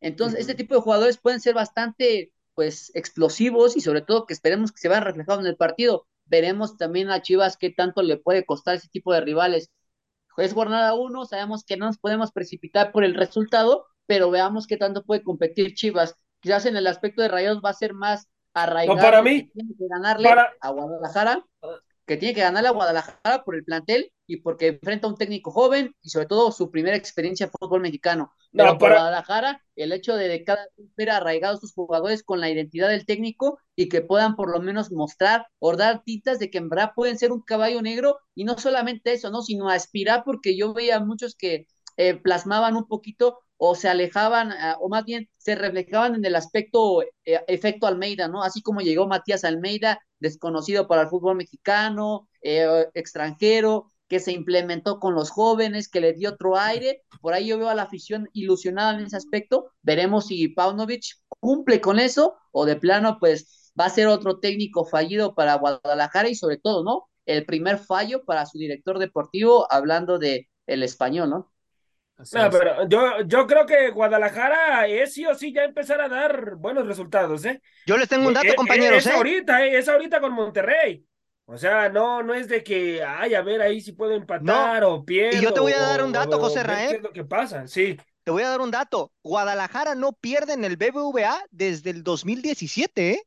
Entonces, 0.05 0.35
Ujú. 0.35 0.41
este 0.43 0.55
tipo 0.55 0.75
de 0.75 0.81
jugadores 0.83 1.19
pueden 1.19 1.41
ser 1.41 1.55
bastante, 1.55 2.31
pues, 2.55 2.93
explosivos 2.95 3.77
y 3.77 3.81
sobre 3.81 4.03
todo 4.03 4.27
que 4.27 4.35
esperemos 4.35 4.71
que 4.71 4.79
se 4.79 4.89
vean 4.89 5.03
reflejados 5.03 5.41
en 5.41 5.47
el 5.47 5.57
partido. 5.57 6.07
Veremos 6.27 6.77
también 6.77 7.11
a 7.11 7.23
Chivas 7.23 7.57
qué 7.57 7.71
tanto 7.71 8.03
le 8.03 8.19
puede 8.19 8.45
costar 8.45 8.75
ese 8.77 8.89
tipo 8.89 9.13
de 9.15 9.23
rivales. 9.23 9.71
Es 10.37 10.53
jornada 10.53 10.95
uno, 10.95 11.25
sabemos 11.25 11.65
que 11.65 11.77
no 11.77 11.87
nos 11.87 11.99
podemos 11.99 12.33
precipitar 12.33 12.93
por 12.93 13.03
el 13.05 13.15
resultado, 13.15 13.87
pero 14.07 14.31
veamos 14.31 14.67
qué 14.67 14.77
tanto 14.77 15.05
puede 15.05 15.23
competir 15.23 15.75
Chivas. 15.75 16.17
Quizás 16.41 16.67
en 16.67 16.77
el 16.77 16.87
aspecto 16.87 17.23
de 17.23 17.29
Rayados 17.29 17.63
va 17.65 17.71
a 17.71 17.75
ser 17.75 17.95
más 17.95 18.29
arraigado. 18.53 18.99
para 19.01 19.23
mí, 19.23 19.49
que 19.49 19.63
ganarle 19.89 20.29
para- 20.29 20.53
a 20.61 20.71
Guadalajara, 20.71 21.45
que 22.07 22.17
tiene 22.17 22.35
que 22.35 22.41
ganarle 22.43 22.69
a 22.69 22.73
Guadalajara 22.73 23.45
por 23.45 23.55
el 23.57 23.65
plantel 23.65 24.13
y 24.27 24.39
porque 24.39 24.69
enfrenta 24.69 25.07
a 25.07 25.11
un 25.11 25.17
técnico 25.17 25.51
joven 25.51 25.95
y 26.03 26.11
sobre 26.11 26.27
todo 26.27 26.53
su 26.53 26.71
primera 26.71 26.97
experiencia 26.97 27.45
en 27.47 27.53
fútbol 27.53 27.81
mexicano. 27.81 28.33
No, 28.53 28.65
Pero 28.65 28.79
para- 28.79 28.95
Guadalajara, 28.95 29.63
el 29.77 29.93
hecho 29.93 30.15
de, 30.17 30.29
de 30.29 30.45
cada 30.45 30.65
vez 30.77 30.89
ver 30.97 31.11
arraigados 31.11 31.61
sus 31.61 31.73
jugadores 31.75 32.23
con 32.23 32.41
la 32.41 32.51
identidad 32.51 32.89
del 32.89 33.07
técnico 33.07 33.59
y 33.77 33.89
que 33.89 34.03
puedan 34.03 34.37
por 34.37 34.51
lo 34.51 34.61
menos 34.61 34.93
mostrar 34.93 35.47
o 35.59 35.77
dar 35.77 36.03
tintas 36.05 36.39
de 36.39 36.51
que 36.51 36.59
en 36.59 36.69
verdad 36.69 36.93
pueden 36.95 37.19
ser 37.19 37.33
un 37.33 37.43
caballo 37.43 37.83
negro 37.83 38.19
y 38.35 38.45
no 38.45 38.57
solamente 38.59 39.13
eso, 39.13 39.31
¿no? 39.31 39.43
Sino 39.43 39.69
aspirar 39.69 40.23
porque 40.25 40.57
yo 40.57 40.73
veía 40.75 41.01
muchos 41.01 41.35
que 41.37 41.67
eh, 41.97 42.15
plasmaban 42.17 42.77
un 42.77 42.87
poquito 42.87 43.41
o 43.57 43.75
se 43.75 43.89
alejaban, 43.89 44.53
ah, 44.53 44.77
o 44.81 44.89
más 44.89 45.05
bien 45.05 45.29
se 45.45 45.55
reflejaban 45.55 46.15
en 46.15 46.25
el 46.25 46.37
aspecto 46.37 47.03
eh, 47.03 47.41
efecto 47.49 47.87
Almeida, 47.87 48.29
¿no? 48.29 48.43
Así 48.43 48.63
como 48.63 48.81
llegó 48.81 49.07
Matías 49.07 49.45
Almeida, 49.45 50.01
desconocido 50.19 50.89
para 50.89 51.03
el 51.03 51.09
fútbol 51.09 51.37
mexicano, 51.37 52.29
eh, 52.43 52.87
extranjero, 52.95 53.91
que 54.09 54.21
se 54.21 54.33
implementó 54.33 54.99
con 55.01 55.15
los 55.15 55.31
jóvenes, 55.31 55.89
que 55.89 56.01
le 56.01 56.15
dio 56.15 56.31
otro 56.31 56.57
aire. 56.57 57.03
Por 57.21 57.35
ahí 57.35 57.47
yo 57.49 57.59
veo 57.59 57.69
a 57.69 57.75
la 57.75 57.83
afición 57.83 58.29
ilusionada 58.33 58.99
en 58.99 59.05
ese 59.07 59.17
aspecto. 59.17 59.71
Veremos 59.83 60.27
si 60.29 60.49
Paunovic 60.49 61.05
cumple 61.41 61.81
con 61.81 61.99
eso 61.99 62.37
o 62.53 62.65
de 62.65 62.77
plano, 62.77 63.19
pues 63.21 63.73
va 63.79 63.87
a 63.87 63.91
ser 63.91 64.07
otro 64.07 64.39
técnico 64.41 64.87
fallido 64.87 65.35
para 65.35 65.57
Guadalajara 65.57 66.29
y 66.31 66.35
sobre 66.37 66.57
todo, 66.59 66.85
¿no? 66.85 67.09
El 67.27 67.45
primer 67.45 67.79
fallo 67.79 68.25
para 68.25 68.47
su 68.47 68.59
director 68.59 68.99
deportivo, 68.99 69.67
hablando 69.71 70.19
de 70.19 70.49
el 70.67 70.83
español, 70.83 71.29
¿no? 71.31 71.54
No, 72.17 72.51
pero 72.51 72.89
yo, 72.89 73.23
yo 73.27 73.47
creo 73.47 73.67
que 73.67 73.91
Guadalajara 73.91 74.87
es 74.87 75.15
sí 75.15 75.27
o 75.27 75.35
sí 75.35 75.53
ya 75.53 75.65
empezar 75.65 76.01
a 76.01 76.09
dar 76.09 76.55
buenos 76.57 76.87
resultados, 76.87 77.45
¿eh? 77.45 77.61
Yo 77.87 77.97
les 77.97 78.09
tengo 78.09 78.29
un 78.29 78.35
dato, 78.35 78.55
compañeros. 78.55 79.05
Es, 79.05 79.13
ahorita, 79.13 79.65
es 79.67 79.89
ahorita 79.89 80.21
con 80.21 80.33
Monterrey. 80.33 81.05
O 81.47 81.59
sea, 81.59 81.89
no, 81.91 82.23
no 82.23 82.33
es 82.33 82.49
de 82.49 82.63
que, 82.63 83.03
ay, 83.05 83.35
a 83.35 83.43
ver 83.43 83.61
ahí 83.61 83.81
si 83.81 83.93
puedo 83.93 84.15
empatar 84.15 84.83
o 84.85 85.05
pierdo. 85.05 85.39
Y 85.39 85.43
yo 85.43 85.53
te 85.53 85.61
voy 85.61 85.73
a 85.73 85.81
dar 85.81 86.05
un 86.05 86.13
dato, 86.13 86.39
José 86.39 86.63
Raúl. 86.63 86.89
¿Qué 86.89 86.97
es 86.97 87.03
lo 87.03 87.13
que 87.13 87.25
pasa? 87.25 87.67
Sí. 87.67 87.99
Te 88.23 88.31
voy 88.31 88.43
a 88.43 88.49
dar 88.49 88.61
un 88.61 88.71
dato. 88.71 89.13
Guadalajara 89.23 89.95
no 89.95 90.13
pierde 90.13 90.55
en 90.55 90.65
el 90.65 90.77
BBVA 90.77 91.45
desde 91.51 91.91
el 91.91 92.03
2017, 92.03 93.11
¿eh? 93.11 93.23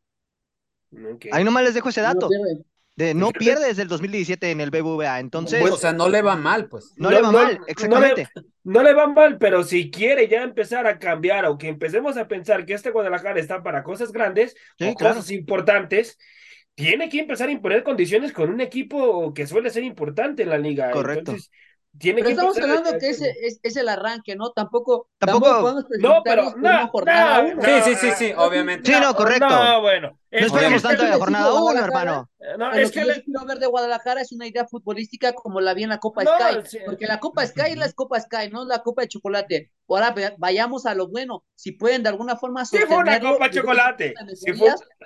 Ahí 1.32 1.44
nomás 1.44 1.64
les 1.64 1.74
dejo 1.76 1.90
ese 1.90 2.02
dato. 2.02 2.30
No 2.30 2.64
de, 2.98 3.14
no 3.14 3.30
pierde 3.30 3.68
desde 3.68 3.84
el 3.84 3.88
2017 3.88 4.50
en 4.50 4.60
el 4.60 4.72
BBVA, 4.72 5.20
entonces... 5.20 5.64
o 5.70 5.78
sea, 5.78 5.94
no 5.94 6.10
le 6.10 6.24
va 6.24 6.36
mal, 6.36 6.68
pues. 6.68 6.94
No, 6.98 7.12
le 7.12 7.22
va 7.22 7.32
mal, 7.32 7.60
exactamente. 7.68 8.28
No 8.64 8.82
le, 8.82 8.94
va 8.96 9.08
mal, 9.08 9.38
pero 9.38 9.64
si 9.64 9.92
quiere 9.92 10.28
ya 10.28 10.42
empezar 10.42 10.88
a 10.88 10.98
cambiar 10.98 11.46
o 11.46 11.60
que 11.60 11.68
empecemos 11.68 12.18
a 12.18 12.28
pensar 12.28 12.66
que 12.66 12.74
este 12.74 12.90
Guadalajara 12.90 13.40
está 13.40 13.62
para 13.62 13.84
cosas 13.84 14.12
grandes 14.12 14.56
o 14.80 14.96
cosas 14.96 15.30
importantes, 15.30 16.18
tiene 16.74 17.08
que 17.08 17.20
empezar 17.20 17.50
a 17.50 17.52
imponer 17.52 17.84
condiciones 17.84 18.34
con 18.34 18.50
un 18.50 18.62
equipo 18.62 19.32
que 19.32 19.46
suele 19.46 19.70
ser 19.70 19.84
importante 19.84 20.42
en 20.42 20.50
la 20.50 20.58
liga. 20.58 20.90
Correcto. 20.90 21.36
Tiene 22.00 22.22
pero 22.22 22.28
que 22.28 22.32
estamos 22.34 22.58
hablando 22.58 23.00
que 23.00 23.10
ese 23.10 23.34
es, 23.62 23.76
el 23.76 23.90
arranque, 23.90 24.36
¿no? 24.36 24.52
Tampoco, 24.52 25.10
tampoco, 25.18 25.62
podemos 25.62 25.86
no, 26.00 26.22
pero 26.24 26.54
no, 26.56 26.88
jornada 26.90 27.42
uno. 27.42 27.62
Sí, 27.64 27.72
sí, 27.84 27.96
sí, 27.96 28.12
sí, 28.18 28.34
obviamente. 28.36 28.92
Sí, 28.92 29.00
no, 29.00 29.16
correcto. 29.16 29.48
No, 29.50 29.82
bueno. 29.82 30.20
No 30.30 30.46
esperemos 30.46 30.82
tanto 30.84 31.04
de 31.04 31.10
la 31.10 31.18
jornada 31.18 31.54
uno, 31.54 31.80
hermano. 31.80 32.30
No, 32.58 32.72
es 32.74 32.92
que, 32.92 33.02
que 33.02 33.08
yo 33.08 33.24
quiero 33.24 33.46
ver 33.46 33.60
de 33.60 33.68
Guadalajara 33.68 34.22
es 34.22 34.32
una 34.32 34.46
idea 34.46 34.68
futbolística 34.68 35.34
como 35.34 35.62
la 35.62 35.74
vi 35.74 35.84
en 35.84 35.90
la 35.90 36.00
Copa 36.00 36.24
Sky, 36.24 36.80
porque 36.86 37.08
la 37.08 37.20
Copa 37.20 37.46
Sky 37.46 37.72
es 37.72 37.78
la 37.78 37.92
Copa 37.92 38.20
Sky, 38.20 38.50
no 38.52 38.66
la 38.66 38.84
Copa 38.84 39.04
de 39.04 39.08
Chocolate. 39.08 39.72
Ahora 39.88 40.14
vayamos 40.38 40.86
a 40.86 40.94
lo 40.94 41.08
bueno, 41.08 41.46
si 41.56 41.72
pueden 41.72 42.04
de 42.04 42.10
alguna 42.10 42.36
forma. 42.36 42.66
Sí, 42.66 42.78
una 42.90 43.20
Copa 43.20 43.50
Chocolate. 43.50 44.14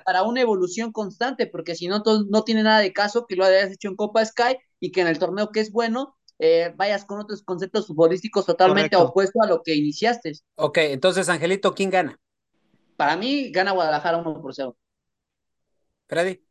Para 0.05 0.23
una 0.23 0.41
evolución 0.41 0.91
constante, 0.91 1.47
porque 1.47 1.75
si 1.75 1.87
no, 1.87 2.01
no 2.29 2.43
tiene 2.43 2.63
nada 2.63 2.79
de 2.79 2.91
caso 2.91 3.25
que 3.27 3.35
lo 3.35 3.45
hayas 3.45 3.71
hecho 3.71 3.89
en 3.89 3.95
Copa 3.95 4.25
Sky 4.25 4.57
y 4.79 4.91
que 4.91 5.01
en 5.01 5.07
el 5.07 5.19
torneo 5.19 5.51
que 5.51 5.59
es 5.59 5.71
bueno 5.71 6.17
eh, 6.43 6.73
vayas 6.75 7.05
con 7.05 7.19
otros 7.19 7.43
conceptos 7.43 7.85
futbolísticos 7.85 8.47
totalmente 8.47 8.95
opuestos 8.95 9.43
a 9.43 9.47
lo 9.47 9.61
que 9.61 9.75
iniciaste. 9.75 10.33
Ok, 10.55 10.79
entonces, 10.79 11.29
Angelito, 11.29 11.75
¿quién 11.75 11.91
gana? 11.91 12.19
Para 12.97 13.15
mí, 13.15 13.51
gana 13.51 13.73
Guadalajara 13.73 14.17
1 14.17 14.41
por 14.41 14.55
0. 14.55 14.75
Freddy. 16.07 16.43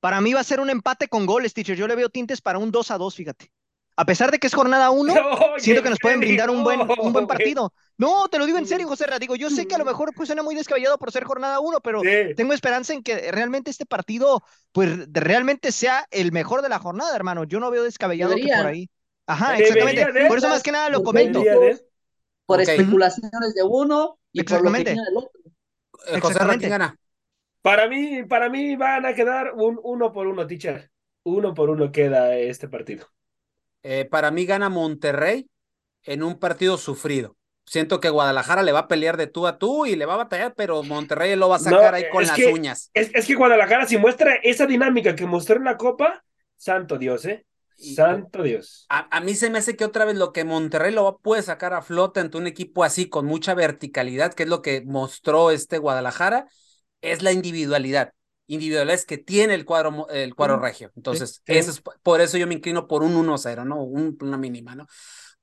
Para 0.00 0.20
mí 0.20 0.34
va 0.34 0.40
a 0.40 0.44
ser 0.44 0.60
un 0.60 0.68
empate 0.68 1.08
con 1.08 1.24
goles, 1.24 1.54
teacher. 1.54 1.76
Yo 1.76 1.88
le 1.88 1.94
veo 1.94 2.10
tintes 2.10 2.42
para 2.42 2.58
un 2.58 2.70
2 2.70 2.90
a 2.90 2.98
2, 2.98 3.14
fíjate. 3.14 3.50
A 3.96 4.04
pesar 4.04 4.30
de 4.30 4.38
que 4.38 4.48
es 4.48 4.54
jornada 4.54 4.90
1, 4.90 5.14
siento 5.56 5.82
que 5.82 5.88
nos 5.88 5.98
pueden 5.98 6.20
brindar 6.20 6.50
un 6.50 6.62
buen, 6.62 6.80
un 6.82 7.12
buen 7.14 7.26
partido. 7.26 7.72
No, 7.96 8.28
te 8.28 8.38
lo 8.38 8.44
digo 8.44 8.58
en 8.58 8.66
serio, 8.66 8.86
José 8.86 9.06
Digo, 9.18 9.34
yo 9.34 9.48
sé 9.48 9.66
que 9.66 9.76
a 9.76 9.78
lo 9.78 9.86
mejor 9.86 10.12
pues, 10.14 10.26
suena 10.26 10.42
muy 10.42 10.54
descabellado 10.54 10.98
por 10.98 11.10
ser 11.10 11.24
jornada 11.24 11.58
1, 11.58 11.80
pero 11.80 12.02
tengo 12.36 12.52
esperanza 12.52 12.92
en 12.92 13.02
que 13.02 13.32
realmente 13.32 13.70
este 13.70 13.86
partido, 13.86 14.42
pues 14.72 14.90
realmente 15.10 15.72
sea 15.72 16.06
el 16.10 16.32
mejor 16.32 16.60
de 16.60 16.68
la 16.68 16.78
jornada, 16.78 17.16
hermano. 17.16 17.44
Yo 17.44 17.60
no 17.60 17.70
veo 17.70 17.82
descabellado 17.82 18.34
que 18.34 18.48
por 18.54 18.66
ahí. 18.66 18.90
Ajá, 19.32 19.58
exactamente. 19.58 20.28
Por 20.28 20.38
eso 20.38 20.48
más 20.48 20.62
que 20.62 20.72
nada 20.72 20.90
lo 20.90 21.02
comento. 21.02 21.42
Por 22.44 22.60
especulaciones 22.60 23.54
de 23.54 23.62
uno 23.62 24.18
y 24.32 24.42
por 24.42 24.62
lo 24.62 24.72
que 24.72 24.84
del 24.84 24.98
otro. 25.16 25.30
Eh, 26.08 26.20
José 26.20 26.38
¿quién 26.58 26.70
gana? 26.70 26.96
Para 27.62 27.88
mí, 27.88 28.24
para 28.24 28.50
mí 28.50 28.74
van 28.74 29.06
a 29.06 29.14
quedar 29.14 29.52
un 29.54 29.78
uno 29.82 30.12
por 30.12 30.26
uno, 30.26 30.46
teacher. 30.46 30.90
Uno 31.24 31.54
por 31.54 31.70
uno 31.70 31.92
queda 31.92 32.36
este 32.36 32.68
partido. 32.68 33.06
Eh, 33.84 34.04
para 34.04 34.30
mí 34.32 34.44
gana 34.44 34.68
Monterrey 34.68 35.48
en 36.02 36.22
un 36.24 36.38
partido 36.38 36.76
sufrido. 36.76 37.36
Siento 37.64 38.00
que 38.00 38.10
Guadalajara 38.10 38.62
le 38.62 38.72
va 38.72 38.80
a 38.80 38.88
pelear 38.88 39.16
de 39.16 39.28
tú 39.28 39.46
a 39.46 39.58
tú 39.58 39.86
y 39.86 39.94
le 39.94 40.04
va 40.04 40.14
a 40.14 40.18
batallar, 40.18 40.54
pero 40.56 40.82
Monterrey 40.82 41.36
lo 41.36 41.48
va 41.48 41.56
a 41.56 41.60
sacar 41.60 41.94
ahí 41.94 42.10
con 42.10 42.26
las 42.26 42.36
uñas. 42.38 42.90
Es, 42.92 43.12
es, 43.14 43.24
que 43.24 43.36
Guadalajara, 43.36 43.86
si 43.86 43.96
muestra 43.98 44.34
esa 44.42 44.66
dinámica 44.66 45.14
que 45.14 45.26
mostró 45.26 45.56
en 45.56 45.64
la 45.64 45.76
Copa, 45.76 46.24
santo 46.56 46.98
Dios, 46.98 47.24
¿eh? 47.24 47.46
Santo 47.82 48.42
Dios. 48.42 48.86
A, 48.88 49.20
mí 49.20 49.34
se 49.34 49.50
me 49.50 49.58
hace 49.58 49.76
que 49.76 49.84
otra 49.84 50.04
vez 50.04 50.16
lo 50.16 50.32
que 50.32 50.44
Monterrey 50.44 50.92
lo 50.92 51.18
puede 51.18 51.42
sacar 51.42 51.74
a 51.74 51.82
flote 51.82 52.20
ante 52.20 52.38
un 52.38 52.46
equipo 52.46 52.84
así, 52.84 53.08
con 53.08 53.26
mucha 53.26 53.54
verticalidad, 53.54 54.34
que 54.34 54.44
es 54.44 54.48
lo 54.48 54.62
que 54.62 54.82
mostró 54.84 55.50
este 55.50 55.78
Guadalajara, 55.78 56.46
es 57.00 57.22
la 57.22 57.32
individualidad. 57.32 58.12
Individualidad 58.46 58.94
es 58.94 59.06
que 59.06 59.18
tiene 59.18 59.54
el 59.54 59.64
cuadro, 59.64 60.08
el 60.10 60.34
cuadro 60.34 60.58
regio. 60.58 60.92
Entonces, 60.96 61.42
Eso 61.46 61.70
es, 61.70 61.82
por 62.02 62.20
eso 62.20 62.38
yo 62.38 62.46
me 62.46 62.54
inclino 62.54 62.86
por 62.86 63.02
un 63.02 63.14
1-0, 63.14 63.64
¿no? 63.64 63.82
Un, 63.82 64.16
una 64.20 64.36
mínima, 64.36 64.74
¿no? 64.74 64.86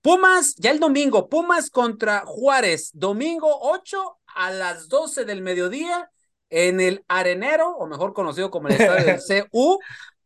Pumas, 0.01 0.55
ya 0.55 0.71
el 0.71 0.79
domingo, 0.79 1.27
Pumas 1.27 1.69
contra 1.69 2.23
Juárez, 2.25 2.91
domingo 2.93 3.49
8 3.61 4.19
a 4.27 4.51
las 4.51 4.87
12 4.87 5.25
del 5.25 5.41
mediodía 5.41 6.09
en 6.49 6.79
el 6.79 7.03
Arenero, 7.07 7.75
o 7.75 7.85
mejor 7.85 8.13
conocido 8.13 8.49
como 8.49 8.69
el 8.69 8.75
estadio 8.75 9.05
del 9.05 9.19
CU. 9.51 9.79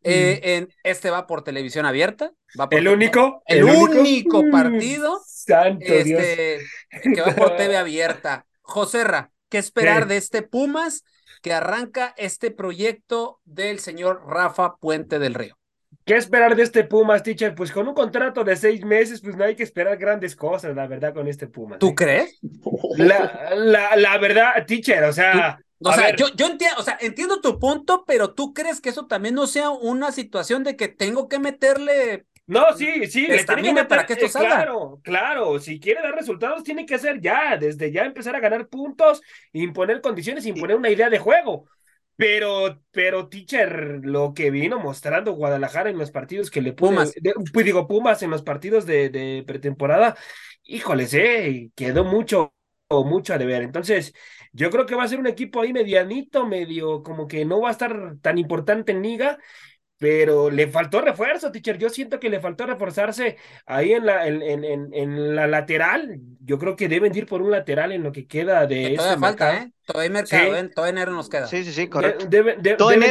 Eh, 0.04 0.40
en, 0.56 0.68
este 0.82 1.10
va 1.10 1.26
por 1.26 1.42
televisión 1.42 1.86
abierta. 1.86 2.32
Va 2.58 2.68
¿El 2.70 2.88
único? 2.88 3.42
El, 3.46 3.64
único, 3.64 4.42
mm, 4.42 4.50
partido 4.50 5.20
Santo 5.26 5.84
este, 5.84 6.60
que 7.02 7.20
va 7.20 7.34
por 7.34 7.56
TV 7.56 7.76
abierta. 7.76 8.46
Joserra, 8.60 9.32
¿qué 9.48 9.58
esperar 9.58 10.06
de 10.06 10.18
este 10.18 10.42
Pumas 10.42 11.04
que 11.42 11.52
arranca 11.52 12.14
este 12.16 12.50
proyecto 12.50 13.40
del 13.44 13.80
señor 13.80 14.22
Rafa 14.26 14.76
Puente 14.76 15.18
del 15.18 15.34
Río? 15.34 15.58
¿Qué 16.04 16.16
esperar 16.16 16.54
de 16.54 16.62
este 16.62 16.84
Pumas, 16.84 17.22
teacher? 17.22 17.54
Pues 17.54 17.72
con 17.72 17.88
un 17.88 17.94
contrato 17.94 18.44
de 18.44 18.56
seis 18.56 18.84
meses, 18.84 19.22
pues 19.22 19.36
no 19.36 19.44
hay 19.44 19.56
que 19.56 19.62
esperar 19.62 19.96
grandes 19.96 20.36
cosas, 20.36 20.76
la 20.76 20.86
verdad, 20.86 21.14
con 21.14 21.28
este 21.28 21.46
Pumas. 21.46 21.78
¿Tú 21.78 21.88
¿eh? 21.88 21.94
crees? 21.94 22.38
La, 22.98 23.52
la, 23.54 23.96
la, 23.96 24.18
verdad, 24.18 24.66
teacher, 24.66 25.02
o 25.04 25.12
sea, 25.14 25.58
o 25.84 25.92
sea, 25.92 26.16
yo, 26.16 26.26
yo 26.34 26.46
entiendo, 26.46 26.76
o 26.78 26.82
sea, 26.82 26.98
entiendo 27.00 27.40
tu 27.40 27.58
punto, 27.58 28.04
pero 28.06 28.32
tú 28.32 28.52
crees 28.52 28.80
que 28.80 28.88
eso 28.88 29.06
también 29.06 29.34
no 29.34 29.46
sea 29.46 29.70
una 29.70 30.12
situación 30.12 30.64
de 30.64 30.76
que 30.76 30.88
tengo 30.88 31.28
que 31.28 31.38
meterle. 31.38 32.26
No, 32.46 32.76
sí, 32.76 33.06
sí, 33.06 33.26
le 33.26 33.44
tiene 33.44 33.74
que 33.74 33.84
para 33.84 34.06
que 34.06 34.14
esto 34.14 34.28
salga. 34.28 34.56
Claro, 34.56 35.00
claro, 35.02 35.58
si 35.58 35.80
quiere 35.80 36.02
dar 36.02 36.14
resultados, 36.14 36.62
tiene 36.62 36.84
que 36.84 36.94
hacer 36.94 37.20
ya, 37.20 37.56
desde 37.56 37.90
ya 37.90 38.04
empezar 38.04 38.36
a 38.36 38.40
ganar 38.40 38.68
puntos, 38.68 39.22
imponer 39.52 40.00
condiciones, 40.00 40.44
imponer 40.46 40.76
una 40.76 40.90
idea 40.90 41.08
de 41.08 41.18
juego. 41.18 41.66
Pero, 42.16 42.80
pero, 42.92 43.28
teacher, 43.28 44.00
lo 44.02 44.34
que 44.34 44.50
vino 44.50 44.78
mostrando 44.78 45.32
Guadalajara 45.32 45.90
en 45.90 45.98
los 45.98 46.12
partidos 46.12 46.50
que 46.50 46.62
le 46.62 46.72
Pumas, 46.72 47.12
pues 47.52 47.66
digo, 47.66 47.88
Pumas 47.88 48.22
en 48.22 48.30
los 48.30 48.42
partidos 48.42 48.86
de, 48.86 49.08
de 49.08 49.42
pretemporada, 49.44 50.16
híjoles, 50.62 51.12
eh, 51.14 51.70
quedó 51.74 52.04
mucho, 52.04 52.54
mucho 52.88 53.34
a 53.34 53.38
deber. 53.38 53.62
Entonces, 53.62 54.14
yo 54.54 54.70
creo 54.70 54.86
que 54.86 54.94
va 54.94 55.04
a 55.04 55.08
ser 55.08 55.20
un 55.20 55.26
equipo 55.26 55.60
ahí 55.60 55.72
medianito, 55.72 56.46
medio 56.46 57.02
como 57.02 57.28
que 57.28 57.44
no 57.44 57.60
va 57.60 57.68
a 57.70 57.72
estar 57.72 58.16
tan 58.22 58.38
importante 58.38 58.92
en 58.92 59.02
liga, 59.02 59.38
pero 59.98 60.50
le 60.50 60.68
faltó 60.68 61.00
refuerzo, 61.00 61.52
teacher. 61.52 61.78
Yo 61.78 61.88
siento 61.90 62.20
que 62.20 62.30
le 62.30 62.40
faltó 62.40 62.66
reforzarse 62.66 63.36
ahí 63.66 63.92
en 63.92 64.06
la, 64.06 64.26
en, 64.28 64.42
en, 64.42 64.94
en 64.94 65.36
la 65.36 65.46
lateral. 65.46 66.20
Yo 66.40 66.58
creo 66.58 66.76
que 66.76 66.88
deben 66.88 67.16
ir 67.16 67.26
por 67.26 67.42
un 67.42 67.50
lateral 67.52 67.92
en 67.92 68.02
lo 68.02 68.12
que 68.12 68.26
queda 68.26 68.66
de 68.66 68.94
Todavía 68.96 69.18
falta, 69.18 69.56
¿eh? 69.58 69.72
Todavía 69.84 70.10
mercado, 70.10 70.56
¿eh? 70.56 70.70
Todo 70.74 70.86
enero 70.86 71.12
nos 71.12 71.28
queda. 71.28 71.46
Sí, 71.46 71.62
sí, 71.62 71.72
sí, 71.72 71.88
correcto. 71.88 72.24
deben, 72.26 72.62
De 72.62 72.70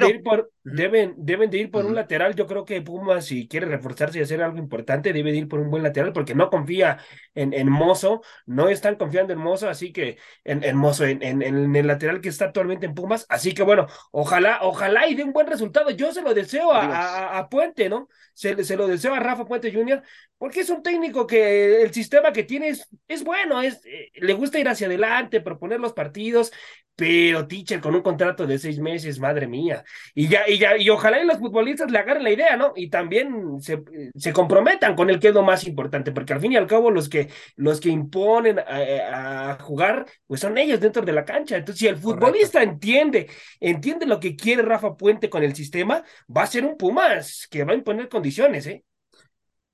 ir 0.09 0.23
por, 0.23 0.51
deben, 0.63 1.13
deben 1.17 1.51
de 1.51 1.59
ir 1.59 1.69
por 1.69 1.85
un 1.85 1.93
lateral. 1.93 2.33
Yo 2.33 2.47
creo 2.47 2.65
que 2.65 2.81
Pumas, 2.81 3.25
si 3.25 3.47
quiere 3.47 3.67
reforzarse 3.67 4.17
y 4.17 4.21
hacer 4.23 4.41
algo 4.41 4.57
importante, 4.57 5.13
debe 5.13 5.31
de 5.31 5.37
ir 5.37 5.47
por 5.47 5.59
un 5.59 5.69
buen 5.69 5.83
lateral, 5.83 6.13
porque 6.13 6.33
no 6.33 6.49
confía 6.49 6.97
en, 7.35 7.53
en 7.53 7.69
Mozo, 7.69 8.23
no 8.47 8.69
están 8.69 8.95
confiando 8.95 9.33
en 9.33 9.39
Mozo, 9.39 9.69
así 9.69 9.93
que 9.93 10.17
en, 10.43 10.63
en 10.63 10.75
Mozo, 10.75 11.05
en, 11.05 11.21
en, 11.21 11.75
el 11.75 11.85
lateral 11.85 12.21
que 12.21 12.29
está 12.29 12.45
actualmente 12.45 12.87
en 12.87 12.95
Pumas. 12.95 13.27
Así 13.29 13.53
que 13.53 13.61
bueno, 13.61 13.85
ojalá, 14.11 14.59
ojalá 14.61 15.07
y 15.07 15.13
dé 15.13 15.23
un 15.23 15.33
buen 15.33 15.45
resultado. 15.45 15.91
Yo 15.91 16.11
se 16.11 16.23
lo 16.23 16.33
deseo 16.33 16.71
a, 16.71 17.37
a, 17.37 17.49
Puente, 17.49 17.87
¿no? 17.87 18.09
Se, 18.33 18.63
se, 18.63 18.75
lo 18.75 18.87
deseo 18.87 19.13
a 19.13 19.19
Rafa 19.19 19.45
Puente 19.45 19.71
Jr., 19.71 20.01
porque 20.39 20.61
es 20.61 20.69
un 20.69 20.83
técnico 20.83 21.25
que 21.25 21.83
el 21.83 21.93
sistema 21.93 22.33
que 22.33 22.43
tiene 22.43 22.69
es, 22.69 22.89
es 23.07 23.23
bueno, 23.23 23.61
es, 23.61 23.79
eh, 23.85 24.11
le 24.15 24.33
gusta 24.33 24.59
ir 24.59 24.67
hacia 24.67 24.87
adelante, 24.87 25.39
proponer 25.39 25.79
los 25.79 25.93
partidos 25.93 26.51
pero 26.95 27.47
teacher 27.47 27.81
con 27.81 27.95
un 27.95 28.01
contrato 28.01 28.45
de 28.45 28.59
seis 28.59 28.79
meses, 28.79 29.19
madre 29.19 29.47
mía. 29.47 29.83
Y 30.13 30.27
ya, 30.27 30.47
y 30.47 30.59
ya, 30.59 30.77
y 30.77 30.89
ojalá 30.89 31.21
y 31.21 31.25
los 31.25 31.39
futbolistas 31.39 31.89
le 31.89 31.97
agarren 31.97 32.23
la 32.23 32.31
idea, 32.31 32.55
¿no? 32.55 32.73
Y 32.75 32.89
también 32.89 33.59
se, 33.61 33.83
se 34.15 34.31
comprometan 34.31 34.95
con 34.95 35.09
el 35.09 35.19
que 35.19 35.29
es 35.29 35.33
lo 35.33 35.41
más 35.41 35.65
importante, 35.65 36.11
porque 36.11 36.33
al 36.33 36.39
fin 36.39 36.51
y 36.51 36.55
al 36.55 36.67
cabo 36.67 36.91
los 36.91 37.09
que, 37.09 37.29
los 37.55 37.79
que 37.79 37.89
imponen 37.89 38.59
a, 38.59 39.57
jugar, 39.61 40.05
pues 40.27 40.41
son 40.41 40.57
ellos 40.57 40.79
dentro 40.79 41.01
de 41.01 41.13
la 41.13 41.25
cancha. 41.25 41.57
Entonces, 41.57 41.79
si 41.79 41.87
el 41.87 41.97
futbolista 41.97 42.61
entiende, 42.61 43.29
entiende 43.59 44.05
lo 44.05 44.19
que 44.19 44.35
quiere 44.35 44.61
Rafa 44.61 44.95
Puente 44.95 45.29
con 45.29 45.43
el 45.43 45.55
sistema, 45.55 46.03
va 46.35 46.43
a 46.43 46.47
ser 46.47 46.63
un 46.63 46.77
Pumas 46.77 47.47
que 47.49 47.63
va 47.63 47.73
a 47.73 47.75
imponer 47.75 48.09
condiciones, 48.09 48.67
¿eh? 48.67 48.83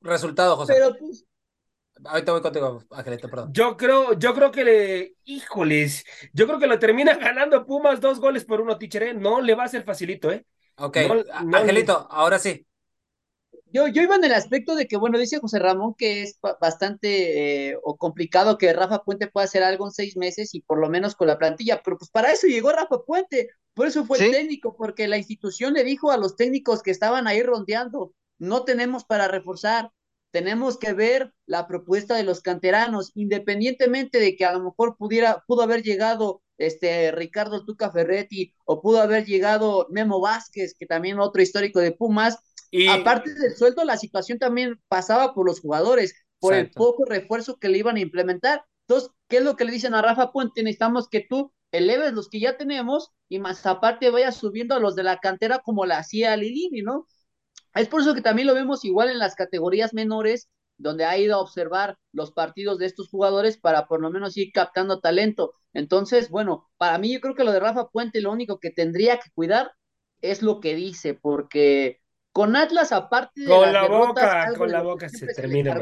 Resultado, 0.01 0.55
José. 0.55 0.73
Pero 0.73 0.95
pues, 0.97 1.25
Ahorita 2.05 2.31
voy 2.31 2.41
contigo, 2.41 2.83
Angelito, 2.91 3.29
perdón. 3.29 3.53
Yo 3.53 3.75
creo, 3.77 4.13
yo 4.13 4.33
creo 4.33 4.51
que 4.51 4.63
le, 4.63 5.15
híjoles, 5.25 6.05
yo 6.33 6.45
creo 6.47 6.59
que 6.59 6.67
lo 6.67 6.79
termina 6.79 7.15
ganando 7.17 7.65
Pumas 7.65 7.99
dos 8.01 8.19
goles 8.19 8.45
por 8.45 8.61
uno, 8.61 8.77
teacher, 8.77 9.03
¿eh? 9.03 9.13
No 9.13 9.41
le 9.41 9.55
va 9.55 9.63
a 9.65 9.67
ser 9.67 9.83
facilito, 9.83 10.31
¿eh? 10.31 10.45
Ok, 10.77 10.97
No, 10.97 11.23
no, 11.37 11.57
Angelito, 11.57 12.07
ahora 12.11 12.39
sí. 12.39 12.65
yo, 13.71 13.87
yo 13.87 14.01
iba 14.01 14.15
en 14.15 14.23
el 14.23 14.33
aspecto 14.33 14.75
de 14.75 14.87
que, 14.87 14.97
bueno, 14.97 15.19
dice 15.19 15.39
José 15.39 15.59
Ramón 15.59 15.93
que 15.97 16.23
es 16.23 16.39
ba- 16.41 16.57
bastante 16.59 17.69
eh, 17.71 17.77
o 17.83 17.97
complicado 17.97 18.57
que 18.57 18.73
Rafa 18.73 19.03
Puente 19.03 19.27
pueda 19.27 19.45
hacer 19.45 19.63
algo 19.63 19.85
en 19.87 19.91
seis 19.91 20.17
meses 20.17 20.55
y 20.55 20.61
por 20.61 20.79
lo 20.79 20.89
menos 20.89 21.15
con 21.15 21.27
la 21.27 21.37
plantilla, 21.37 21.81
pero 21.83 21.97
pues 21.97 22.09
para 22.09 22.31
eso 22.31 22.47
llegó 22.47 22.71
Rafa 22.71 22.99
Puente, 23.05 23.49
por 23.73 23.87
eso 23.87 24.05
fue 24.05 24.17
Sí. 24.17 24.25
el 24.25 24.31
técnico, 24.31 24.75
porque 24.75 25.07
la 25.07 25.17
institución 25.17 25.73
le 25.73 25.83
dijo 25.83 26.11
a 26.11 26.17
los 26.17 26.35
técnicos 26.35 26.81
que 26.81 26.91
estaban 26.91 27.27
ahí 27.27 27.43
rondeando, 27.43 28.13
no 28.39 28.63
tenemos 28.63 29.05
para 29.05 29.27
reforzar, 29.27 29.91
tenemos 30.31 30.77
que 30.77 30.93
ver 30.93 31.33
la 31.45 31.67
propuesta 31.67 32.15
de 32.15 32.23
los 32.23 32.41
canteranos, 32.41 33.11
independientemente 33.15 34.19
de 34.19 34.35
que 34.35 34.45
a 34.45 34.53
lo 34.53 34.63
mejor 34.63 34.95
pudiera, 34.97 35.43
pudo 35.47 35.63
haber 35.63 35.81
llegado 35.81 36.41
este 36.57 37.11
Ricardo 37.11 37.65
Tuca 37.65 37.91
Ferretti 37.91 38.53
o 38.65 38.81
pudo 38.81 39.01
haber 39.01 39.25
llegado 39.25 39.87
Memo 39.89 40.19
Vázquez, 40.21 40.75
que 40.77 40.85
también 40.85 41.19
otro 41.19 41.41
histórico 41.41 41.79
de 41.79 41.93
Pumas, 41.93 42.37
Y 42.71 42.87
Aparte 42.87 43.33
del 43.33 43.55
sueldo, 43.55 43.83
la 43.83 43.97
situación 43.97 44.37
también 44.37 44.79
pasaba 44.87 45.33
por 45.33 45.45
los 45.45 45.59
jugadores, 45.59 46.13
por 46.39 46.53
el 46.53 46.69
poco 46.69 47.05
refuerzo 47.05 47.57
que 47.57 47.69
le 47.69 47.79
iban 47.79 47.95
a 47.95 48.01
implementar. 48.01 48.63
Entonces, 48.87 49.09
¿qué 49.27 49.37
es 49.37 49.43
lo 49.43 49.55
que 49.55 49.65
le 49.65 49.71
dicen 49.71 49.93
a 49.95 50.01
Rafa 50.01 50.31
Puente? 50.31 50.61
Necesitamos 50.61 51.07
que 51.09 51.25
tú 51.27 51.51
eleves 51.71 52.13
los 52.13 52.29
que 52.29 52.39
ya 52.39 52.57
tenemos 52.57 53.11
y 53.27 53.39
más 53.39 53.65
aparte 53.65 54.09
vayas 54.09 54.37
subiendo 54.37 54.75
a 54.75 54.79
los 54.79 54.95
de 54.95 55.03
la 55.03 55.19
cantera 55.19 55.59
como 55.59 55.85
la 55.85 55.99
hacía 55.99 56.35
Lilini, 56.35 56.81
¿no? 56.81 57.07
Es 57.75 57.87
por 57.87 58.01
eso 58.01 58.13
que 58.15 58.21
también 58.21 58.47
lo 58.47 58.53
vemos 58.55 58.83
igual 58.85 59.09
en 59.09 59.19
las 59.19 59.35
categorías 59.35 59.93
menores, 59.93 60.49
donde 60.77 61.05
ha 61.05 61.17
ido 61.17 61.35
a 61.35 61.39
observar 61.41 61.97
los 62.11 62.31
partidos 62.31 62.79
de 62.79 62.85
estos 62.85 63.09
jugadores 63.09 63.57
para 63.57 63.87
por 63.87 64.01
lo 64.01 64.09
menos 64.11 64.37
ir 64.37 64.51
captando 64.53 64.99
talento. 65.01 65.53
Entonces, 65.73 66.29
bueno, 66.29 66.69
para 66.77 66.97
mí 66.97 67.13
yo 67.13 67.19
creo 67.21 67.35
que 67.35 67.43
lo 67.43 67.51
de 67.51 67.59
Rafa 67.59 67.89
Puente 67.89 68.21
lo 68.21 68.31
único 68.31 68.59
que 68.59 68.71
tendría 68.71 69.17
que 69.17 69.29
cuidar 69.33 69.71
es 70.21 70.41
lo 70.41 70.59
que 70.59 70.75
dice, 70.75 71.13
porque 71.13 71.99
con 72.31 72.55
Atlas, 72.55 72.91
aparte 72.91 73.41
de 73.41 73.47
Con 73.49 73.73
la 73.73 73.81
derrotas, 73.81 74.35
boca, 74.35 74.53
con 74.57 74.71
la 74.71 74.81
boca 74.81 75.09
se 75.09 75.27
termina 75.29 75.73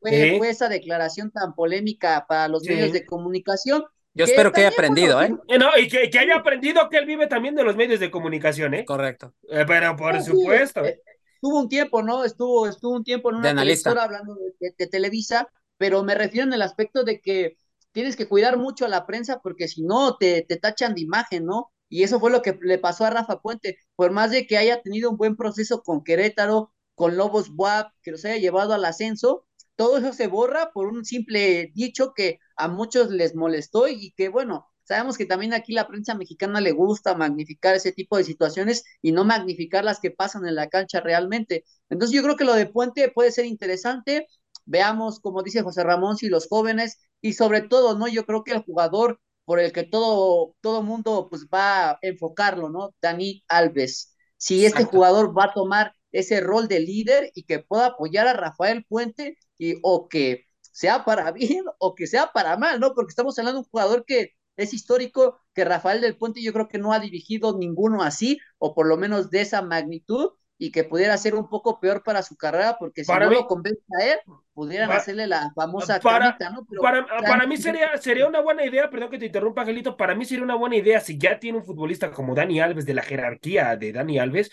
fue, 0.00 0.50
esa 0.50 0.68
declaración 0.68 1.30
tan 1.30 1.54
polémica 1.54 2.26
para 2.28 2.48
los 2.48 2.62
Sí. 2.62 2.68
medios 2.68 2.92
de 2.92 3.04
comunicación. 3.06 3.84
Yo 4.16 4.24
espero 4.24 4.52
que 4.52 4.60
haya 4.60 4.70
aprendido, 4.70 5.20
¿eh? 5.22 5.34
Eh, 5.48 5.58
No, 5.58 5.76
y 5.78 5.88
que, 5.88 6.08
que 6.10 6.18
haya 6.18 6.36
aprendido 6.36 6.88
que 6.88 6.96
él 6.98 7.06
vive 7.06 7.26
también 7.26 7.54
de 7.54 7.64
los 7.64 7.76
medios 7.76 8.00
de 8.00 8.10
comunicación, 8.10 8.74
¿eh? 8.74 8.84
Correcto. 8.84 9.34
Eh, 9.48 9.64
pero 9.66 9.94
por 9.96 10.20
sí, 10.22 10.30
supuesto. 10.30 10.84
eh, 10.84 11.00
Estuvo 11.34 11.60
un 11.60 11.68
tiempo, 11.68 12.02
¿no? 12.02 12.24
Estuvo, 12.24 12.66
estuvo 12.66 12.94
un 12.96 13.04
tiempo 13.04 13.30
en 13.30 13.36
una 13.36 13.54
televisora 13.54 14.04
hablando 14.04 14.34
de, 14.34 14.52
de- 14.58 14.74
de 14.76 14.86
Televisa, 14.86 15.48
pero 15.76 16.02
me 16.02 16.14
refiero 16.14 16.46
en 16.46 16.52
el 16.54 16.62
aspecto 16.62 17.04
de 17.04 17.20
que 17.20 17.56
tienes 17.92 18.16
que 18.16 18.26
cuidar 18.28 18.56
mucho 18.56 18.84
a 18.86 18.88
la 18.88 19.06
prensa 19.06 19.40
porque 19.42 19.68
si 19.68 19.82
no 19.82 20.16
te, 20.16 20.42
te 20.42 20.56
tachan 20.56 20.94
de 20.94 21.02
imagen, 21.02 21.44
¿no? 21.46 21.72
Y 21.88 22.02
eso 22.02 22.18
fue 22.18 22.30
lo 22.30 22.42
que 22.42 22.58
le 22.62 22.78
pasó 22.78 23.04
a 23.04 23.10
Rafa 23.10 23.40
Puente, 23.40 23.78
por 23.94 24.10
más 24.12 24.30
de 24.30 24.46
que 24.46 24.56
haya 24.58 24.82
tenido 24.82 25.10
un 25.10 25.16
buen 25.16 25.36
proceso 25.36 25.82
con 25.82 26.02
Querétaro, 26.02 26.72
con 26.94 27.16
Lobos 27.16 27.54
Buap, 27.54 27.92
que 28.02 28.10
los 28.10 28.24
haya 28.24 28.38
llevado 28.38 28.72
al 28.74 28.84
ascenso, 28.84 29.45
todo 29.76 29.98
eso 29.98 30.12
se 30.12 30.26
borra 30.28 30.70
por 30.72 30.88
un 30.88 31.04
simple 31.04 31.70
dicho 31.74 32.12
que 32.14 32.38
a 32.56 32.68
muchos 32.68 33.10
les 33.10 33.34
molestó 33.34 33.88
y 33.88 34.12
que, 34.12 34.28
bueno, 34.28 34.66
sabemos 34.84 35.18
que 35.18 35.26
también 35.26 35.52
aquí 35.54 35.72
la 35.72 35.86
prensa 35.88 36.14
mexicana 36.14 36.60
le 36.60 36.72
gusta 36.72 37.14
magnificar 37.14 37.74
ese 37.76 37.92
tipo 37.92 38.16
de 38.16 38.24
situaciones 38.24 38.84
y 39.02 39.12
no 39.12 39.24
magnificar 39.24 39.84
las 39.84 40.00
que 40.00 40.10
pasan 40.10 40.46
en 40.46 40.54
la 40.54 40.68
cancha 40.68 41.00
realmente. 41.00 41.64
Entonces 41.90 42.14
yo 42.16 42.22
creo 42.22 42.36
que 42.36 42.44
lo 42.44 42.54
de 42.54 42.66
Puente 42.66 43.10
puede 43.10 43.32
ser 43.32 43.46
interesante. 43.46 44.26
Veamos, 44.64 45.20
como 45.20 45.42
dice 45.42 45.62
José 45.62 45.84
Ramón, 45.84 46.16
si 46.16 46.28
los 46.28 46.48
jóvenes 46.48 46.98
y 47.20 47.34
sobre 47.34 47.62
todo, 47.62 47.96
¿no? 47.98 48.08
Yo 48.08 48.24
creo 48.26 48.44
que 48.44 48.52
el 48.52 48.62
jugador 48.64 49.20
por 49.44 49.60
el 49.60 49.72
que 49.72 49.84
todo, 49.84 50.54
todo 50.60 50.82
mundo 50.82 51.28
pues 51.30 51.46
va 51.52 51.90
a 51.92 51.98
enfocarlo, 52.02 52.68
¿no? 52.70 52.94
Dani 53.00 53.44
Alves. 53.48 54.14
Si 54.36 54.64
este 54.66 54.80
Exacto. 54.80 54.90
jugador 54.90 55.36
va 55.36 55.44
a 55.44 55.52
tomar 55.54 55.92
ese 56.12 56.40
rol 56.40 56.68
de 56.68 56.80
líder 56.80 57.30
y 57.34 57.44
que 57.44 57.60
pueda 57.60 57.86
apoyar 57.86 58.26
a 58.26 58.32
Rafael 58.32 58.84
Puente 58.88 59.38
y 59.58 59.74
o 59.82 60.08
que 60.08 60.46
sea 60.60 61.04
para 61.04 61.30
bien 61.32 61.64
o 61.78 61.94
que 61.94 62.06
sea 62.06 62.32
para 62.32 62.56
mal, 62.56 62.80
¿no? 62.80 62.94
Porque 62.94 63.10
estamos 63.10 63.38
hablando 63.38 63.60
de 63.60 63.64
un 63.66 63.70
jugador 63.70 64.04
que 64.06 64.32
es 64.56 64.72
histórico, 64.72 65.38
que 65.54 65.64
Rafael 65.66 66.00
del 66.00 66.16
Puente 66.16 66.42
yo 66.42 66.52
creo 66.52 66.66
que 66.68 66.78
no 66.78 66.92
ha 66.92 66.98
dirigido 66.98 67.58
ninguno 67.58 68.02
así, 68.02 68.38
o 68.58 68.74
por 68.74 68.86
lo 68.86 68.96
menos 68.96 69.30
de 69.30 69.42
esa 69.42 69.60
magnitud, 69.62 70.30
y 70.58 70.72
que 70.72 70.84
pudiera 70.84 71.14
ser 71.18 71.34
un 71.34 71.50
poco 71.50 71.78
peor 71.80 72.02
para 72.02 72.22
su 72.22 72.34
carrera, 72.38 72.78
porque 72.78 73.04
si 73.04 73.08
Para 73.08 73.26
no 73.26 73.32
mí- 73.32 73.36
lo 73.36 73.46
convence 73.46 73.82
a 74.00 74.04
él, 74.06 74.18
pudieran 74.54 74.88
Para- 74.88 75.00
hacerle 75.00 75.26
la 75.26 75.52
famosa 75.54 76.00
para- 76.00 76.38
¿no? 76.50 76.66
Pero, 76.70 76.80
Para, 76.80 77.06
para 77.06 77.46
mí 77.46 77.58
sería, 77.58 77.94
sería 77.98 78.26
una 78.26 78.40
buena 78.40 78.64
idea, 78.64 78.88
perdón 78.88 79.10
que 79.10 79.18
te 79.18 79.26
interrumpa, 79.26 79.60
Angelito, 79.60 79.94
para 79.98 80.14
mí 80.14 80.24
sería 80.24 80.44
una 80.44 80.54
buena 80.54 80.76
idea 80.76 81.00
si 81.00 81.18
ya 81.18 81.38
tiene 81.38 81.58
un 81.58 81.64
futbolista 81.64 82.10
como 82.10 82.34
Dani 82.34 82.58
Alves, 82.60 82.86
de 82.86 82.94
la 82.94 83.02
jerarquía 83.02 83.76
de 83.76 83.92
Dani 83.92 84.18
Alves, 84.18 84.50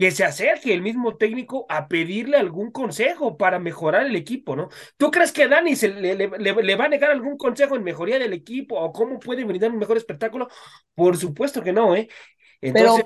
que 0.00 0.10
se 0.12 0.24
acerque 0.24 0.74
el 0.74 0.82
mismo 0.82 1.18
técnico 1.18 1.66
a 1.70 1.88
pedirle 1.88 2.38
algún 2.38 2.72
consejo 2.72 3.38
para 3.38 3.60
mejorar 3.60 4.06
el 4.06 4.16
equipo, 4.16 4.56
¿no? 4.56 4.70
¿Tú 4.98 5.12
crees 5.12 5.32
que 5.32 5.48
Dani 5.48 5.76
se 5.76 5.90
le, 5.90 6.16
le- 6.16 6.28
le- 6.38 6.62
le 6.64 6.76
va 6.76 6.86
a 6.86 6.88
negar 6.90 7.12
algún 7.12 7.38
consejo 7.38 7.76
en 7.76 7.84
mejoría 7.84 8.18
del 8.18 8.32
equipo 8.34 8.80
o 8.80 8.92
cómo 8.92 9.20
puede 9.20 9.44
brindar 9.44 9.70
un 9.72 9.78
mejor 9.78 9.98
espectáculo? 9.98 10.48
Por 10.96 11.18
supuesto 11.18 11.62
que 11.62 11.72
no, 11.74 11.96
¿eh? 11.96 12.08
Entonces, 12.62 13.04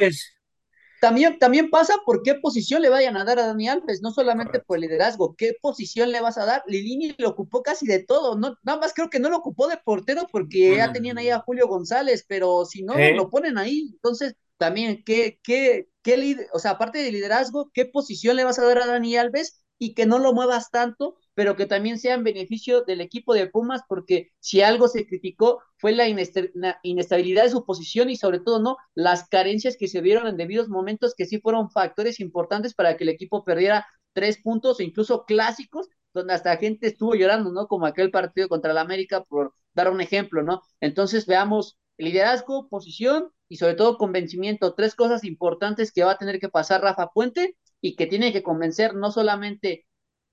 También, 1.00 1.38
también 1.38 1.68
pasa 1.68 1.94
por 2.06 2.22
qué 2.22 2.34
posición 2.36 2.80
le 2.80 2.88
vayan 2.88 3.16
a 3.18 3.24
dar 3.24 3.38
a 3.38 3.46
Dani 3.46 3.68
Alves, 3.68 4.00
no 4.00 4.10
solamente 4.10 4.60
por 4.60 4.78
el 4.78 4.82
liderazgo, 4.82 5.34
qué 5.36 5.52
posición 5.60 6.10
le 6.10 6.22
vas 6.22 6.38
a 6.38 6.46
dar. 6.46 6.62
Lilini 6.66 7.14
lo 7.18 7.28
ocupó 7.28 7.62
casi 7.62 7.86
de 7.86 8.02
todo, 8.02 8.36
no, 8.38 8.56
nada 8.62 8.78
más 8.80 8.94
creo 8.94 9.10
que 9.10 9.18
no 9.20 9.28
lo 9.28 9.36
ocupó 9.36 9.68
de 9.68 9.76
portero 9.76 10.26
porque 10.32 10.76
ya 10.76 10.92
tenían 10.92 11.18
ahí 11.18 11.28
a 11.28 11.40
Julio 11.40 11.68
González, 11.68 12.24
pero 12.26 12.64
si 12.64 12.82
no, 12.84 13.10
lo 13.12 13.28
ponen 13.28 13.58
ahí. 13.58 13.90
Entonces, 13.92 14.34
también, 14.58 15.02
¿qué, 15.04 15.40
qué, 15.42 15.88
qué 16.02 16.48
o 16.52 16.58
sea, 16.58 16.72
aparte 16.72 16.98
de 16.98 17.12
liderazgo, 17.12 17.70
qué 17.74 17.84
posición 17.86 18.36
le 18.36 18.44
vas 18.44 18.58
a 18.58 18.64
dar 18.66 18.78
a 18.78 18.86
Dani 18.86 19.16
Alves 19.16 19.64
y 19.78 19.94
que 19.94 20.06
no 20.06 20.18
lo 20.18 20.32
muevas 20.32 20.70
tanto, 20.70 21.16
pero 21.34 21.56
que 21.56 21.66
también 21.66 21.98
sea 21.98 22.14
en 22.14 22.24
beneficio 22.24 22.82
del 22.84 23.00
equipo 23.00 23.34
de 23.34 23.48
Pumas, 23.48 23.82
porque 23.88 24.30
si 24.38 24.62
algo 24.62 24.88
se 24.88 25.06
criticó 25.06 25.60
fue 25.78 25.92
la, 25.92 26.08
inest- 26.08 26.50
la 26.54 26.78
inestabilidad 26.82 27.42
de 27.44 27.50
su 27.50 27.64
posición 27.64 28.08
y 28.10 28.16
sobre 28.16 28.40
todo, 28.40 28.60
¿no? 28.60 28.76
Las 28.94 29.28
carencias 29.28 29.76
que 29.76 29.88
se 29.88 30.00
vieron 30.00 30.26
en 30.28 30.36
debidos 30.36 30.68
momentos 30.68 31.14
que 31.16 31.26
sí 31.26 31.40
fueron 31.40 31.70
factores 31.70 32.20
importantes 32.20 32.74
para 32.74 32.96
que 32.96 33.04
el 33.04 33.10
equipo 33.10 33.44
perdiera 33.44 33.86
tres 34.12 34.38
puntos 34.42 34.78
o 34.78 34.82
incluso 34.82 35.24
clásicos, 35.24 35.88
donde 36.12 36.34
hasta 36.34 36.56
gente 36.56 36.86
estuvo 36.86 37.14
llorando, 37.14 37.50
¿no? 37.52 37.66
Como 37.66 37.86
aquel 37.86 38.10
partido 38.10 38.48
contra 38.48 38.70
el 38.72 38.78
América, 38.78 39.24
por 39.24 39.54
dar 39.74 39.90
un 39.90 40.00
ejemplo, 40.00 40.42
¿no? 40.42 40.62
Entonces 40.80 41.26
veamos 41.26 41.78
liderazgo, 41.98 42.68
posición 42.68 43.30
y 43.48 43.56
sobre 43.56 43.74
todo 43.74 43.98
convencimiento, 43.98 44.74
tres 44.74 44.94
cosas 44.94 45.24
importantes 45.24 45.92
que 45.92 46.04
va 46.04 46.12
a 46.12 46.18
tener 46.18 46.40
que 46.40 46.48
pasar 46.48 46.82
Rafa 46.82 47.10
Puente 47.10 47.56
y 47.80 47.96
que 47.96 48.06
tiene 48.06 48.32
que 48.32 48.42
convencer 48.42 48.94
no 48.94 49.10
solamente 49.12 49.86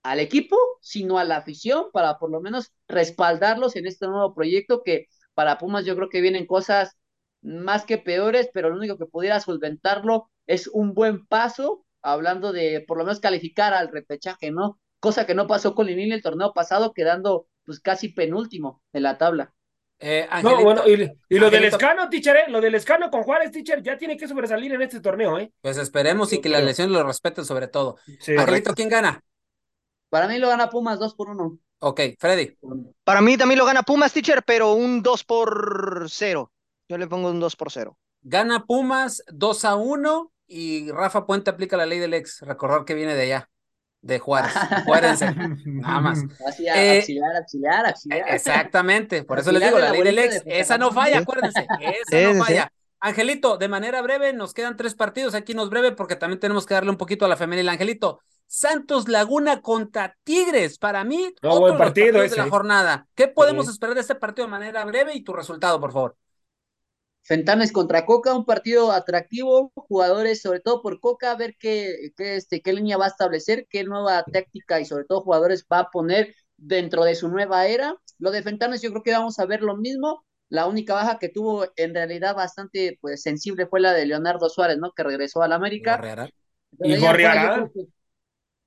al 0.04 0.20
equipo, 0.20 0.58
sino 0.82 1.18
a 1.20 1.24
la 1.24 1.38
afición 1.38 1.86
para 1.94 2.18
por 2.18 2.32
lo 2.32 2.42
menos 2.42 2.72
respaldarlos 2.88 3.76
en 3.76 3.88
este 3.88 4.08
nuevo 4.08 4.34
proyecto 4.34 4.82
que 4.84 5.08
para 5.34 5.58
Pumas 5.58 5.86
yo 5.86 5.96
creo 5.96 6.10
que 6.10 6.22
vienen 6.22 6.46
cosas 6.48 6.98
más 7.42 7.86
que 7.86 7.98
peores, 7.98 8.50
pero 8.54 8.70
lo 8.70 8.78
único 8.78 8.98
que 8.98 9.06
pudiera 9.06 9.40
solventarlo 9.40 10.30
es 10.48 10.68
un 10.68 10.94
buen 10.94 11.26
paso, 11.28 11.86
hablando 12.02 12.52
de 12.52 12.84
por 12.88 12.98
lo 12.98 13.04
menos 13.06 13.20
calificar 13.20 13.74
al 13.74 13.90
repechaje, 13.92 14.52
¿no? 14.52 14.80
Cosa 15.00 15.26
que 15.26 15.36
no 15.36 15.48
pasó 15.48 15.76
con 15.76 15.88
Lilini 15.88 16.14
el 16.14 16.22
torneo 16.22 16.54
pasado, 16.54 16.94
quedando 16.94 17.48
pues 17.66 17.80
casi 17.80 18.10
penúltimo 18.10 18.82
en 18.94 19.04
la 19.04 19.18
tabla. 19.18 19.54
Eh, 20.04 20.28
no, 20.42 20.64
bueno, 20.64 20.82
y, 20.88 21.12
y 21.30 21.38
lo 21.38 21.52
del 21.52 21.66
escano, 21.66 22.10
teacher, 22.10 22.36
¿eh? 22.36 22.44
Lo 22.48 22.60
del 22.60 22.74
escano 22.74 23.12
con 23.12 23.22
Juárez, 23.22 23.52
teacher, 23.52 23.84
ya 23.84 23.98
tiene 23.98 24.18
que 24.18 24.28
sobresalir 24.28 24.74
en 24.74 24.82
este 24.82 25.00
torneo, 25.00 25.38
¿eh? 25.38 25.54
Pues 25.62 25.78
esperemos 25.78 26.34
y 26.34 26.42
que 26.42 26.50
las 26.50 26.64
lesiones 26.64 26.92
lo 26.92 27.04
respeten 27.04 27.46
sobre 27.46 27.68
todo. 27.68 27.98
Sí. 28.20 28.36
Angelito, 28.36 28.74
¿quién 28.74 28.90
gana? 28.90 29.24
Para 30.10 30.28
mí 30.28 30.40
lo 30.40 30.48
gana 30.48 30.72
Pumas 30.72 30.98
2 30.98 31.14
por 31.14 31.30
1. 31.30 31.60
Ok, 31.84 32.02
Freddy. 32.18 32.58
Para 33.04 33.22
mí 33.22 33.38
también 33.38 33.60
lo 33.60 33.66
gana 33.66 33.84
Pumas, 33.84 34.12
teacher, 34.12 34.42
pero 34.44 34.74
un 34.74 35.04
2 35.04 35.24
por 35.24 36.08
0. 36.10 36.52
Yo 36.90 36.98
le 36.98 37.08
pongo 37.08 37.30
un 37.30 37.40
2 37.40 37.56
por 37.56 37.72
0. 37.72 37.96
Gana 38.24 38.66
Pumas 38.66 39.24
2 39.28 39.66
a 39.66 39.76
1 39.76 40.34
y 40.48 40.92
Rafa 40.92 41.28
Puente 41.28 41.52
aplica 41.52 41.78
la 41.78 41.86
ley 41.86 42.00
del 42.00 42.16
ex. 42.16 42.42
Recordar 42.42 42.86
que 42.86 42.96
viene 42.96 43.14
de 43.14 43.22
allá, 43.22 43.50
de 44.02 44.20
Juárez. 44.20 44.52
Acuérdense, 44.72 45.34
nada 45.66 46.00
más. 46.00 46.20
Así, 46.48 46.68
Eh, 46.68 46.98
auxiliar, 46.98 47.36
auxiliar, 47.36 47.86
auxiliar. 47.86 48.30
Exactamente, 48.30 49.24
por 49.24 49.40
eso 49.40 49.52
les 49.52 49.62
digo, 49.64 49.80
la 49.80 49.92
ley 49.92 50.02
del 50.02 50.20
ex, 50.20 50.44
de 50.44 50.60
esa 50.60 50.78
no 50.78 50.92
falla, 50.92 51.20
acuérdense, 51.20 51.66
esa 51.80 52.18
Sí, 52.32 52.34
no 52.38 52.44
falla. 52.44 52.72
Angelito, 53.00 53.58
de 53.58 53.68
manera 53.68 54.02
breve, 54.04 54.32
nos 54.34 54.54
quedan 54.54 54.78
tres 54.78 54.94
partidos, 54.94 55.34
aquí 55.34 55.54
nos 55.56 55.70
breve 55.72 55.92
porque 55.92 56.16
también 56.16 56.40
tenemos 56.40 56.66
que 56.68 56.76
darle 56.76 56.92
un 56.92 56.98
poquito 56.98 57.26
a 57.26 57.28
la 57.28 57.36
femenil. 57.36 57.68
Angelito, 57.68 58.20
Santos 58.46 59.08
Laguna 59.08 59.62
contra 59.62 60.16
Tigres, 60.24 60.78
para 60.78 61.04
mí, 61.04 61.34
No, 61.42 61.50
otro 61.52 61.62
buen 61.62 61.74
de 61.74 61.80
los 61.80 61.88
partido 61.88 62.22
de 62.22 62.30
la 62.38 62.50
jornada. 62.50 63.08
¿Qué 63.16 63.28
podemos 63.28 63.66
Sí. 63.66 63.72
esperar 63.72 63.96
de 63.96 64.02
este 64.02 64.14
partido 64.16 64.46
de 64.46 64.52
manera 64.52 64.86
breve 64.86 65.16
y 65.16 65.24
tu 65.24 65.34
resultado, 65.34 65.80
por 65.80 65.92
favor? 65.94 66.16
Fentanes 67.24 67.72
contra 67.72 68.06
Coca, 68.06 68.34
un 68.34 68.46
partido 68.46 68.92
atractivo, 68.92 69.72
jugadores, 69.76 70.42
sobre 70.42 70.60
todo 70.60 70.82
por 70.82 71.00
Coca, 71.00 71.32
a 71.32 71.36
ver 71.36 71.56
qué, 71.60 72.12
qué, 72.18 72.36
este, 72.36 72.62
qué 72.62 72.74
línea 72.74 72.98
va 72.98 73.06
a 73.06 73.10
establecer, 73.10 73.68
qué 73.70 73.84
nueva 73.84 74.24
táctica 74.24 74.80
y 74.80 74.86
sobre 74.86 75.06
todo 75.06 75.22
jugadores 75.22 75.66
va 75.72 75.80
a 75.80 75.90
poner 75.92 76.34
dentro 76.58 77.04
de 77.04 77.16
su 77.16 77.30
nueva 77.30 77.68
era. 77.68 77.96
Lo 78.18 78.32
de 78.32 78.42
Fentanes 78.42 78.82
yo 78.82 78.90
creo 78.90 79.04
que 79.04 79.12
vamos 79.12 79.40
a 79.40 79.46
ver 79.46 79.62
lo 79.62 79.78
mismo. 79.78 80.26
La 80.50 80.68
única 80.68 80.94
baja 80.96 81.20
que 81.20 81.30
tuvo 81.30 81.66
en 81.76 81.94
realidad 81.94 82.36
bastante 82.36 82.98
pues 83.00 83.22
sensible 83.22 83.68
fue 83.68 83.80
la 83.80 83.94
de 83.94 84.06
Leonardo 84.06 84.50
Suárez, 84.50 84.78
¿no? 84.80 84.92
Que 84.92 85.04
regresó 85.04 85.42
al 85.42 85.54
América. 85.54 86.28
Y 86.80 86.98
Gorrearán. 86.98 87.72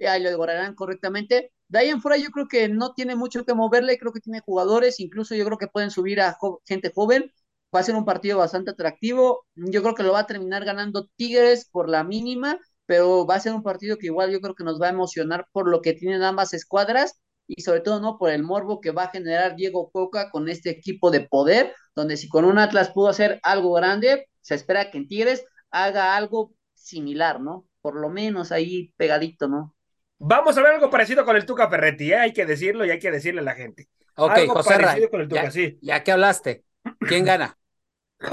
Ahí 0.01 0.23
lo 0.23 0.37
Gorrearán 0.37 0.75
correctamente. 0.75 1.53
De 1.69 1.79
ahí 1.79 1.89
en 1.89 2.01
fuera 2.01 2.17
yo 2.17 2.31
creo 2.31 2.47
que 2.47 2.69
no 2.69 2.95
tiene 2.95 3.17
mucho 3.17 3.45
que 3.45 3.55
moverle, 3.55 3.99
creo 3.99 4.13
que 4.13 4.21
tiene 4.21 4.41
jugadores, 4.41 5.01
incluso 5.01 5.35
yo 5.35 5.45
creo 5.45 5.59
que 5.59 5.67
pueden 5.67 5.91
subir 5.91 6.21
a 6.21 6.37
gente 6.65 6.93
joven 6.95 7.33
va 7.75 7.81
a 7.81 7.83
ser 7.83 7.95
un 7.95 8.05
partido 8.05 8.39
bastante 8.39 8.71
atractivo. 8.71 9.47
Yo 9.55 9.83
creo 9.83 9.95
que 9.95 10.03
lo 10.03 10.13
va 10.13 10.21
a 10.21 10.27
terminar 10.27 10.65
ganando 10.65 11.09
Tigres 11.17 11.69
por 11.71 11.89
la 11.89 12.05
mínima, 12.05 12.59
pero 12.87 13.27
va 13.27 13.37
a 13.37 13.41
ser 13.41 13.53
un 13.55 13.63
partido 13.63 13.97
que 13.99 14.07
igual 14.07 14.31
yo 14.31 14.41
creo 14.41 14.55
que 14.55 14.65
nos 14.65 14.81
va 14.81 14.87
a 14.87 14.91
emocionar 14.91 15.47
por 15.53 15.69
lo 15.69 15.81
que 15.81 15.95
tienen 15.95 16.23
ambas 16.23 16.55
escuadras 16.55 17.21
y 17.47 17.63
sobre 17.63 17.81
todo 17.81 18.01
no 18.01 18.17
por 18.19 18.31
el 18.31 18.43
morbo 18.43 18.81
que 18.81 18.91
va 18.91 19.05
a 19.05 19.11
generar 19.11 19.57
Diego 19.57 19.91
Coca 19.91 20.31
con 20.31 20.49
este 20.49 20.71
equipo 20.71 21.11
de 21.11 21.21
poder, 21.21 21.75
donde 21.95 22.17
si 22.17 22.29
con 22.29 22.45
un 22.45 22.59
Atlas 22.59 22.91
pudo 22.91 23.09
hacer 23.09 23.39
algo 23.43 23.73
grande, 23.73 24.29
se 24.41 24.55
espera 24.55 24.91
que 24.91 24.99
en 24.99 25.09
Tigres 25.09 25.45
haga 25.71 26.17
algo 26.17 26.53
similar, 26.75 27.41
¿no? 27.41 27.67
Por 27.83 27.97
lo 27.97 28.09
menos 28.09 28.53
ahí 28.53 28.93
pegadito, 28.97 29.49
¿no? 29.49 29.75
Vamos 30.19 30.57
a 30.57 30.63
ver 30.63 30.73
algo 30.73 30.91
parecido 30.91 31.25
con 31.25 31.37
el 31.37 31.45
Tuca 31.45 31.69
Ferretti, 31.69 32.13
¿eh? 32.13 32.17
hay 32.17 32.33
que 32.33 32.47
decirlo 32.47 32.85
y 32.85 32.91
hay 32.91 32.99
que 32.99 33.11
decirle 33.11 33.41
a 33.41 33.45
la 33.45 33.55
gente. 33.55 33.89
Ok, 34.17 34.31
algo 34.31 34.55
José 34.55 34.75
parecido 34.79 35.11
con 35.11 35.21
el 35.21 35.29
Tuca, 35.29 35.45
ya, 35.45 35.51
sí. 35.51 35.79
ya 35.83 36.03
que 36.03 36.13
hablaste, 36.13 36.65
¿quién 37.01 37.25
gana? 37.25 37.59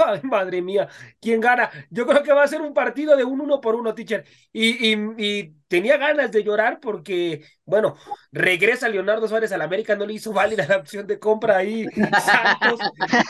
Ay, 0.06 0.20
madre 0.22 0.62
mía, 0.62 0.88
¿quién 1.20 1.40
gana? 1.40 1.70
Yo 1.90 2.06
creo 2.06 2.22
que 2.22 2.32
va 2.32 2.42
a 2.44 2.48
ser 2.48 2.60
un 2.60 2.74
partido 2.74 3.16
de 3.16 3.24
un 3.24 3.40
uno 3.40 3.60
por 3.60 3.74
uno, 3.74 3.94
teacher. 3.94 4.24
Y, 4.52 4.92
y, 4.92 5.54
tenía 5.68 5.96
ganas 5.96 6.30
de 6.30 6.44
llorar 6.44 6.80
porque, 6.80 7.44
bueno, 7.64 7.96
regresa 8.30 8.88
Leonardo 8.88 9.26
Suárez 9.26 9.52
al 9.52 9.62
América, 9.62 9.96
no 9.96 10.04
le 10.04 10.12
hizo 10.12 10.32
válida 10.32 10.66
la 10.68 10.76
opción 10.76 11.06
de 11.06 11.18
compra 11.18 11.56
ahí 11.56 11.86
Santos, 12.24 12.78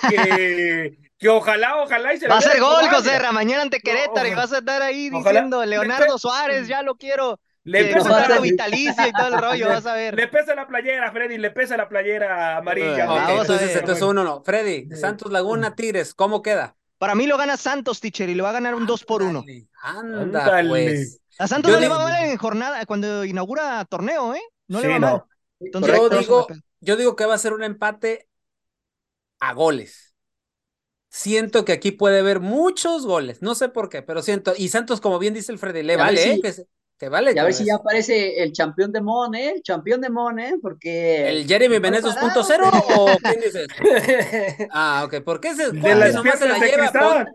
que, 0.09 0.99
que 1.19 1.29
ojalá, 1.29 1.77
ojalá 1.83 2.15
y 2.15 2.19
se 2.19 2.27
Va 2.27 2.39
a 2.39 2.41
ser 2.41 2.61
gol, 2.61 2.89
José 2.89 3.21
Mañana 3.33 3.63
ante 3.63 3.81
Querétaro 3.81 4.27
y 4.27 4.35
vas 4.35 4.53
a 4.53 4.59
estar 4.59 4.83
ahí 4.83 5.09
diciendo, 5.09 5.65
Leonardo 5.65 6.19
Suárez, 6.19 6.67
ya 6.67 6.83
lo 6.83 6.97
quiero. 6.97 7.39
Le 7.65 7.95
pesa 7.95 8.29
la 8.29 8.41
vitalicio 8.41 9.07
y 9.07 9.13
todo 9.13 9.29
el 9.29 9.41
rollo, 9.41 9.69
vas 9.69 9.87
a 9.87 9.95
ver. 9.95 10.15
Le 10.15 10.29
pesa 10.29 10.55
la 10.55 10.67
playera, 10.67 11.13
Freddy, 11.13 11.39
le 11.39 11.51
pesa 11.51 11.77
la 11.77 11.89
playera 11.89 12.57
amarilla. 12.59 13.05
entonces, 13.41 13.77
entonces 13.77 14.03
uno 14.03 14.25
no. 14.25 14.43
Freddy, 14.43 14.89
Santos 14.97 15.31
Laguna, 15.31 15.75
Tigres, 15.75 16.15
¿cómo 16.15 16.43
queda? 16.43 16.77
Para 16.99 17.15
mí 17.15 17.27
lo 17.27 17.37
gana 17.37 17.57
Santos, 17.57 18.01
teacher, 18.01 18.29
y 18.29 18.35
lo 18.35 18.45
va 18.45 18.51
a 18.51 18.55
ganar 18.55 18.75
un 18.75 18.87
2 18.87 19.05
por 19.05 19.23
1 19.23 19.45
Anda, 19.83 20.63
pues. 20.69 21.21
A 21.39 21.49
Santos 21.49 21.73
no 21.73 21.81
le 21.81 21.89
va 21.89 21.99
mal 21.99 22.25
en 22.25 22.37
jornada, 22.37 22.85
cuando 22.87 23.25
inaugura 23.25 23.85
torneo, 23.87 24.35
¿eh? 24.35 24.43
No 24.69 24.81
le 24.81 24.89
va 24.89 24.99
mal. 24.99 25.23
yo, 25.61 26.09
digo, 26.09 26.47
yo 26.81 26.97
digo 26.97 27.17
que 27.17 27.27
va 27.27 27.35
a 27.35 27.39
ser 27.39 27.53
un 27.53 27.65
empate 27.65 28.29
a 29.41 29.53
goles. 29.55 30.15
Siento 31.09 31.65
que 31.65 31.73
aquí 31.73 31.91
puede 31.91 32.21
haber 32.21 32.41
muchos 32.41 33.05
goles, 33.05 33.43
no 33.43 33.55
sé 33.55 33.69
por 33.69 33.89
qué, 33.89 34.03
pero 34.03 34.23
siento, 34.23 34.55
y 34.57 34.69
Santos, 34.69 35.01
como 35.01 35.19
bien 35.19 35.35
dice 35.35 35.53
el 35.53 35.59
Freddy, 35.59 35.83
le 35.83 35.97
vale, 35.97 36.35
¿eh? 36.35 36.41
Vale. 37.09 37.33
Y 37.35 37.39
a 37.39 37.45
ver 37.45 37.55
si 37.55 37.65
ya 37.65 37.77
aparece 37.77 38.43
el 38.43 38.53
campeón 38.53 38.93
de 38.93 39.01
Mon, 39.01 39.35
¿eh? 39.35 39.55
El 39.57 39.63
campeón 39.63 40.01
de 40.01 40.11
Mon, 40.11 40.39
¿eh? 40.39 40.55
Porque. 40.61 41.29
¿El 41.29 41.47
Jeremy 41.47 41.79
Benet 41.79 42.05
2.0 42.05 42.85
o 42.97 43.07
quién 43.19 43.41
dices? 43.41 43.69
ah, 44.73 45.03
ok. 45.07 45.23
¿Por 45.23 45.41
qué 45.41 45.49
ese 45.49 45.73
de 45.73 45.95
las 45.95 46.15
nomás 46.15 46.39
se 46.39 46.49
la 46.49 46.59
lleva? 46.59 47.27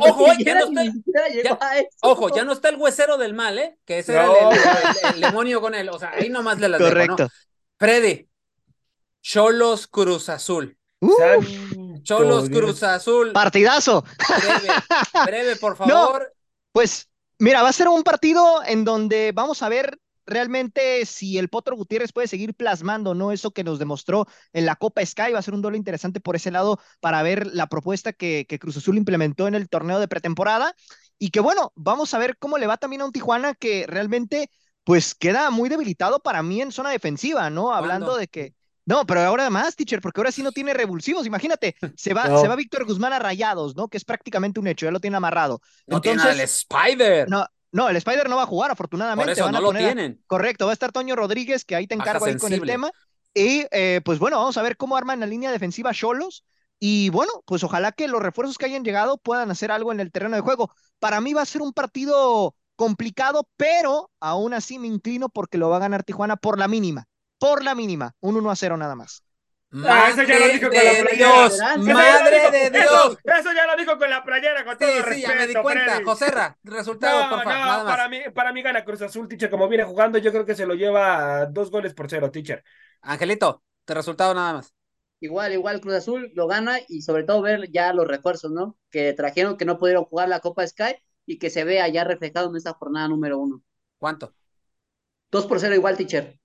ojo, 0.00 0.26
ya 0.38 0.54
no 0.54 0.64
está 0.66 0.82
el, 0.82 1.42
ya, 1.42 1.58
ojo, 2.02 2.34
ya 2.34 2.44
no 2.44 2.52
está 2.52 2.68
el 2.68 2.76
huesero 2.76 3.18
del 3.18 3.34
mal, 3.34 3.58
¿eh? 3.58 3.78
Que 3.84 3.98
ese 3.98 4.12
era 4.12 4.28
el, 5.14 5.20
demonio 5.20 5.60
con 5.60 5.74
él. 5.74 5.88
O 5.88 5.98
sea, 5.98 6.10
ahí 6.10 6.28
nomás 6.28 6.58
le 6.58 6.68
la 6.68 6.78
Correcto. 6.78 7.16
Dejo, 7.16 7.24
¿no? 7.24 7.28
Freddy, 7.78 8.28
Cholos 9.22 9.86
Cruz 9.86 10.28
Azul. 10.28 10.76
Cholos 12.02 12.48
Cruz 12.48 12.82
Azul. 12.82 13.32
Partidazo. 13.32 14.04
Breve, 14.28 14.74
breve, 15.26 15.56
por 15.56 15.76
favor. 15.76 16.34
pues 16.72 17.08
Mira, 17.38 17.62
va 17.62 17.68
a 17.68 17.72
ser 17.72 17.88
un 17.88 18.02
partido 18.02 18.64
en 18.64 18.84
donde 18.84 19.32
vamos 19.32 19.62
a 19.62 19.68
ver 19.68 19.98
realmente 20.26 21.06
si 21.06 21.38
el 21.38 21.48
Potro 21.48 21.76
Gutiérrez 21.76 22.12
puede 22.12 22.28
seguir 22.28 22.54
plasmando, 22.54 23.14
¿no? 23.14 23.32
Eso 23.32 23.52
que 23.52 23.64
nos 23.64 23.78
demostró 23.78 24.26
en 24.52 24.66
la 24.66 24.76
Copa 24.76 25.04
Sky, 25.04 25.32
va 25.32 25.38
a 25.38 25.42
ser 25.42 25.54
un 25.54 25.62
duelo 25.62 25.76
interesante 25.76 26.20
por 26.20 26.36
ese 26.36 26.50
lado 26.50 26.78
para 27.00 27.22
ver 27.22 27.46
la 27.46 27.68
propuesta 27.68 28.12
que, 28.12 28.44
que 28.48 28.58
Cruz 28.58 28.76
Azul 28.76 28.98
implementó 28.98 29.48
en 29.48 29.54
el 29.54 29.68
torneo 29.68 30.00
de 30.00 30.08
pretemporada. 30.08 30.74
Y 31.18 31.30
que 31.30 31.40
bueno, 31.40 31.72
vamos 31.74 32.12
a 32.12 32.18
ver 32.18 32.36
cómo 32.38 32.58
le 32.58 32.66
va 32.66 32.76
también 32.76 33.02
a 33.02 33.04
un 33.06 33.12
Tijuana 33.12 33.54
que 33.54 33.86
realmente 33.86 34.50
pues 34.84 35.14
queda 35.14 35.50
muy 35.50 35.68
debilitado 35.68 36.20
para 36.20 36.42
mí 36.42 36.60
en 36.60 36.72
zona 36.72 36.90
defensiva, 36.90 37.50
¿no? 37.50 37.72
Hablando 37.72 38.16
de 38.16 38.28
que 38.28 38.54
no, 38.88 39.04
pero 39.04 39.20
ahora 39.20 39.42
además, 39.42 39.76
teacher, 39.76 40.00
porque 40.00 40.18
ahora 40.18 40.32
sí 40.32 40.42
no 40.42 40.50
tiene 40.50 40.72
revulsivos. 40.72 41.26
Imagínate, 41.26 41.76
se 41.94 42.14
va, 42.14 42.40
se 42.40 42.48
va 42.48 42.56
Víctor 42.56 42.86
Guzmán 42.86 43.12
a 43.12 43.18
rayados, 43.18 43.76
¿no? 43.76 43.86
Que 43.88 43.98
es 43.98 44.04
prácticamente 44.06 44.60
un 44.60 44.66
hecho, 44.66 44.86
ya 44.86 44.90
lo 44.90 44.98
tiene 44.98 45.18
amarrado. 45.18 45.60
No 45.86 46.00
tiene 46.00 46.22
el 46.30 46.40
Spider. 46.40 47.28
No, 47.28 47.44
no, 47.70 47.90
el 47.90 47.96
Spider 47.96 48.30
no 48.30 48.36
va 48.36 48.44
a 48.44 48.46
jugar, 48.46 48.70
afortunadamente. 48.70 49.34
Por 49.34 49.38
eso 49.42 49.52
no 49.52 49.60
lo 49.60 49.74
tienen. 49.74 50.22
Correcto, 50.26 50.64
va 50.64 50.72
a 50.72 50.72
estar 50.72 50.90
Toño 50.90 51.16
Rodríguez, 51.16 51.66
que 51.66 51.76
ahí 51.76 51.86
te 51.86 51.96
encargo 51.96 52.24
ahí 52.24 52.38
con 52.38 52.50
el 52.50 52.62
tema. 52.62 52.90
Y 53.34 53.66
eh, 53.72 54.00
pues 54.06 54.18
bueno, 54.18 54.38
vamos 54.38 54.56
a 54.56 54.62
ver 54.62 54.78
cómo 54.78 54.96
arman 54.96 55.20
la 55.20 55.26
línea 55.26 55.52
defensiva 55.52 55.92
Cholos. 55.92 56.46
Y 56.78 57.10
bueno, 57.10 57.42
pues 57.44 57.62
ojalá 57.64 57.92
que 57.92 58.08
los 58.08 58.22
refuerzos 58.22 58.56
que 58.56 58.64
hayan 58.64 58.84
llegado 58.84 59.18
puedan 59.18 59.50
hacer 59.50 59.70
algo 59.70 59.92
en 59.92 60.00
el 60.00 60.10
terreno 60.12 60.34
de 60.34 60.40
juego. 60.40 60.72
Para 60.98 61.20
mí 61.20 61.34
va 61.34 61.42
a 61.42 61.46
ser 61.46 61.60
un 61.60 61.74
partido 61.74 62.54
complicado, 62.74 63.46
pero 63.58 64.10
aún 64.18 64.54
así 64.54 64.78
me 64.78 64.86
inclino 64.86 65.28
porque 65.28 65.58
lo 65.58 65.68
va 65.68 65.76
a 65.76 65.80
ganar 65.80 66.04
Tijuana 66.04 66.36
por 66.36 66.58
la 66.58 66.68
mínima 66.68 67.06
por 67.38 67.64
la 67.64 67.74
mínima, 67.74 68.14
un 68.20 68.36
1 68.36 68.50
a 68.50 68.56
0 68.56 68.76
nada 68.76 68.96
más. 68.96 69.22
Ah, 69.70 70.08
eso 70.10 70.22
ya 70.22 70.38
lo 70.38 70.48
dijo 70.48 70.68
con 70.68 70.76
la 70.76 70.90
playera. 71.02 71.10
Dios, 71.14 71.58
madre 71.86 72.50
de 72.50 72.70
Dios. 72.70 73.18
Eso, 73.22 73.52
ya 73.52 73.66
lo 73.66 73.76
dijo 73.76 73.98
con 73.98 74.08
la 74.08 74.24
playera, 74.24 74.64
con 74.64 74.78
todo 74.78 74.88
sí, 74.88 74.96
respeto. 74.96 75.14
Sí, 75.14 75.22
ya 75.22 75.34
me 75.34 75.46
di 75.46 75.54
cuenta. 75.54 76.00
José 76.04 76.32
resultado, 76.62 77.24
no, 77.24 77.28
por 77.28 77.44
favor. 77.44 77.78
No, 77.78 77.84
para 77.84 78.08
mí, 78.08 78.20
para 78.34 78.52
mí 78.52 78.62
gana 78.62 78.84
Cruz 78.84 79.02
Azul, 79.02 79.28
teacher, 79.28 79.50
como 79.50 79.68
viene 79.68 79.84
jugando, 79.84 80.16
yo 80.18 80.32
creo 80.32 80.46
que 80.46 80.54
se 80.54 80.64
lo 80.64 80.74
lleva 80.74 81.44
dos 81.46 81.70
goles 81.70 81.92
por 81.92 82.08
cero, 82.08 82.30
teacher. 82.30 82.64
Angelito, 83.02 83.62
te 83.84 83.92
resultado 83.92 84.32
nada 84.32 84.54
más. 84.54 84.74
Igual, 85.20 85.52
igual 85.52 85.80
Cruz 85.80 85.94
Azul 85.94 86.30
lo 86.34 86.46
gana 86.46 86.78
y 86.88 87.02
sobre 87.02 87.24
todo 87.24 87.42
ver 87.42 87.70
ya 87.70 87.92
los 87.92 88.06
refuerzos, 88.06 88.50
¿no? 88.50 88.78
Que 88.90 89.12
trajeron 89.12 89.58
que 89.58 89.66
no 89.66 89.76
pudieron 89.76 90.04
jugar 90.04 90.28
la 90.30 90.40
Copa 90.40 90.66
Sky 90.66 90.94
y 91.26 91.38
que 91.38 91.50
se 91.50 91.64
vea 91.64 91.86
ya 91.88 92.04
reflejado 92.04 92.48
en 92.48 92.56
esta 92.56 92.72
jornada 92.72 93.08
número 93.08 93.38
uno. 93.38 93.62
¿Cuánto? 93.98 94.32
Dos 95.30 95.46
por 95.46 95.60
cero 95.60 95.74
igual, 95.74 95.96
teacher. 95.96 96.37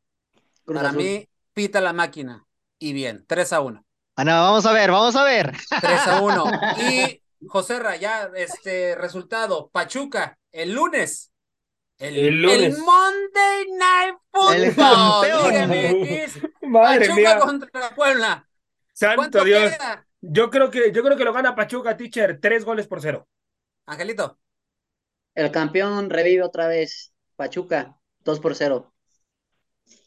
Para 0.66 0.92
mí, 0.92 1.28
pita 1.54 1.82
la 1.82 1.94
máquina. 1.94 2.46
Y 2.80 2.94
bien, 2.94 3.26
3 3.28 3.54
a 3.54 3.62
1. 3.62 3.86
Bueno, 4.16 4.32
vamos 4.32 4.66
a 4.66 4.74
ver, 4.74 4.92
vamos 4.92 5.16
a 5.16 5.24
ver. 5.24 5.54
3 5.82 6.08
a 6.08 6.22
1. 6.22 6.46
Y 6.92 7.22
José 7.48 7.80
ya, 8.00 8.30
este 8.36 8.96
resultado, 8.96 9.70
Pachuca, 9.70 10.38
el 10.52 10.74
lunes. 10.74 11.32
El, 11.98 12.42
lunes. 12.42 12.76
El 12.76 12.78
Monday 12.80 13.66
Night 13.78 14.16
Football. 14.32 15.56
El 15.56 16.70
Madre 16.70 17.08
Pachuca 17.08 17.16
mía. 17.16 17.40
contra 17.40 17.96
Puebla. 17.96 18.50
Santo 18.94 19.44
Dios. 19.44 19.74
Yo 20.22 20.50
creo 20.50 20.72
que 20.72 20.92
yo 20.92 21.04
creo 21.04 21.18
que 21.18 21.26
lo 21.26 21.34
gana 21.34 21.56
Pachuca, 21.56 21.98
teacher, 21.98 22.40
tres 22.42 22.66
goles 22.66 22.88
por 22.88 23.02
cero. 23.02 23.28
Angelito. 23.86 24.40
El 25.36 25.52
campeón 25.52 26.10
revive 26.10 26.44
otra 26.44 26.68
vez. 26.68 27.14
Pachuca, 27.36 27.98
2 28.20 28.40
por 28.40 28.56
0. 28.56 28.93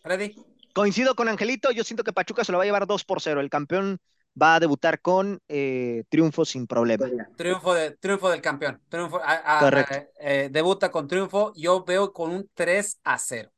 Freddy. 0.03 0.37
Coincido 0.73 1.15
con 1.15 1.29
Angelito, 1.29 1.71
yo 1.71 1.85
siento 1.85 2.05
que 2.05 2.13
Pachuca 2.13 2.45
se 2.45 2.53
lo 2.53 2.59
va 2.59 2.65
a 2.65 2.67
llevar 2.67 2.87
2 2.87 3.05
por 3.05 3.21
0. 3.21 3.41
El 3.41 3.51
campeón 3.51 3.99
va 4.41 4.57
a 4.57 4.61
debutar 4.61 5.01
con 5.01 5.41
eh, 5.49 6.05
triunfo 6.09 6.45
sin 6.45 6.67
problema. 6.67 7.07
Triunfo, 7.37 7.75
de, 7.75 7.93
triunfo 7.93 8.29
del 8.31 8.43
campeón. 8.43 8.81
Triunfo, 8.89 9.21
Correcto. 9.61 9.95
Eh, 10.21 10.49
debuta 10.53 10.91
con 10.91 11.09
triunfo. 11.09 11.53
Yo 11.57 11.85
veo 11.85 12.13
con 12.13 12.31
un 12.31 12.49
3 12.55 13.01
a 13.05 13.19
0. 13.19 13.51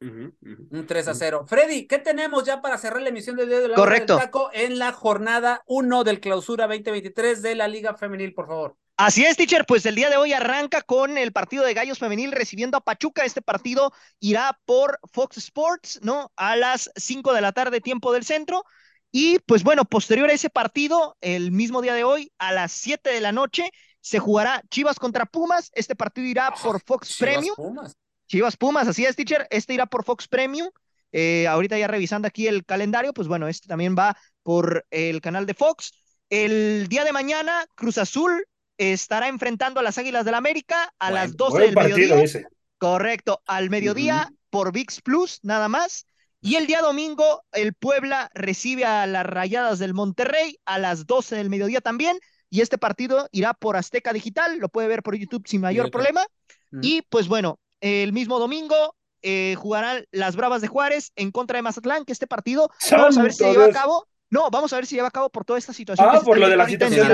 Un 0.00 0.84
3 0.86 1.08
a 1.08 1.14
0. 1.14 1.44
Freddy, 1.46 1.86
¿qué 1.86 1.98
tenemos 1.98 2.44
ya 2.44 2.60
para 2.60 2.76
cerrar 2.76 3.02
la 3.02 3.10
emisión 3.10 3.36
del 3.36 3.48
día 3.48 3.60
de 3.60 3.68
la 3.68 3.76
Correcto. 3.76 4.16
taco 4.16 4.50
en 4.52 4.78
la 4.78 4.92
jornada 4.92 5.62
1 5.66 6.02
del 6.02 6.18
clausura 6.18 6.66
2023 6.66 7.40
de 7.42 7.54
la 7.54 7.68
Liga 7.68 7.94
Femenil, 7.94 8.34
por 8.34 8.48
favor? 8.48 8.76
Así 8.96 9.24
es, 9.24 9.36
teacher, 9.36 9.64
pues 9.66 9.86
el 9.86 9.94
día 9.94 10.10
de 10.10 10.16
hoy 10.16 10.32
arranca 10.32 10.82
con 10.82 11.16
el 11.16 11.32
partido 11.32 11.64
de 11.64 11.74
Gallos 11.74 11.98
Femenil 11.98 12.30
recibiendo 12.30 12.76
a 12.76 12.82
Pachuca. 12.82 13.24
Este 13.24 13.40
partido 13.40 13.92
irá 14.20 14.58
por 14.66 15.00
Fox 15.12 15.38
Sports, 15.38 16.00
¿no? 16.02 16.30
A 16.36 16.56
las 16.56 16.90
5 16.96 17.32
de 17.32 17.40
la 17.40 17.52
tarde, 17.52 17.80
tiempo 17.80 18.12
del 18.12 18.24
centro. 18.24 18.64
Y 19.10 19.38
pues 19.40 19.62
bueno, 19.62 19.84
posterior 19.84 20.28
a 20.30 20.34
ese 20.34 20.50
partido, 20.50 21.16
el 21.20 21.52
mismo 21.52 21.82
día 21.82 21.94
de 21.94 22.04
hoy, 22.04 22.32
a 22.38 22.52
las 22.52 22.72
7 22.72 23.10
de 23.10 23.20
la 23.20 23.32
noche, 23.32 23.70
se 24.00 24.18
jugará 24.18 24.62
Chivas 24.70 24.98
contra 24.98 25.26
Pumas. 25.26 25.70
Este 25.74 25.96
partido 25.96 26.26
irá 26.26 26.48
ah, 26.48 26.54
por 26.62 26.80
Fox 26.82 27.16
Premium. 27.18 27.56
Pumas. 27.56 27.94
Chivas 28.26 28.56
Pumas, 28.56 28.88
así 28.88 29.04
es, 29.04 29.16
teacher. 29.16 29.46
Este 29.50 29.74
irá 29.74 29.86
por 29.86 30.04
Fox 30.04 30.28
Premium. 30.28 30.68
Eh, 31.12 31.46
ahorita 31.46 31.78
ya 31.78 31.88
revisando 31.88 32.28
aquí 32.28 32.46
el 32.46 32.64
calendario, 32.64 33.12
pues 33.12 33.26
bueno, 33.26 33.48
este 33.48 33.68
también 33.68 33.96
va 33.98 34.16
por 34.42 34.86
el 34.90 35.20
canal 35.20 35.46
de 35.46 35.54
Fox. 35.54 35.92
El 36.30 36.88
día 36.88 37.04
de 37.04 37.12
mañana, 37.12 37.66
Cruz 37.74 37.98
Azul 37.98 38.46
estará 38.90 39.28
enfrentando 39.28 39.78
a 39.78 39.82
las 39.82 39.98
Águilas 39.98 40.24
del 40.24 40.32
la 40.32 40.38
América 40.38 40.92
a 40.98 41.10
las 41.10 41.36
12 41.36 41.50
Buen 41.52 41.64
del 41.66 41.74
partido 41.74 41.96
mediodía. 41.98 42.24
ese. 42.24 42.46
Correcto, 42.78 43.42
al 43.46 43.70
mediodía 43.70 44.32
por 44.50 44.72
VIX 44.72 45.02
Plus, 45.02 45.38
nada 45.42 45.68
más. 45.68 46.06
Y 46.40 46.56
el 46.56 46.66
día 46.66 46.80
domingo, 46.80 47.44
el 47.52 47.74
Puebla 47.74 48.30
recibe 48.34 48.84
a 48.84 49.06
las 49.06 49.24
Rayadas 49.24 49.78
del 49.78 49.94
Monterrey 49.94 50.58
a 50.64 50.78
las 50.78 51.06
12 51.06 51.36
del 51.36 51.50
mediodía 51.50 51.80
también. 51.80 52.18
Y 52.50 52.60
este 52.60 52.78
partido 52.78 53.28
irá 53.30 53.54
por 53.54 53.76
Azteca 53.76 54.12
Digital, 54.12 54.58
lo 54.58 54.68
puede 54.68 54.88
ver 54.88 55.02
por 55.02 55.16
YouTube 55.16 55.46
sin 55.46 55.60
mayor 55.60 55.90
problema. 55.90 56.26
Ujú. 56.72 56.80
Y 56.82 57.02
pues 57.02 57.28
bueno, 57.28 57.60
el 57.80 58.12
mismo 58.12 58.38
domingo 58.38 58.96
eh, 59.22 59.54
jugarán 59.56 60.04
las 60.10 60.34
Bravas 60.34 60.60
de 60.60 60.68
Juárez 60.68 61.12
en 61.14 61.30
contra 61.30 61.56
de 61.56 61.62
Mazatlán, 61.62 62.04
que 62.04 62.12
este 62.12 62.26
partido 62.26 62.70
vamos 62.90 63.16
a 63.16 63.22
ver 63.22 63.32
si 63.32 63.38
se 63.38 63.52
lleva 63.52 63.66
a 63.66 63.70
cabo. 63.70 64.08
No, 64.32 64.48
vamos 64.50 64.72
a 64.72 64.76
ver 64.76 64.86
si 64.86 64.94
lleva 64.94 65.08
a 65.08 65.10
cabo 65.10 65.28
por 65.28 65.44
toda 65.44 65.58
esta 65.58 65.74
situación. 65.74 66.08
Ah, 66.10 66.22
por 66.24 66.38
lo 66.38 66.48
de 66.48 66.56
la 66.56 66.66
situación. 66.66 67.06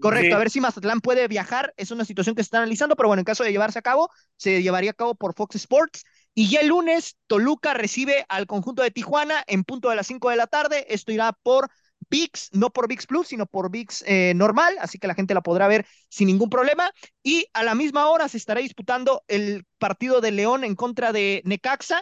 Correcto, 0.00 0.28
Sí. 0.28 0.32
a 0.32 0.38
ver 0.38 0.50
si 0.50 0.60
Mazatlán 0.60 1.00
puede 1.00 1.26
viajar, 1.26 1.74
es 1.76 1.90
una 1.90 2.04
situación 2.04 2.36
que 2.36 2.44
se 2.44 2.46
está 2.46 2.58
analizando, 2.58 2.94
pero 2.94 3.08
bueno, 3.08 3.20
en 3.20 3.24
caso 3.24 3.42
de 3.42 3.50
llevarse 3.50 3.80
a 3.80 3.82
cabo, 3.82 4.08
se 4.36 4.62
llevaría 4.62 4.92
a 4.92 4.94
cabo 4.94 5.16
por 5.16 5.34
Fox 5.34 5.56
Sports. 5.56 6.04
Y 6.32 6.48
ya 6.48 6.60
el 6.60 6.68
lunes, 6.68 7.16
Toluca 7.26 7.74
recibe 7.74 8.24
al 8.28 8.46
conjunto 8.46 8.82
de 8.84 8.92
Tijuana 8.92 9.42
en 9.48 9.64
punto 9.64 9.90
de 9.90 9.96
las 9.96 10.06
5 10.06 10.30
de 10.30 10.36
la 10.36 10.46
tarde. 10.46 10.86
Esto 10.88 11.10
irá 11.10 11.32
por 11.42 11.68
VIX, 12.08 12.50
no 12.52 12.70
por 12.70 12.86
VIX 12.86 13.04
Plus, 13.08 13.26
sino 13.26 13.46
por 13.46 13.72
VIX 13.72 14.04
eh, 14.06 14.32
normal, 14.36 14.76
así 14.80 15.00
que 15.00 15.08
la 15.08 15.14
gente 15.16 15.34
la 15.34 15.40
podrá 15.40 15.66
ver 15.66 15.86
sin 16.08 16.28
ningún 16.28 16.50
problema. 16.50 16.88
Y 17.24 17.46
a 17.52 17.64
la 17.64 17.74
misma 17.74 18.08
hora 18.08 18.28
se 18.28 18.36
estará 18.36 18.60
disputando 18.60 19.24
el 19.26 19.64
partido 19.78 20.20
de 20.20 20.30
León 20.30 20.62
en 20.62 20.76
contra 20.76 21.12
de 21.12 21.42
Necaxa, 21.44 22.00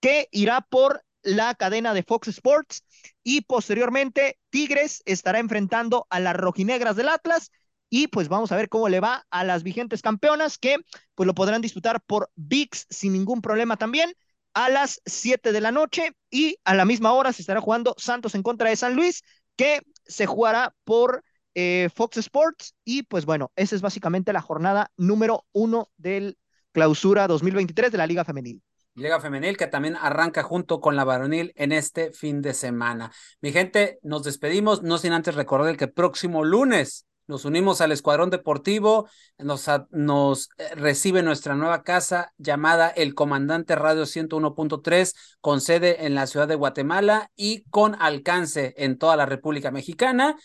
que 0.00 0.28
irá 0.30 0.60
por 0.60 1.02
la 1.26 1.54
cadena 1.56 1.92
de 1.92 2.04
Fox 2.04 2.28
Sports 2.28 2.84
y 3.24 3.40
posteriormente 3.42 4.38
Tigres 4.50 5.02
estará 5.06 5.40
enfrentando 5.40 6.06
a 6.08 6.20
las 6.20 6.36
rojinegras 6.36 6.94
del 6.94 7.08
Atlas 7.08 7.50
y 7.90 8.06
pues 8.06 8.28
vamos 8.28 8.52
a 8.52 8.56
ver 8.56 8.68
cómo 8.68 8.88
le 8.88 9.00
va 9.00 9.26
a 9.30 9.42
las 9.42 9.64
vigentes 9.64 10.02
campeonas 10.02 10.56
que 10.56 10.76
pues 11.16 11.26
lo 11.26 11.34
podrán 11.34 11.62
disputar 11.62 12.00
por 12.00 12.30
VIX 12.36 12.86
sin 12.88 13.12
ningún 13.12 13.42
problema 13.42 13.76
también 13.76 14.14
a 14.54 14.68
las 14.68 15.02
7 15.04 15.50
de 15.50 15.60
la 15.60 15.72
noche 15.72 16.12
y 16.30 16.58
a 16.64 16.74
la 16.74 16.84
misma 16.84 17.12
hora 17.12 17.32
se 17.32 17.42
estará 17.42 17.60
jugando 17.60 17.96
Santos 17.98 18.36
en 18.36 18.44
contra 18.44 18.70
de 18.70 18.76
San 18.76 18.94
Luis 18.94 19.22
que 19.56 19.82
se 20.06 20.26
jugará 20.26 20.74
por 20.84 21.24
eh, 21.54 21.88
Fox 21.92 22.18
Sports 22.18 22.76
y 22.84 23.02
pues 23.02 23.24
bueno, 23.26 23.50
esa 23.56 23.74
es 23.74 23.82
básicamente 23.82 24.32
la 24.32 24.42
jornada 24.42 24.92
número 24.96 25.44
uno 25.52 25.90
del 25.96 26.38
clausura 26.70 27.26
2023 27.26 27.90
de 27.90 27.98
la 27.98 28.06
Liga 28.06 28.24
Femenil. 28.24 28.62
Liga 28.96 29.20
Femenil 29.20 29.56
que 29.56 29.66
también 29.66 29.94
arranca 29.96 30.42
junto 30.42 30.80
con 30.80 30.96
la 30.96 31.04
varonil 31.04 31.52
en 31.56 31.72
este 31.72 32.12
fin 32.12 32.40
de 32.40 32.54
semana. 32.54 33.12
Mi 33.40 33.52
gente, 33.52 33.98
nos 34.02 34.24
despedimos, 34.24 34.82
no 34.82 34.96
sin 34.98 35.12
antes 35.12 35.34
recordar 35.34 35.76
que 35.76 35.86
próximo 35.86 36.44
lunes 36.44 37.06
nos 37.28 37.44
unimos 37.44 37.80
al 37.80 37.92
Escuadrón 37.92 38.30
Deportivo, 38.30 39.08
nos, 39.38 39.66
nos 39.90 40.48
eh, 40.58 40.74
recibe 40.76 41.22
nuestra 41.22 41.56
nueva 41.56 41.82
casa 41.82 42.32
llamada 42.38 42.88
El 42.88 43.14
Comandante 43.14 43.74
Radio 43.74 44.06
101.3 44.06 45.12
con 45.40 45.60
sede 45.60 46.06
en 46.06 46.14
la 46.14 46.26
ciudad 46.26 46.48
de 46.48 46.54
Guatemala 46.54 47.30
y 47.36 47.64
con 47.64 47.96
alcance 48.00 48.74
en 48.78 48.96
toda 48.96 49.16
la 49.16 49.26
República 49.26 49.70
Mexicana 49.70 50.36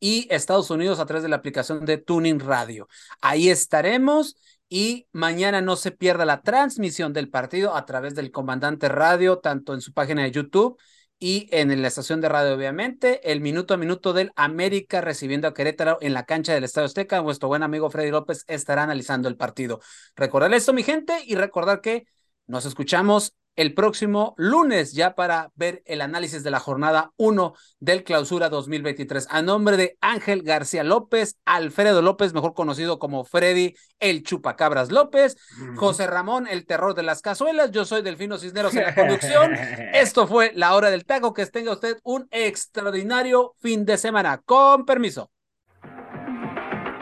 y 0.00 0.26
Estados 0.30 0.70
Unidos 0.70 0.98
a 0.98 1.06
través 1.06 1.22
de 1.22 1.28
la 1.28 1.36
aplicación 1.36 1.84
de 1.84 1.98
Tuning 1.98 2.40
Radio. 2.40 2.88
Ahí 3.20 3.50
estaremos 3.50 4.34
y 4.72 5.06
mañana 5.12 5.60
no 5.60 5.76
se 5.76 5.90
pierda 5.90 6.24
la 6.24 6.40
transmisión 6.40 7.12
del 7.12 7.28
partido 7.28 7.76
a 7.76 7.84
través 7.84 8.14
del 8.14 8.30
Comandante 8.30 8.88
Radio, 8.88 9.38
tanto 9.38 9.74
en 9.74 9.82
su 9.82 9.92
página 9.92 10.22
de 10.22 10.30
YouTube 10.30 10.80
y 11.18 11.46
en 11.50 11.82
la 11.82 11.88
estación 11.88 12.22
de 12.22 12.30
radio, 12.30 12.54
obviamente, 12.54 13.30
el 13.30 13.42
minuto 13.42 13.74
a 13.74 13.76
minuto 13.76 14.14
del 14.14 14.32
América 14.34 15.02
recibiendo 15.02 15.46
a 15.46 15.52
Querétaro 15.52 15.98
en 16.00 16.14
la 16.14 16.24
cancha 16.24 16.54
del 16.54 16.64
Estadio 16.64 16.86
Azteca. 16.86 17.20
Vuestro 17.20 17.48
buen 17.48 17.62
amigo 17.62 17.90
Freddy 17.90 18.10
López 18.10 18.46
estará 18.48 18.84
analizando 18.84 19.28
el 19.28 19.36
partido. 19.36 19.80
Recordar 20.16 20.54
esto, 20.54 20.72
mi 20.72 20.82
gente, 20.82 21.22
y 21.26 21.34
recordar 21.34 21.82
que 21.82 22.06
nos 22.46 22.64
escuchamos 22.64 23.34
el 23.56 23.74
próximo 23.74 24.34
lunes 24.36 24.92
ya 24.92 25.14
para 25.14 25.50
ver 25.54 25.82
el 25.84 26.00
análisis 26.00 26.42
de 26.42 26.50
la 26.50 26.60
jornada 26.60 27.12
1 27.16 27.54
del 27.80 28.04
clausura 28.04 28.48
2023. 28.48 29.28
A 29.30 29.42
nombre 29.42 29.76
de 29.76 29.96
Ángel 30.00 30.42
García 30.42 30.84
López, 30.84 31.36
Alfredo 31.44 32.02
López, 32.02 32.32
mejor 32.32 32.54
conocido 32.54 32.98
como 32.98 33.24
Freddy 33.24 33.74
el 34.00 34.22
Chupacabras 34.22 34.90
López, 34.90 35.36
José 35.76 36.06
Ramón, 36.06 36.46
el 36.48 36.66
terror 36.66 36.94
de 36.94 37.02
las 37.02 37.20
cazuelas, 37.20 37.70
yo 37.70 37.84
soy 37.84 38.02
Delfino 38.02 38.38
Cisneros 38.38 38.74
en 38.74 38.82
la 38.82 38.94
conducción. 38.94 39.52
Esto 39.92 40.26
fue 40.26 40.52
la 40.54 40.74
hora 40.74 40.90
del 40.90 41.04
taco. 41.04 41.32
Que 41.32 41.46
tenga 41.46 41.72
usted 41.72 41.98
un 42.02 42.26
extraordinario 42.30 43.54
fin 43.60 43.84
de 43.84 43.98
semana. 43.98 44.40
Con 44.44 44.84
permiso. 44.84 45.30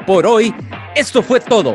Por 0.06 0.26
hoy, 0.26 0.54
esto 0.96 1.22
fue 1.22 1.40
todo. 1.40 1.74